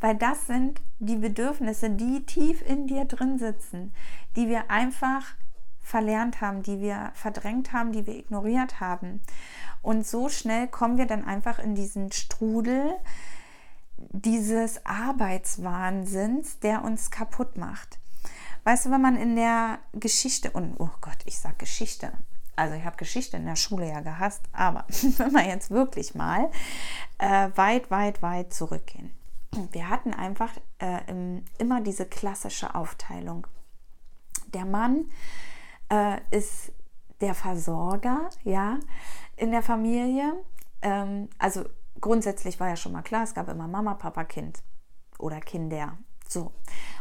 weil 0.00 0.16
das 0.16 0.46
sind 0.46 0.80
die 0.98 1.16
Bedürfnisse, 1.16 1.90
die 1.90 2.24
tief 2.24 2.62
in 2.66 2.86
dir 2.86 3.04
drin 3.04 3.38
sitzen, 3.38 3.92
die 4.36 4.48
wir 4.48 4.70
einfach 4.70 5.34
verlernt 5.80 6.40
haben, 6.40 6.62
die 6.62 6.80
wir 6.80 7.10
verdrängt 7.14 7.72
haben, 7.72 7.92
die 7.92 8.06
wir 8.06 8.16
ignoriert 8.16 8.80
haben. 8.80 9.20
Und 9.82 10.06
so 10.06 10.28
schnell 10.28 10.68
kommen 10.68 10.98
wir 10.98 11.06
dann 11.06 11.24
einfach 11.24 11.58
in 11.58 11.74
diesen 11.74 12.10
Strudel, 12.10 12.96
dieses 14.22 14.84
Arbeitswahnsinns, 14.86 16.58
der 16.60 16.84
uns 16.84 17.10
kaputt 17.10 17.56
macht. 17.56 17.98
Weißt 18.64 18.86
du, 18.86 18.90
wenn 18.90 19.02
man 19.02 19.16
in 19.16 19.36
der 19.36 19.78
Geschichte, 19.92 20.50
und 20.50 20.74
oh 20.78 20.90
Gott, 21.00 21.18
ich 21.24 21.38
sage 21.38 21.56
Geschichte, 21.58 22.12
also 22.56 22.74
ich 22.74 22.84
habe 22.84 22.96
Geschichte 22.96 23.36
in 23.36 23.44
der 23.44 23.56
Schule 23.56 23.88
ja 23.88 24.00
gehasst, 24.00 24.42
aber 24.52 24.86
wenn 25.18 25.32
wir 25.32 25.46
jetzt 25.46 25.70
wirklich 25.70 26.14
mal 26.14 26.50
äh, 27.18 27.50
weit, 27.54 27.90
weit, 27.90 28.22
weit 28.22 28.52
zurückgehen. 28.52 29.12
Wir 29.72 29.88
hatten 29.88 30.12
einfach 30.12 30.52
äh, 30.78 31.00
im, 31.06 31.44
immer 31.58 31.80
diese 31.80 32.06
klassische 32.06 32.74
Aufteilung. 32.74 33.46
Der 34.48 34.64
Mann 34.64 35.10
äh, 35.90 36.18
ist 36.30 36.72
der 37.20 37.34
Versorger, 37.34 38.30
ja, 38.42 38.78
in 39.36 39.50
der 39.50 39.62
Familie. 39.62 40.32
Ähm, 40.82 41.28
also 41.38 41.64
grundsätzlich 42.00 42.60
war 42.60 42.68
ja 42.68 42.76
schon 42.76 42.92
mal 42.92 43.02
klar, 43.02 43.24
es 43.24 43.34
gab 43.34 43.48
immer 43.48 43.68
Mama, 43.68 43.94
Papa, 43.94 44.24
Kind 44.24 44.62
oder 45.18 45.40
Kinder. 45.40 45.98
So. 46.28 46.52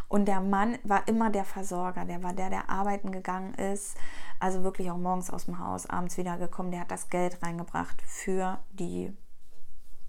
Und 0.08 0.26
der 0.26 0.40
Mann 0.40 0.78
war 0.84 1.08
immer 1.08 1.30
der 1.30 1.46
Versorger, 1.46 2.06
der 2.06 2.24
war 2.24 2.34
der, 2.34 2.50
der 2.50 2.70
arbeiten 2.70 3.12
gegangen 3.12 3.54
ist, 3.56 3.98
also 4.40 4.64
wirklich 4.64 4.92
auch 4.92 4.98
morgens 4.98 5.32
aus 5.32 5.46
dem 5.46 5.60
Haus, 5.60 5.90
abends 5.90 6.18
wiedergekommen, 6.18 6.72
der 6.72 6.82
hat 6.82 6.92
das 6.92 7.10
Geld 7.10 7.42
reingebracht 7.42 8.02
für 8.04 8.60
die, 8.72 9.12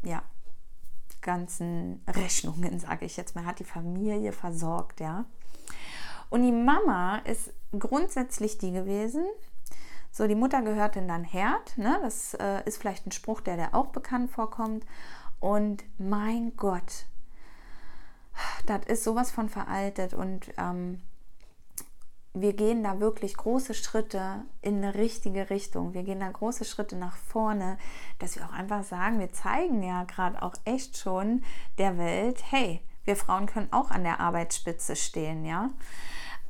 ja, 0.02 0.22
ganzen 1.22 2.02
Rechnungen, 2.06 2.78
sage 2.78 3.06
ich 3.06 3.16
jetzt 3.16 3.34
mal, 3.34 3.46
hat 3.46 3.58
die 3.58 3.64
Familie 3.64 4.32
versorgt, 4.32 5.00
ja. 5.00 5.24
Und 6.28 6.42
die 6.42 6.52
Mama 6.52 7.18
ist 7.18 7.52
grundsätzlich 7.78 8.58
die 8.58 8.72
gewesen, 8.72 9.24
so, 10.16 10.26
die 10.26 10.34
Mutter 10.34 10.62
gehört 10.62 10.96
in 10.96 11.08
dein 11.08 11.24
Herd. 11.24 11.76
Ne? 11.76 11.98
Das 12.00 12.32
äh, 12.32 12.62
ist 12.64 12.78
vielleicht 12.78 13.06
ein 13.06 13.12
Spruch, 13.12 13.42
der 13.42 13.58
dir 13.58 13.74
auch 13.74 13.88
bekannt 13.88 14.30
vorkommt. 14.30 14.86
Und 15.40 15.84
mein 15.98 16.56
Gott, 16.56 17.04
das 18.64 18.86
ist 18.86 19.04
sowas 19.04 19.30
von 19.30 19.50
veraltet. 19.50 20.14
Und 20.14 20.54
ähm, 20.56 21.02
wir 22.32 22.54
gehen 22.54 22.82
da 22.82 22.98
wirklich 22.98 23.36
große 23.36 23.74
Schritte 23.74 24.46
in 24.62 24.76
eine 24.82 24.94
richtige 24.94 25.50
Richtung. 25.50 25.92
Wir 25.92 26.02
gehen 26.02 26.20
da 26.20 26.30
große 26.30 26.64
Schritte 26.64 26.96
nach 26.96 27.18
vorne, 27.18 27.76
dass 28.18 28.36
wir 28.36 28.46
auch 28.46 28.54
einfach 28.54 28.84
sagen, 28.84 29.20
wir 29.20 29.34
zeigen 29.34 29.82
ja 29.82 30.04
gerade 30.04 30.40
auch 30.40 30.54
echt 30.64 30.96
schon 30.96 31.44
der 31.76 31.98
Welt, 31.98 32.42
hey, 32.50 32.80
wir 33.04 33.16
Frauen 33.16 33.44
können 33.44 33.70
auch 33.70 33.90
an 33.90 34.02
der 34.02 34.20
Arbeitsspitze 34.20 34.96
stehen, 34.96 35.44
ja. 35.44 35.68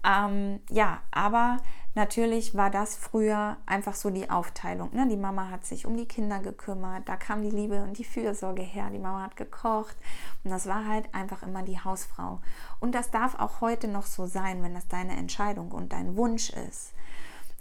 Ähm, 0.04 0.60
ja, 0.70 1.00
aber 1.10 1.58
Natürlich 1.96 2.54
war 2.54 2.68
das 2.68 2.94
früher 2.94 3.56
einfach 3.64 3.94
so 3.94 4.10
die 4.10 4.28
Aufteilung. 4.28 4.94
Ne? 4.94 5.08
Die 5.08 5.16
Mama 5.16 5.48
hat 5.48 5.64
sich 5.64 5.86
um 5.86 5.96
die 5.96 6.04
Kinder 6.04 6.40
gekümmert, 6.40 7.08
da 7.08 7.16
kam 7.16 7.40
die 7.40 7.48
Liebe 7.48 7.82
und 7.82 7.96
die 7.96 8.04
Fürsorge 8.04 8.60
her, 8.60 8.90
die 8.92 8.98
Mama 8.98 9.22
hat 9.22 9.36
gekocht 9.38 9.96
und 10.44 10.50
das 10.50 10.66
war 10.66 10.86
halt 10.86 11.14
einfach 11.14 11.42
immer 11.42 11.62
die 11.62 11.80
Hausfrau. 11.80 12.42
Und 12.80 12.94
das 12.94 13.10
darf 13.10 13.38
auch 13.38 13.62
heute 13.62 13.88
noch 13.88 14.04
so 14.04 14.26
sein, 14.26 14.62
wenn 14.62 14.74
das 14.74 14.88
deine 14.88 15.16
Entscheidung 15.16 15.72
und 15.72 15.94
dein 15.94 16.18
Wunsch 16.18 16.50
ist. 16.50 16.92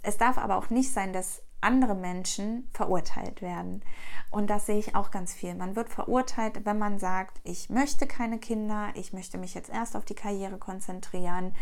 Es 0.02 0.18
darf 0.18 0.36
aber 0.36 0.56
auch 0.56 0.68
nicht 0.68 0.92
sein, 0.92 1.14
dass 1.14 1.40
andere 1.62 1.94
Menschen 1.94 2.68
verurteilt 2.74 3.40
werden. 3.40 3.82
Und 4.30 4.50
das 4.50 4.66
sehe 4.66 4.78
ich 4.78 4.94
auch 4.94 5.10
ganz 5.10 5.32
viel. 5.32 5.54
Man 5.54 5.76
wird 5.76 5.88
verurteilt, 5.88 6.66
wenn 6.66 6.78
man 6.78 6.98
sagt, 6.98 7.40
ich 7.42 7.70
möchte 7.70 8.06
keine 8.06 8.38
Kinder, 8.38 8.90
ich 8.96 9.14
möchte 9.14 9.38
mich 9.38 9.54
jetzt 9.54 9.70
erst 9.70 9.96
auf 9.96 10.04
die 10.04 10.14
Karriere 10.14 10.58
konzentrieren 10.58 11.54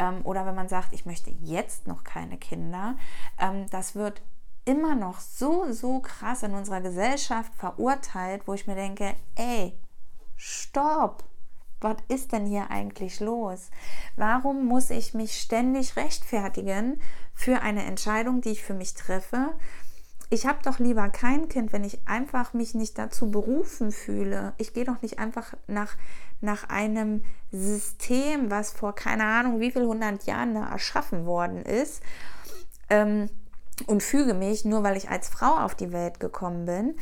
ähm, 0.00 0.22
oder 0.24 0.46
wenn 0.46 0.54
man 0.56 0.68
sagt, 0.68 0.92
ich 0.92 1.06
möchte 1.06 1.30
jetzt 1.42 1.86
noch 1.86 2.02
keine 2.02 2.38
Kinder, 2.38 2.96
ähm, 3.38 3.66
das 3.70 3.94
wird 3.94 4.22
immer 4.64 4.94
noch 4.94 5.20
so, 5.20 5.70
so 5.72 6.00
krass 6.00 6.42
in 6.42 6.54
unserer 6.54 6.80
Gesellschaft 6.80 7.54
verurteilt, 7.54 8.42
wo 8.46 8.54
ich 8.54 8.66
mir 8.66 8.74
denke, 8.74 9.14
ey, 9.36 9.78
stopp, 10.36 11.24
was 11.80 11.96
ist 12.08 12.32
denn 12.32 12.46
hier 12.46 12.70
eigentlich 12.70 13.20
los? 13.20 13.70
Warum 14.16 14.66
muss 14.66 14.90
ich 14.90 15.14
mich 15.14 15.40
ständig 15.40 15.96
rechtfertigen 15.96 17.00
für 17.34 17.62
eine 17.62 17.84
Entscheidung, 17.84 18.40
die 18.40 18.50
ich 18.50 18.62
für 18.62 18.74
mich 18.74 18.94
treffe? 18.94 19.54
Ich 20.28 20.46
habe 20.46 20.60
doch 20.62 20.78
lieber 20.78 21.08
kein 21.08 21.48
Kind, 21.48 21.72
wenn 21.72 21.84
ich 21.84 22.06
einfach 22.06 22.52
mich 22.52 22.74
nicht 22.74 22.98
dazu 22.98 23.30
berufen 23.30 23.90
fühle. 23.90 24.52
Ich 24.58 24.72
gehe 24.72 24.84
doch 24.84 25.02
nicht 25.02 25.18
einfach 25.18 25.54
nach 25.66 25.96
nach 26.40 26.68
einem 26.68 27.22
System, 27.52 28.50
was 28.50 28.72
vor 28.72 28.94
keine 28.94 29.24
Ahnung 29.24 29.60
wie 29.60 29.70
viel 29.70 29.84
hundert 29.84 30.24
Jahren 30.24 30.54
da 30.54 30.68
erschaffen 30.68 31.26
worden 31.26 31.62
ist 31.62 32.02
ähm, 32.88 33.28
und 33.86 34.02
füge 34.02 34.34
mich, 34.34 34.64
nur 34.64 34.82
weil 34.82 34.96
ich 34.96 35.10
als 35.10 35.28
Frau 35.28 35.56
auf 35.58 35.74
die 35.74 35.92
Welt 35.92 36.20
gekommen 36.20 36.64
bin, 36.64 36.96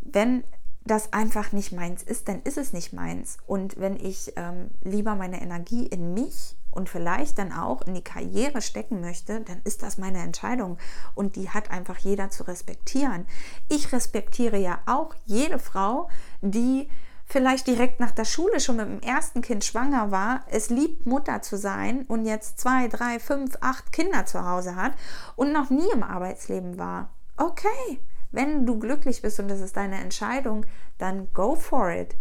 wenn 0.00 0.44
das 0.86 1.12
einfach 1.14 1.52
nicht 1.52 1.72
meins 1.72 2.02
ist, 2.02 2.28
dann 2.28 2.42
ist 2.42 2.58
es 2.58 2.72
nicht 2.72 2.92
meins. 2.92 3.38
Und 3.46 3.78
wenn 3.78 3.96
ich 3.96 4.34
ähm, 4.36 4.70
lieber 4.82 5.14
meine 5.14 5.40
Energie 5.40 5.86
in 5.86 6.12
mich 6.12 6.56
und 6.70 6.90
vielleicht 6.90 7.38
dann 7.38 7.52
auch 7.52 7.82
in 7.82 7.94
die 7.94 8.04
Karriere 8.04 8.60
stecken 8.60 9.00
möchte, 9.00 9.40
dann 9.40 9.60
ist 9.64 9.82
das 9.82 9.96
meine 9.96 10.18
Entscheidung 10.18 10.76
und 11.14 11.36
die 11.36 11.48
hat 11.48 11.70
einfach 11.70 11.96
jeder 11.98 12.28
zu 12.28 12.46
respektieren. 12.46 13.26
Ich 13.70 13.92
respektiere 13.92 14.58
ja 14.58 14.80
auch 14.84 15.14
jede 15.24 15.58
Frau, 15.58 16.10
die 16.42 16.88
vielleicht 17.26 17.66
direkt 17.66 18.00
nach 18.00 18.10
der 18.10 18.24
Schule 18.24 18.60
schon 18.60 18.76
mit 18.76 18.86
dem 18.86 19.00
ersten 19.00 19.42
Kind 19.42 19.64
schwanger 19.64 20.10
war, 20.10 20.44
es 20.50 20.70
liebt, 20.70 21.06
Mutter 21.06 21.42
zu 21.42 21.56
sein 21.56 22.04
und 22.06 22.26
jetzt 22.26 22.60
zwei, 22.60 22.88
drei, 22.88 23.18
fünf, 23.18 23.56
acht 23.60 23.92
Kinder 23.92 24.26
zu 24.26 24.46
Hause 24.46 24.76
hat 24.76 24.92
und 25.36 25.52
noch 25.52 25.70
nie 25.70 25.90
im 25.92 26.02
Arbeitsleben 26.02 26.78
war. 26.78 27.10
Okay, 27.36 28.00
wenn 28.30 28.66
du 28.66 28.78
glücklich 28.78 29.22
bist 29.22 29.40
und 29.40 29.48
das 29.48 29.60
ist 29.60 29.76
deine 29.76 30.00
Entscheidung, 30.00 30.66
dann 30.98 31.32
go 31.32 31.54
for 31.54 31.90
it. 31.90 32.14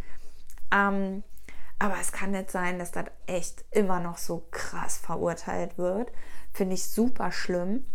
Ähm, 0.71 1.23
aber 1.79 1.95
es 1.99 2.11
kann 2.11 2.31
nicht 2.31 2.49
sein, 2.49 2.79
dass 2.79 2.91
das 2.91 3.05
echt 3.25 3.65
immer 3.71 3.99
noch 3.99 4.17
so 4.17 4.47
krass 4.51 4.97
verurteilt 4.97 5.77
wird. 5.77 6.11
Finde 6.53 6.75
ich 6.75 6.87
super 6.87 7.31
schlimm, 7.31 7.85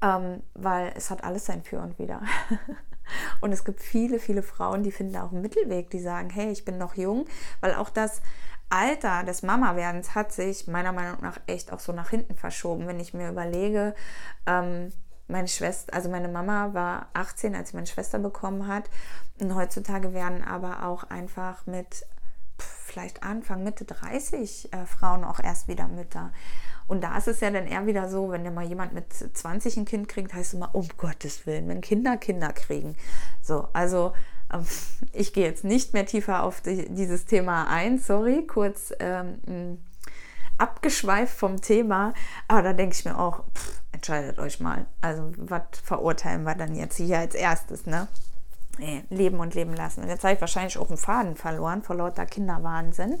ähm, 0.00 0.42
weil 0.54 0.92
es 0.96 1.10
hat 1.10 1.24
alles 1.24 1.46
sein 1.46 1.62
Für 1.62 1.80
und 1.80 1.98
Wider. 1.98 2.22
Und 3.40 3.52
es 3.52 3.64
gibt 3.64 3.80
viele, 3.80 4.18
viele 4.18 4.42
Frauen, 4.42 4.82
die 4.82 4.92
finden 4.92 5.16
auch 5.16 5.32
einen 5.32 5.42
Mittelweg, 5.42 5.90
die 5.90 6.00
sagen, 6.00 6.30
hey, 6.30 6.50
ich 6.50 6.64
bin 6.64 6.78
noch 6.78 6.94
jung, 6.94 7.26
weil 7.60 7.74
auch 7.74 7.90
das 7.90 8.22
Alter 8.70 9.22
des 9.24 9.42
Mama-Werdens 9.42 10.14
hat 10.14 10.32
sich 10.32 10.66
meiner 10.66 10.92
Meinung 10.92 11.20
nach 11.20 11.38
echt 11.46 11.72
auch 11.72 11.80
so 11.80 11.92
nach 11.92 12.10
hinten 12.10 12.36
verschoben. 12.36 12.86
Wenn 12.86 13.00
ich 13.00 13.12
mir 13.12 13.28
überlege, 13.28 13.94
ähm, 14.46 14.92
meine 15.28 15.48
Schwester, 15.48 15.92
also 15.92 16.08
meine 16.08 16.28
Mama 16.28 16.72
war 16.72 17.08
18, 17.12 17.54
als 17.54 17.70
sie 17.70 17.76
meine 17.76 17.86
Schwester 17.86 18.18
bekommen 18.18 18.66
hat. 18.66 18.88
Und 19.40 19.54
heutzutage 19.54 20.14
werden 20.14 20.42
aber 20.42 20.86
auch 20.86 21.04
einfach 21.04 21.66
mit 21.66 22.06
vielleicht 22.58 23.22
Anfang, 23.22 23.62
Mitte 23.62 23.84
30 23.84 24.72
äh, 24.72 24.86
Frauen 24.86 25.24
auch 25.24 25.40
erst 25.40 25.68
wieder 25.68 25.88
Mütter. 25.88 26.32
Und 26.92 27.00
da 27.00 27.16
ist 27.16 27.26
es 27.26 27.40
ja 27.40 27.50
dann 27.50 27.66
eher 27.66 27.86
wieder 27.86 28.06
so, 28.10 28.32
wenn 28.32 28.44
ja 28.44 28.50
mal 28.50 28.66
jemand 28.66 28.92
mit 28.92 29.06
20 29.14 29.78
ein 29.78 29.84
Kind 29.86 30.08
kriegt, 30.10 30.34
heißt 30.34 30.48
es 30.48 30.54
immer, 30.54 30.74
um 30.74 30.86
Gottes 30.98 31.46
Willen, 31.46 31.66
wenn 31.68 31.80
Kinder 31.80 32.18
Kinder 32.18 32.52
kriegen. 32.52 32.96
So, 33.40 33.66
also 33.72 34.12
ähm, 34.52 34.66
ich 35.14 35.32
gehe 35.32 35.46
jetzt 35.46 35.64
nicht 35.64 35.94
mehr 35.94 36.04
tiefer 36.04 36.42
auf 36.42 36.60
die, 36.60 36.94
dieses 36.94 37.24
Thema 37.24 37.66
ein, 37.70 37.98
sorry, 37.98 38.46
kurz 38.46 38.92
ähm, 38.98 39.78
abgeschweift 40.58 41.34
vom 41.34 41.62
Thema, 41.62 42.12
aber 42.46 42.60
da 42.60 42.72
denke 42.74 42.94
ich 42.94 43.06
mir 43.06 43.18
auch, 43.18 43.42
pff, 43.54 43.80
entscheidet 43.92 44.38
euch 44.38 44.60
mal. 44.60 44.84
Also 45.00 45.32
was 45.38 45.62
verurteilen 45.82 46.42
wir 46.42 46.56
dann 46.56 46.74
jetzt 46.74 46.98
hier 46.98 47.20
als 47.20 47.34
erstes, 47.34 47.86
ne? 47.86 48.06
Leben 49.08 49.40
und 49.40 49.54
leben 49.54 49.72
lassen. 49.72 50.02
Und 50.02 50.10
jetzt 50.10 50.24
habe 50.24 50.34
ich 50.34 50.40
wahrscheinlich 50.42 50.76
auch 50.76 50.88
einen 50.88 50.98
Faden 50.98 51.36
verloren 51.36 51.82
vor 51.82 51.96
lauter 51.96 52.26
Kinderwahnsinn. 52.26 53.18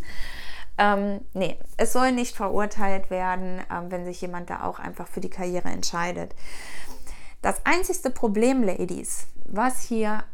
Ähm, 0.78 1.20
nee, 1.34 1.58
es 1.76 1.92
soll 1.92 2.12
nicht 2.12 2.34
verurteilt 2.34 3.10
werden, 3.10 3.60
ähm, 3.70 3.90
wenn 3.90 4.04
sich 4.04 4.20
jemand 4.20 4.50
da 4.50 4.64
auch 4.64 4.78
einfach 4.78 5.06
für 5.06 5.20
die 5.20 5.30
Karriere 5.30 5.68
entscheidet. 5.68 6.34
Das 7.42 7.64
einzigste 7.66 8.10
Problem, 8.10 8.62
Ladies, 8.62 9.26
was 9.44 9.82
hier 9.82 10.24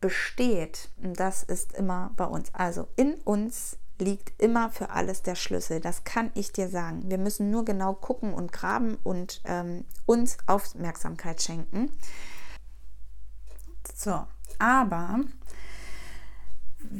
besteht, 0.00 0.90
das 0.96 1.42
ist 1.42 1.72
immer 1.72 2.12
bei 2.16 2.26
uns, 2.26 2.54
also 2.54 2.88
in 2.96 3.14
uns 3.24 3.78
liegt 4.00 4.40
immer 4.40 4.70
für 4.70 4.90
alles 4.90 5.22
der 5.22 5.34
Schlüssel. 5.34 5.80
Das 5.80 6.04
kann 6.04 6.30
ich 6.34 6.52
dir 6.52 6.68
sagen. 6.68 7.10
Wir 7.10 7.18
müssen 7.18 7.50
nur 7.50 7.64
genau 7.64 7.94
gucken 7.94 8.32
und 8.32 8.52
graben 8.52 8.96
und 9.02 9.40
ähm, 9.44 9.84
uns 10.06 10.38
Aufmerksamkeit 10.46 11.42
schenken. 11.42 11.90
So, 13.94 14.24
aber 14.58 15.20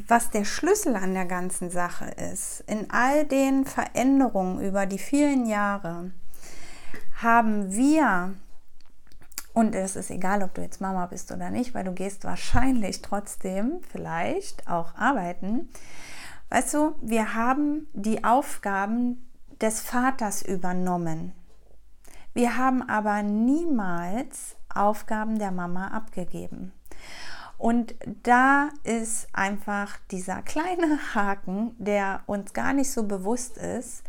was 0.07 0.31
der 0.31 0.45
Schlüssel 0.45 0.97
an 0.97 1.15
der 1.15 1.27
ganzen 1.27 1.71
Sache 1.71 2.07
ist, 2.33 2.65
in 2.67 2.91
all 2.91 3.25
den 3.25 3.65
Veränderungen 3.65 4.61
über 4.61 4.87
die 4.87 4.99
vielen 4.99 5.47
Jahre 5.47 6.11
haben 7.23 7.73
wir, 7.73 8.35
und 9.53 9.75
es 9.75 9.97
ist 9.97 10.11
egal, 10.11 10.43
ob 10.43 10.55
du 10.55 10.61
jetzt 10.61 10.81
Mama 10.81 11.07
bist 11.07 11.33
oder 11.33 11.51
nicht, 11.51 11.75
weil 11.75 11.85
du 11.85 11.93
gehst 11.93 12.25
wahrscheinlich 12.25 13.03
trotzdem 13.03 13.81
vielleicht 13.91 14.69
auch 14.69 14.95
arbeiten, 14.95 15.69
weißt 16.51 16.75
du, 16.75 16.95
wir 17.01 17.35
haben 17.35 17.89
die 17.93 18.25
Aufgaben 18.25 19.29
des 19.61 19.81
Vaters 19.81 20.43
übernommen. 20.43 21.33
Wir 22.35 22.57
haben 22.57 22.89
aber 22.89 23.23
niemals 23.23 24.55
Aufgaben 24.73 25.39
der 25.39 25.51
Mama 25.51 25.89
abgegeben. 25.89 26.73
Und 27.59 27.97
da 28.23 28.69
ist 28.85 29.29
einfach 29.33 29.99
dieser 30.11 30.43
kleine 30.43 30.99
Haken, 31.15 31.75
der 31.79 32.23
uns 32.27 32.53
gar 32.53 32.73
nicht 32.73 32.91
so 32.91 33.03
bewusst 33.03 33.59
ist. 33.59 34.05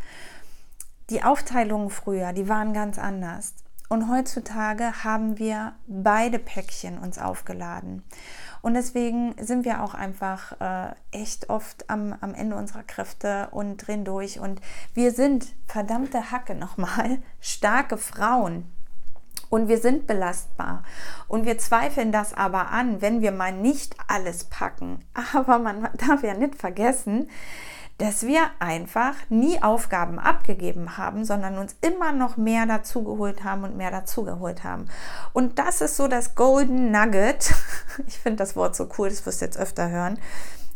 Die 1.09 1.23
Aufteilungen 1.23 1.89
früher, 1.89 2.31
die 2.33 2.47
waren 2.47 2.73
ganz 2.73 2.99
anders. 2.99 3.55
Und 3.89 4.07
heutzutage 4.07 5.03
haben 5.03 5.39
wir 5.39 5.73
beide 5.87 6.37
Päckchen 6.37 6.99
uns 6.99 7.17
aufgeladen. 7.17 8.03
Und 8.61 8.75
deswegen 8.75 9.33
sind 9.41 9.65
wir 9.65 9.83
auch 9.83 9.95
einfach 9.95 10.61
äh, 10.61 10.93
echt 11.11 11.49
oft 11.49 11.89
am, 11.89 12.15
am 12.21 12.35
Ende 12.35 12.55
unserer 12.55 12.83
Kräfte 12.83 13.47
und 13.49 13.77
drehen 13.77 14.05
durch. 14.05 14.39
Und 14.39 14.61
wir 14.93 15.11
sind 15.11 15.47
verdammte 15.65 16.31
Hacke 16.31 16.53
nochmal 16.53 17.17
starke 17.39 17.97
Frauen 17.97 18.65
und 19.49 19.67
wir 19.67 19.79
sind 19.79 20.07
belastbar. 20.07 20.83
Und 21.27 21.45
wir 21.45 21.57
zweifeln 21.57 22.11
das 22.11 22.33
aber 22.33 22.69
an, 22.69 23.01
wenn 23.01 23.21
wir 23.21 23.31
mal 23.31 23.51
nicht 23.51 23.95
alles 24.07 24.45
packen. 24.45 25.03
Aber 25.33 25.59
man 25.59 25.89
darf 25.95 26.23
ja 26.23 26.33
nicht 26.35 26.55
vergessen, 26.55 27.29
dass 27.97 28.25
wir 28.25 28.49
einfach 28.59 29.15
nie 29.27 29.61
Aufgaben 29.61 30.19
abgegeben 30.19 30.97
haben, 30.97 31.25
sondern 31.25 31.57
uns 31.57 31.75
immer 31.81 32.13
noch 32.13 32.37
mehr 32.37 32.65
dazugeholt 32.65 33.43
haben 33.43 33.65
und 33.65 33.75
mehr 33.75 33.91
dazugeholt 33.91 34.63
haben. 34.63 34.85
Und 35.33 35.59
das 35.59 35.81
ist 35.81 35.97
so 35.97 36.07
das 36.07 36.35
Golden 36.35 36.91
Nugget. 36.91 37.53
Ich 38.07 38.17
finde 38.17 38.37
das 38.37 38.55
Wort 38.55 38.77
so 38.77 38.87
cool, 38.97 39.09
das 39.09 39.25
wirst 39.25 39.41
du 39.41 39.45
jetzt 39.45 39.57
öfter 39.57 39.89
hören, 39.89 40.19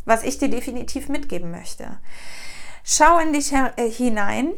was 0.04 0.24
ich 0.24 0.38
dir 0.38 0.50
definitiv 0.50 1.08
mitgeben 1.08 1.52
möchte. 1.52 1.88
Schau 2.84 3.18
in 3.20 3.32
dich 3.32 3.54
äh, 3.54 3.90
hinein, 3.90 4.52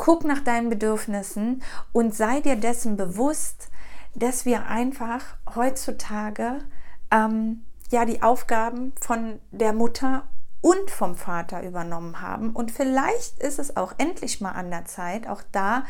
guck 0.00 0.24
nach 0.24 0.40
deinen 0.40 0.70
Bedürfnissen 0.70 1.62
und 1.92 2.14
sei 2.14 2.40
dir 2.40 2.56
dessen 2.56 2.96
bewusst, 2.96 3.68
dass 4.14 4.46
wir 4.46 4.66
einfach 4.66 5.22
heutzutage 5.54 6.62
ähm, 7.10 7.66
ja 7.90 8.06
die 8.06 8.22
Aufgaben 8.22 8.94
von 8.98 9.40
der 9.50 9.74
Mutter 9.74 10.22
und 10.62 10.90
vom 10.90 11.16
Vater 11.16 11.62
übernommen 11.62 12.22
haben. 12.22 12.50
Und 12.50 12.70
vielleicht 12.70 13.38
ist 13.40 13.58
es 13.58 13.76
auch 13.76 13.92
endlich 13.98 14.40
mal 14.40 14.52
an 14.52 14.70
der 14.70 14.86
Zeit, 14.86 15.28
auch 15.28 15.42
da 15.52 15.84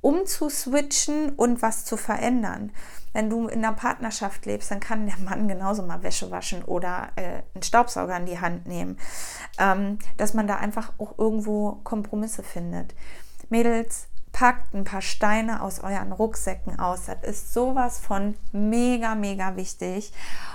umzuswitchen 0.00 1.30
und 1.34 1.60
was 1.60 1.84
zu 1.84 1.98
verändern. 1.98 2.72
Wenn 3.12 3.28
du 3.28 3.48
in 3.48 3.62
einer 3.62 3.74
Partnerschaft 3.74 4.46
lebst, 4.46 4.70
dann 4.70 4.80
kann 4.80 5.06
der 5.06 5.18
Mann 5.18 5.48
genauso 5.48 5.82
mal 5.82 6.02
Wäsche 6.02 6.30
waschen 6.30 6.64
oder 6.64 7.10
äh, 7.16 7.42
einen 7.54 7.62
Staubsauger 7.62 8.16
in 8.16 8.26
die 8.26 8.40
Hand 8.40 8.66
nehmen. 8.66 8.98
Ähm, 9.58 9.98
dass 10.16 10.32
man 10.32 10.46
da 10.46 10.56
einfach 10.56 10.94
auch 10.96 11.18
irgendwo 11.18 11.80
Kompromisse 11.84 12.42
findet. 12.42 12.94
Mädels, 13.50 14.08
packt 14.34 14.74
ein 14.74 14.84
paar 14.84 15.00
Steine 15.00 15.62
aus 15.62 15.80
euren 15.80 16.12
Rucksäcken 16.12 16.78
aus. 16.78 17.06
Das 17.06 17.22
ist 17.22 17.54
sowas 17.54 18.00
von 18.00 18.34
mega, 18.52 19.14
mega 19.14 19.56
wichtig. 19.56 20.12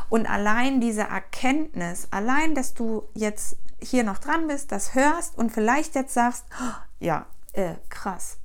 Und 0.09 0.29
allein 0.29 0.81
diese 0.81 1.03
Erkenntnis, 1.03 2.09
allein, 2.11 2.53
dass 2.53 2.73
du 2.73 3.03
jetzt 3.15 3.55
hier 3.81 4.03
noch 4.03 4.17
dran 4.17 4.47
bist, 4.47 4.71
das 4.73 4.93
hörst 4.95 5.37
und 5.37 5.51
vielleicht 5.51 5.95
jetzt 5.95 6.13
sagst, 6.13 6.45
oh, 6.61 6.73
ja, 6.99 7.25
äh, 7.53 7.75
krass. 7.87 8.37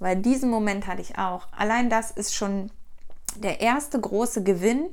Weil 0.00 0.16
diesen 0.16 0.50
Moment 0.50 0.88
hatte 0.88 1.02
ich 1.02 1.18
auch. 1.18 1.46
Allein 1.52 1.88
das 1.88 2.10
ist 2.10 2.34
schon 2.34 2.72
der 3.36 3.60
erste 3.60 4.00
große 4.00 4.42
Gewinn 4.42 4.90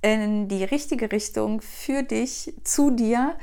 in 0.00 0.46
die 0.46 0.62
richtige 0.62 1.10
Richtung 1.10 1.60
für 1.60 2.04
dich, 2.04 2.54
zu 2.62 2.92
dir 2.92 3.34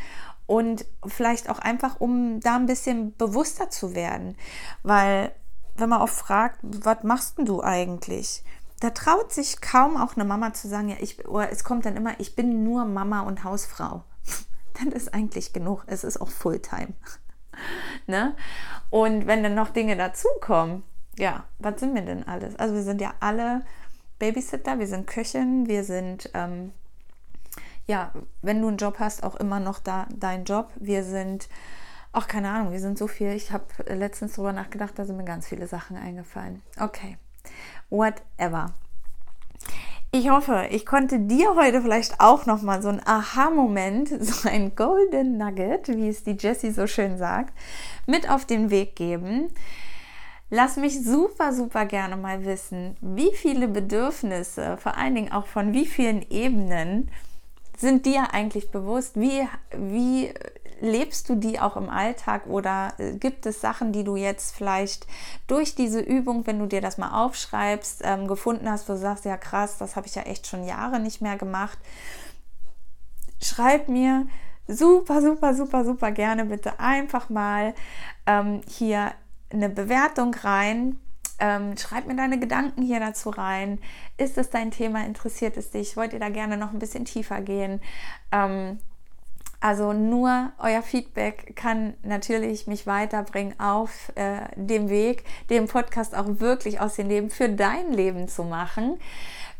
und 0.53 0.85
vielleicht 1.07 1.49
auch 1.49 1.57
einfach, 1.57 1.99
um 1.99 2.39
da 2.39 2.57
ein 2.57 2.67
bisschen 2.67 3.17
bewusster 3.17 3.71
zu 3.71 3.95
werden. 3.95 4.37
Weil, 4.83 5.31
wenn 5.77 5.89
man 5.89 6.03
oft 6.03 6.13
fragt, 6.13 6.59
was 6.61 7.01
machst 7.01 7.39
denn 7.39 7.45
du 7.45 7.63
eigentlich? 7.63 8.43
Da 8.79 8.91
traut 8.91 9.33
sich 9.33 9.61
kaum 9.61 9.97
auch 9.97 10.15
eine 10.15 10.25
Mama 10.25 10.53
zu 10.53 10.67
sagen, 10.67 10.89
ja, 10.89 10.97
ich, 10.99 11.27
oder 11.27 11.51
es 11.51 11.63
kommt 11.63 11.87
dann 11.87 11.97
immer, 11.97 12.19
ich 12.19 12.35
bin 12.35 12.63
nur 12.63 12.85
Mama 12.85 13.21
und 13.21 13.43
Hausfrau. 13.43 14.03
dann 14.79 14.91
ist 14.91 15.11
eigentlich 15.15 15.53
genug. 15.53 15.85
Es 15.87 16.03
ist 16.03 16.21
auch 16.21 16.29
Fulltime. 16.29 16.93
ne? 18.05 18.35
Und 18.91 19.25
wenn 19.25 19.41
dann 19.41 19.55
noch 19.55 19.71
Dinge 19.71 19.97
dazukommen, 19.97 20.83
ja, 21.17 21.45
was 21.57 21.79
sind 21.79 21.95
wir 21.95 22.03
denn 22.03 22.27
alles? 22.27 22.57
Also 22.57 22.75
wir 22.75 22.83
sind 22.83 23.01
ja 23.01 23.15
alle 23.21 23.65
Babysitter, 24.19 24.77
wir 24.77 24.87
sind 24.87 25.07
Köchin, 25.07 25.67
wir 25.67 25.83
sind 25.83 26.29
ähm, 26.35 26.73
ja, 27.87 28.11
wenn 28.41 28.61
du 28.61 28.67
einen 28.67 28.77
Job 28.77 28.97
hast, 28.99 29.23
auch 29.23 29.35
immer 29.35 29.59
noch 29.59 29.79
da 29.79 30.07
dein 30.15 30.45
Job. 30.45 30.69
Wir 30.75 31.03
sind, 31.03 31.49
ach 32.11 32.27
keine 32.27 32.49
Ahnung, 32.49 32.71
wir 32.71 32.79
sind 32.79 32.97
so 32.97 33.07
viel. 33.07 33.31
Ich 33.33 33.51
habe 33.51 33.65
letztens 33.87 34.33
darüber 34.33 34.53
nachgedacht, 34.53 34.97
da 34.97 35.05
sind 35.05 35.17
mir 35.17 35.25
ganz 35.25 35.47
viele 35.47 35.67
Sachen 35.67 35.97
eingefallen. 35.97 36.61
Okay, 36.79 37.17
whatever. 37.89 38.73
Ich 40.15 40.29
hoffe, 40.29 40.67
ich 40.69 40.85
konnte 40.85 41.19
dir 41.19 41.55
heute 41.55 41.81
vielleicht 41.81 42.19
auch 42.19 42.45
noch 42.45 42.61
mal 42.61 42.83
so 42.83 42.89
ein 42.89 43.01
Aha-Moment, 43.03 44.09
so 44.23 44.47
ein 44.47 44.75
Golden 44.75 45.37
Nugget, 45.37 45.87
wie 45.87 46.07
es 46.07 46.23
die 46.23 46.37
Jessie 46.39 46.71
so 46.71 46.85
schön 46.85 47.17
sagt, 47.17 47.53
mit 48.05 48.29
auf 48.29 48.45
den 48.45 48.69
Weg 48.69 48.95
geben. 48.95 49.51
Lass 50.51 50.77
mich 50.77 51.03
super, 51.03 51.51
super 51.51 51.87
gerne 51.87 52.15
mal 52.15 52.45
wissen, 52.45 52.95
wie 53.01 53.33
viele 53.33 53.67
Bedürfnisse, 53.67 54.77
vor 54.77 54.95
allen 54.97 55.15
Dingen 55.15 55.31
auch 55.31 55.47
von 55.47 55.73
wie 55.73 55.87
vielen 55.87 56.21
Ebenen, 56.29 57.09
sind 57.77 58.05
dir 58.05 58.33
eigentlich 58.33 58.71
bewusst? 58.71 59.19
Wie, 59.19 59.47
wie 59.71 60.33
lebst 60.83 61.29
du 61.29 61.35
die 61.35 61.59
auch 61.59 61.77
im 61.77 61.89
Alltag 61.89 62.45
oder 62.47 62.93
äh, 62.97 63.13
gibt 63.13 63.45
es 63.45 63.61
Sachen, 63.61 63.93
die 63.93 64.03
du 64.03 64.15
jetzt 64.15 64.55
vielleicht 64.55 65.07
durch 65.47 65.75
diese 65.75 66.01
Übung, 66.01 66.45
wenn 66.45 66.59
du 66.59 66.67
dir 66.67 66.81
das 66.81 66.97
mal 66.97 67.23
aufschreibst, 67.23 68.01
ähm, 68.03 68.27
gefunden 68.27 68.69
hast, 68.69 68.89
wo 68.89 68.93
du 68.93 68.99
sagst, 68.99 69.25
ja 69.25 69.37
krass, 69.37 69.77
das 69.77 69.95
habe 69.95 70.07
ich 70.07 70.15
ja 70.15 70.23
echt 70.23 70.45
schon 70.45 70.65
Jahre 70.65 70.99
nicht 70.99 71.21
mehr 71.21 71.37
gemacht. 71.37 71.77
Schreib 73.41 73.87
mir 73.87 74.27
super, 74.67 75.21
super, 75.21 75.53
super, 75.53 75.85
super 75.85 76.11
gerne 76.11 76.45
bitte 76.45 76.79
einfach 76.79 77.29
mal 77.29 77.73
ähm, 78.25 78.61
hier 78.67 79.11
eine 79.51 79.69
Bewertung 79.69 80.33
rein 80.33 80.99
Ähm, 81.43 81.75
schreib 81.75 82.07
mir 82.07 82.15
deine 82.15 82.39
Gedanken 82.39 82.81
hier 82.83 83.01
dazu 83.01 83.29
rein. 83.29 83.79
Ist 84.15 84.37
es 84.37 84.49
dein 84.49 84.71
Thema? 84.71 85.05
Interessiert 85.05 85.57
es 85.57 85.71
dich? 85.71 85.97
Wollt 85.97 86.13
ihr 86.13 86.19
da 86.19 86.29
gerne 86.29 86.55
noch 86.55 86.71
ein 86.71 86.79
bisschen 86.79 87.03
tiefer 87.03 87.41
gehen? 87.41 87.81
Ähm, 88.31 88.79
also 89.59 89.91
nur 89.91 90.53
euer 90.57 90.81
Feedback 90.81 91.57
kann 91.57 91.95
natürlich 92.01 92.65
mich 92.65 92.87
weiterbringen 92.87 93.59
auf 93.59 94.13
äh, 94.15 94.45
dem 94.55 94.87
Weg, 94.87 95.25
den 95.49 95.67
Podcast 95.67 96.15
auch 96.15 96.39
wirklich 96.39 96.79
aus 96.79 96.95
dem 96.95 97.09
Leben 97.09 97.29
für 97.29 97.49
dein 97.49 97.91
Leben 97.91 98.29
zu 98.29 98.45
machen. 98.45 98.97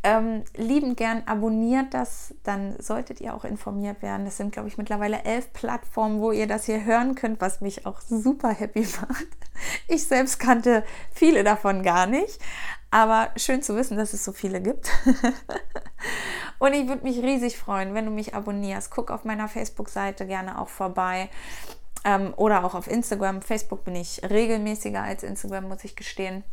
Ähm, 0.06 0.44
liebend 0.58 0.98
gern 0.98 1.24
abonniert 1.28 1.94
das, 1.94 2.36
dann 2.44 2.76
solltet 2.82 3.22
ihr 3.22 3.34
auch 3.34 3.46
informiert 3.46 4.02
werden. 4.02 4.26
Das 4.26 4.36
sind, 4.36 4.52
glaube 4.52 4.68
ich, 4.68 4.78
mittlerweile 4.78 5.24
elf 5.24 5.54
Plattformen, 5.54 6.20
wo 6.20 6.34
ihr 6.34 6.46
das 6.46 6.66
hier 6.66 6.84
hören 6.84 7.16
könnt, 7.16 7.40
was 7.40 7.62
mich 7.62 7.86
auch 7.86 8.02
super 8.02 8.50
happy 8.50 8.82
macht. 9.02 9.28
Ich 9.88 10.06
selbst 10.06 10.40
kannte 10.40 10.84
viele 11.14 11.46
davon 11.46 11.84
gar 11.84 12.06
nicht, 12.06 12.38
aber 12.92 13.30
schön 13.38 13.62
zu 13.62 13.78
wissen, 13.78 13.96
dass 13.96 14.12
es 14.12 14.26
so 14.26 14.34
viele 14.34 14.62
gibt. 14.62 14.90
Und 16.60 16.74
ich 16.74 16.88
würde 16.90 17.04
mich 17.04 17.20
riesig 17.24 17.58
freuen, 17.58 17.94
wenn 17.94 18.06
du 18.06 18.12
mich 18.12 18.36
abonnierst. 18.36 18.92
Guck 18.92 19.10
auf 19.10 19.24
meiner 19.24 19.48
Facebook-Seite 19.48 20.26
gerne 20.26 20.60
auch 20.60 20.70
vorbei. 20.70 21.30
Ähm, 22.04 22.34
oder 22.36 22.66
auch 22.66 22.76
auf 22.76 22.88
Instagram. 22.90 23.42
Facebook 23.42 23.86
bin 23.86 23.96
ich 23.96 24.22
regelmäßiger 24.30 25.02
als 25.02 25.24
Instagram, 25.24 25.70
muss 25.70 25.86
ich 25.86 25.96
gestehen. 25.96 26.44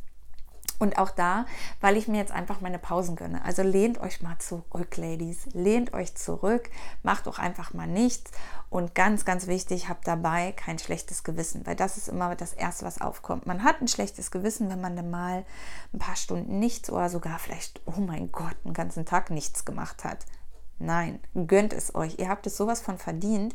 Und 0.81 0.97
auch 0.97 1.11
da, 1.11 1.45
weil 1.83 1.99
ich 1.99 2.09
mir 2.09 2.17
jetzt 2.17 2.33
einfach 2.33 2.63
meine 2.63 2.79
Pausen 2.79 3.15
gönne. 3.15 3.45
Also 3.45 3.63
lehnt 3.63 4.01
euch 4.01 4.23
mal 4.23 4.39
zurück, 4.39 4.97
Ladies. 4.97 5.47
Lehnt 5.53 5.93
euch 5.93 6.15
zurück, 6.15 6.71
macht 7.03 7.27
doch 7.27 7.39
einfach 7.39 7.75
mal 7.75 7.87
nichts. 7.87 8.31
Und 8.71 8.95
ganz, 8.95 9.27
ganz 9.27 9.47
wichtig, 9.47 9.91
habt 9.91 10.09
dabei 10.09 10.53
kein 10.53 10.79
schlechtes 10.79 11.23
Gewissen, 11.23 11.67
weil 11.67 11.77
das 11.77 11.99
ist 11.99 12.09
immer 12.09 12.35
das 12.35 12.55
Erste, 12.55 12.87
was 12.87 12.99
aufkommt. 12.99 13.45
Man 13.45 13.63
hat 13.63 13.83
ein 13.83 13.89
schlechtes 13.89 14.31
Gewissen, 14.31 14.71
wenn 14.71 14.81
man 14.81 14.97
dann 14.97 15.11
mal 15.11 15.45
ein 15.93 15.99
paar 15.99 16.17
Stunden 16.17 16.59
nichts 16.59 16.89
oder 16.89 17.11
sogar 17.11 17.39
vielleicht, 17.39 17.83
oh 17.85 18.01
mein 18.01 18.33
Gott, 18.33 18.57
einen 18.65 18.73
ganzen 18.73 19.05
Tag 19.05 19.29
nichts 19.29 19.67
gemacht 19.67 20.05
hat. 20.05 20.25
Nein, 20.79 21.21
gönnt 21.47 21.75
es 21.75 21.95
euch. 21.95 22.19
Ihr 22.19 22.31
habt 22.31 22.47
es 22.47 22.57
sowas 22.57 22.81
von 22.81 22.97
verdient 22.97 23.53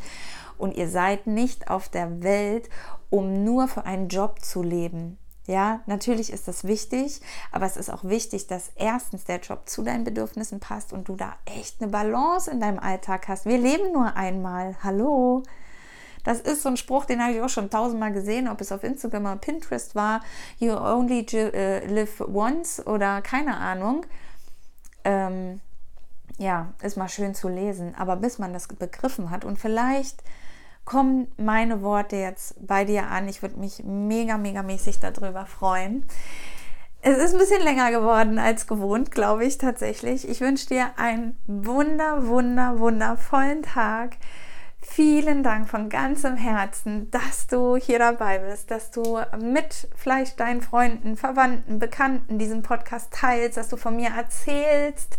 und 0.60 0.76
ihr 0.76 0.88
seid 0.88 1.26
nicht 1.26 1.72
auf 1.72 1.90
der 1.90 2.22
Welt, 2.22 2.70
um 3.10 3.44
nur 3.44 3.68
für 3.68 3.84
einen 3.84 4.10
Job 4.10 4.44
zu 4.44 4.62
leben. 4.62 5.18
Ja, 5.48 5.82
natürlich 5.86 6.34
ist 6.34 6.48
das 6.48 6.64
wichtig, 6.64 7.22
aber 7.52 7.68
es 7.68 7.78
ist 7.78 7.92
auch 7.92 8.04
wichtig, 8.04 8.48
dass 8.48 8.72
erstens 8.76 9.26
der 9.26 9.40
Job 9.40 9.70
zu 9.70 9.84
deinen 9.84 10.04
Bedürfnissen 10.04 10.60
passt 10.60 10.92
und 10.92 11.08
du 11.08 11.16
da 11.16 11.34
echt 11.46 11.82
eine 11.82 11.92
Balance 11.92 12.50
in 12.50 12.60
deinem 12.60 12.80
Alltag 12.80 13.28
hast. 13.28 13.46
Wir 13.46 13.60
leben 13.60 13.92
nur 13.94 14.16
einmal. 14.16 14.76
Hallo. 14.84 15.44
Das 16.24 16.42
ist 16.42 16.64
so 16.64 16.70
ein 16.70 16.78
Spruch, 16.78 17.06
den 17.06 17.22
habe 17.22 17.34
ich 17.34 17.42
auch 17.42 17.50
schon 17.50 17.70
tausendmal 17.70 18.12
gesehen, 18.12 18.48
ob 18.48 18.60
es 18.60 18.72
auf 18.72 18.84
Instagram 18.84 19.26
oder 19.26 19.36
Pinterest 19.36 19.94
war. 19.94 20.22
You 20.58 20.74
only 20.74 21.24
äh, 21.32 21.86
live 21.86 22.22
once 22.22 22.86
oder 22.86 23.22
keine 23.22 23.56
Ahnung. 23.58 24.08
Ähm, 25.04 25.62
ja, 26.40 26.74
ist 26.82 26.98
mal 26.98 27.08
schön 27.10 27.36
zu 27.36 27.48
lesen. 27.48 27.94
Aber 27.96 28.16
bis 28.16 28.40
man 28.40 28.54
das 28.54 28.68
begriffen 28.68 29.30
hat 29.30 29.46
und 29.46 29.60
vielleicht 29.60 30.24
kommen 30.86 31.28
meine 31.38 31.82
Worte 31.82 32.16
jetzt 32.16 32.56
bei 32.66 32.86
dir 32.86 33.08
an. 33.08 33.28
Ich 33.28 33.42
würde 33.42 33.60
mich 33.60 33.84
mega, 33.84 34.38
mega 34.38 34.64
mäßig 34.64 35.00
darüber 35.00 35.46
freuen. 35.46 36.06
Es 37.02 37.18
ist 37.18 37.34
ein 37.34 37.40
bisschen 37.40 37.62
länger 37.62 37.92
geworden 37.92 38.40
als 38.40 38.66
gewohnt, 38.66 39.12
glaube 39.12 39.46
ich 39.46 39.58
tatsächlich. 39.58 40.28
Ich 40.28 40.42
wünsche 40.42 40.68
dir 40.68 40.92
einen 40.98 41.38
wunder, 41.46 42.28
wunder, 42.28 42.80
wundervollen 42.80 43.62
Tag. 43.62 44.18
Vielen 44.82 45.44
Dank 45.44 45.68
von 45.68 45.90
ganzem 45.90 46.36
Herzen, 46.36 47.10
dass 47.12 47.48
du 47.48 47.76
hier 47.76 48.00
dabei 48.00 48.40
bist, 48.40 48.70
dass 48.70 48.92
du 48.92 49.20
mit 49.40 49.88
vielleicht 49.96 50.40
deinen 50.40 50.62
Freunden, 50.62 51.18
Verwandten, 51.18 51.80
Bekannten 51.80 52.38
diesen 52.38 52.62
Podcast 52.62 53.12
teilst, 53.12 53.58
dass 53.58 53.70
du 53.70 53.78
von 53.78 53.96
mir 53.96 54.10
erzählst, 54.10 55.18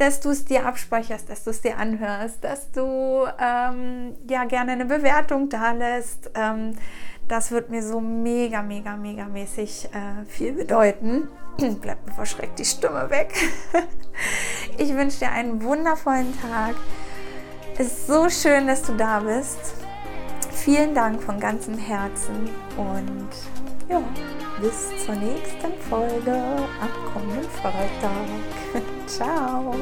dass 0.00 0.20
du 0.20 0.30
es 0.30 0.46
dir 0.46 0.64
abspeicherst, 0.64 1.28
dass 1.28 1.44
du 1.44 1.50
es 1.50 1.60
dir 1.60 1.76
anhörst, 1.76 2.42
dass 2.42 2.70
du 2.72 3.26
ähm, 3.38 4.16
ja 4.28 4.44
gerne 4.44 4.72
eine 4.72 4.86
Bewertung 4.86 5.50
da 5.50 5.72
lässt. 5.72 6.30
Ähm, 6.34 6.72
das 7.28 7.50
wird 7.50 7.68
mir 7.68 7.82
so 7.82 8.00
mega, 8.00 8.62
mega, 8.62 8.96
mega 8.96 9.26
mäßig 9.26 9.90
äh, 9.92 10.24
viel 10.24 10.52
bedeuten. 10.52 11.28
Bleibt 11.82 12.06
mir 12.06 12.14
verschreckt 12.14 12.58
die 12.58 12.64
Stimme 12.64 13.10
weg. 13.10 13.34
ich 14.78 14.94
wünsche 14.94 15.18
dir 15.18 15.32
einen 15.32 15.62
wundervollen 15.62 16.32
Tag. 16.40 16.76
Es 17.76 17.88
ist 17.88 18.06
so 18.06 18.30
schön, 18.30 18.68
dass 18.68 18.82
du 18.82 18.94
da 18.94 19.20
bist. 19.20 19.74
Vielen 20.52 20.94
Dank 20.94 21.22
von 21.22 21.38
ganzem 21.38 21.76
Herzen 21.76 22.48
und 22.78 23.28
ja, 23.90 24.02
bis 24.60 25.04
zur 25.04 25.14
nächsten 25.16 25.72
Folge 25.88 26.32
am 26.80 27.12
kommenden 27.12 27.50
Freitag. 27.50 28.26
Ciao! 29.06 29.74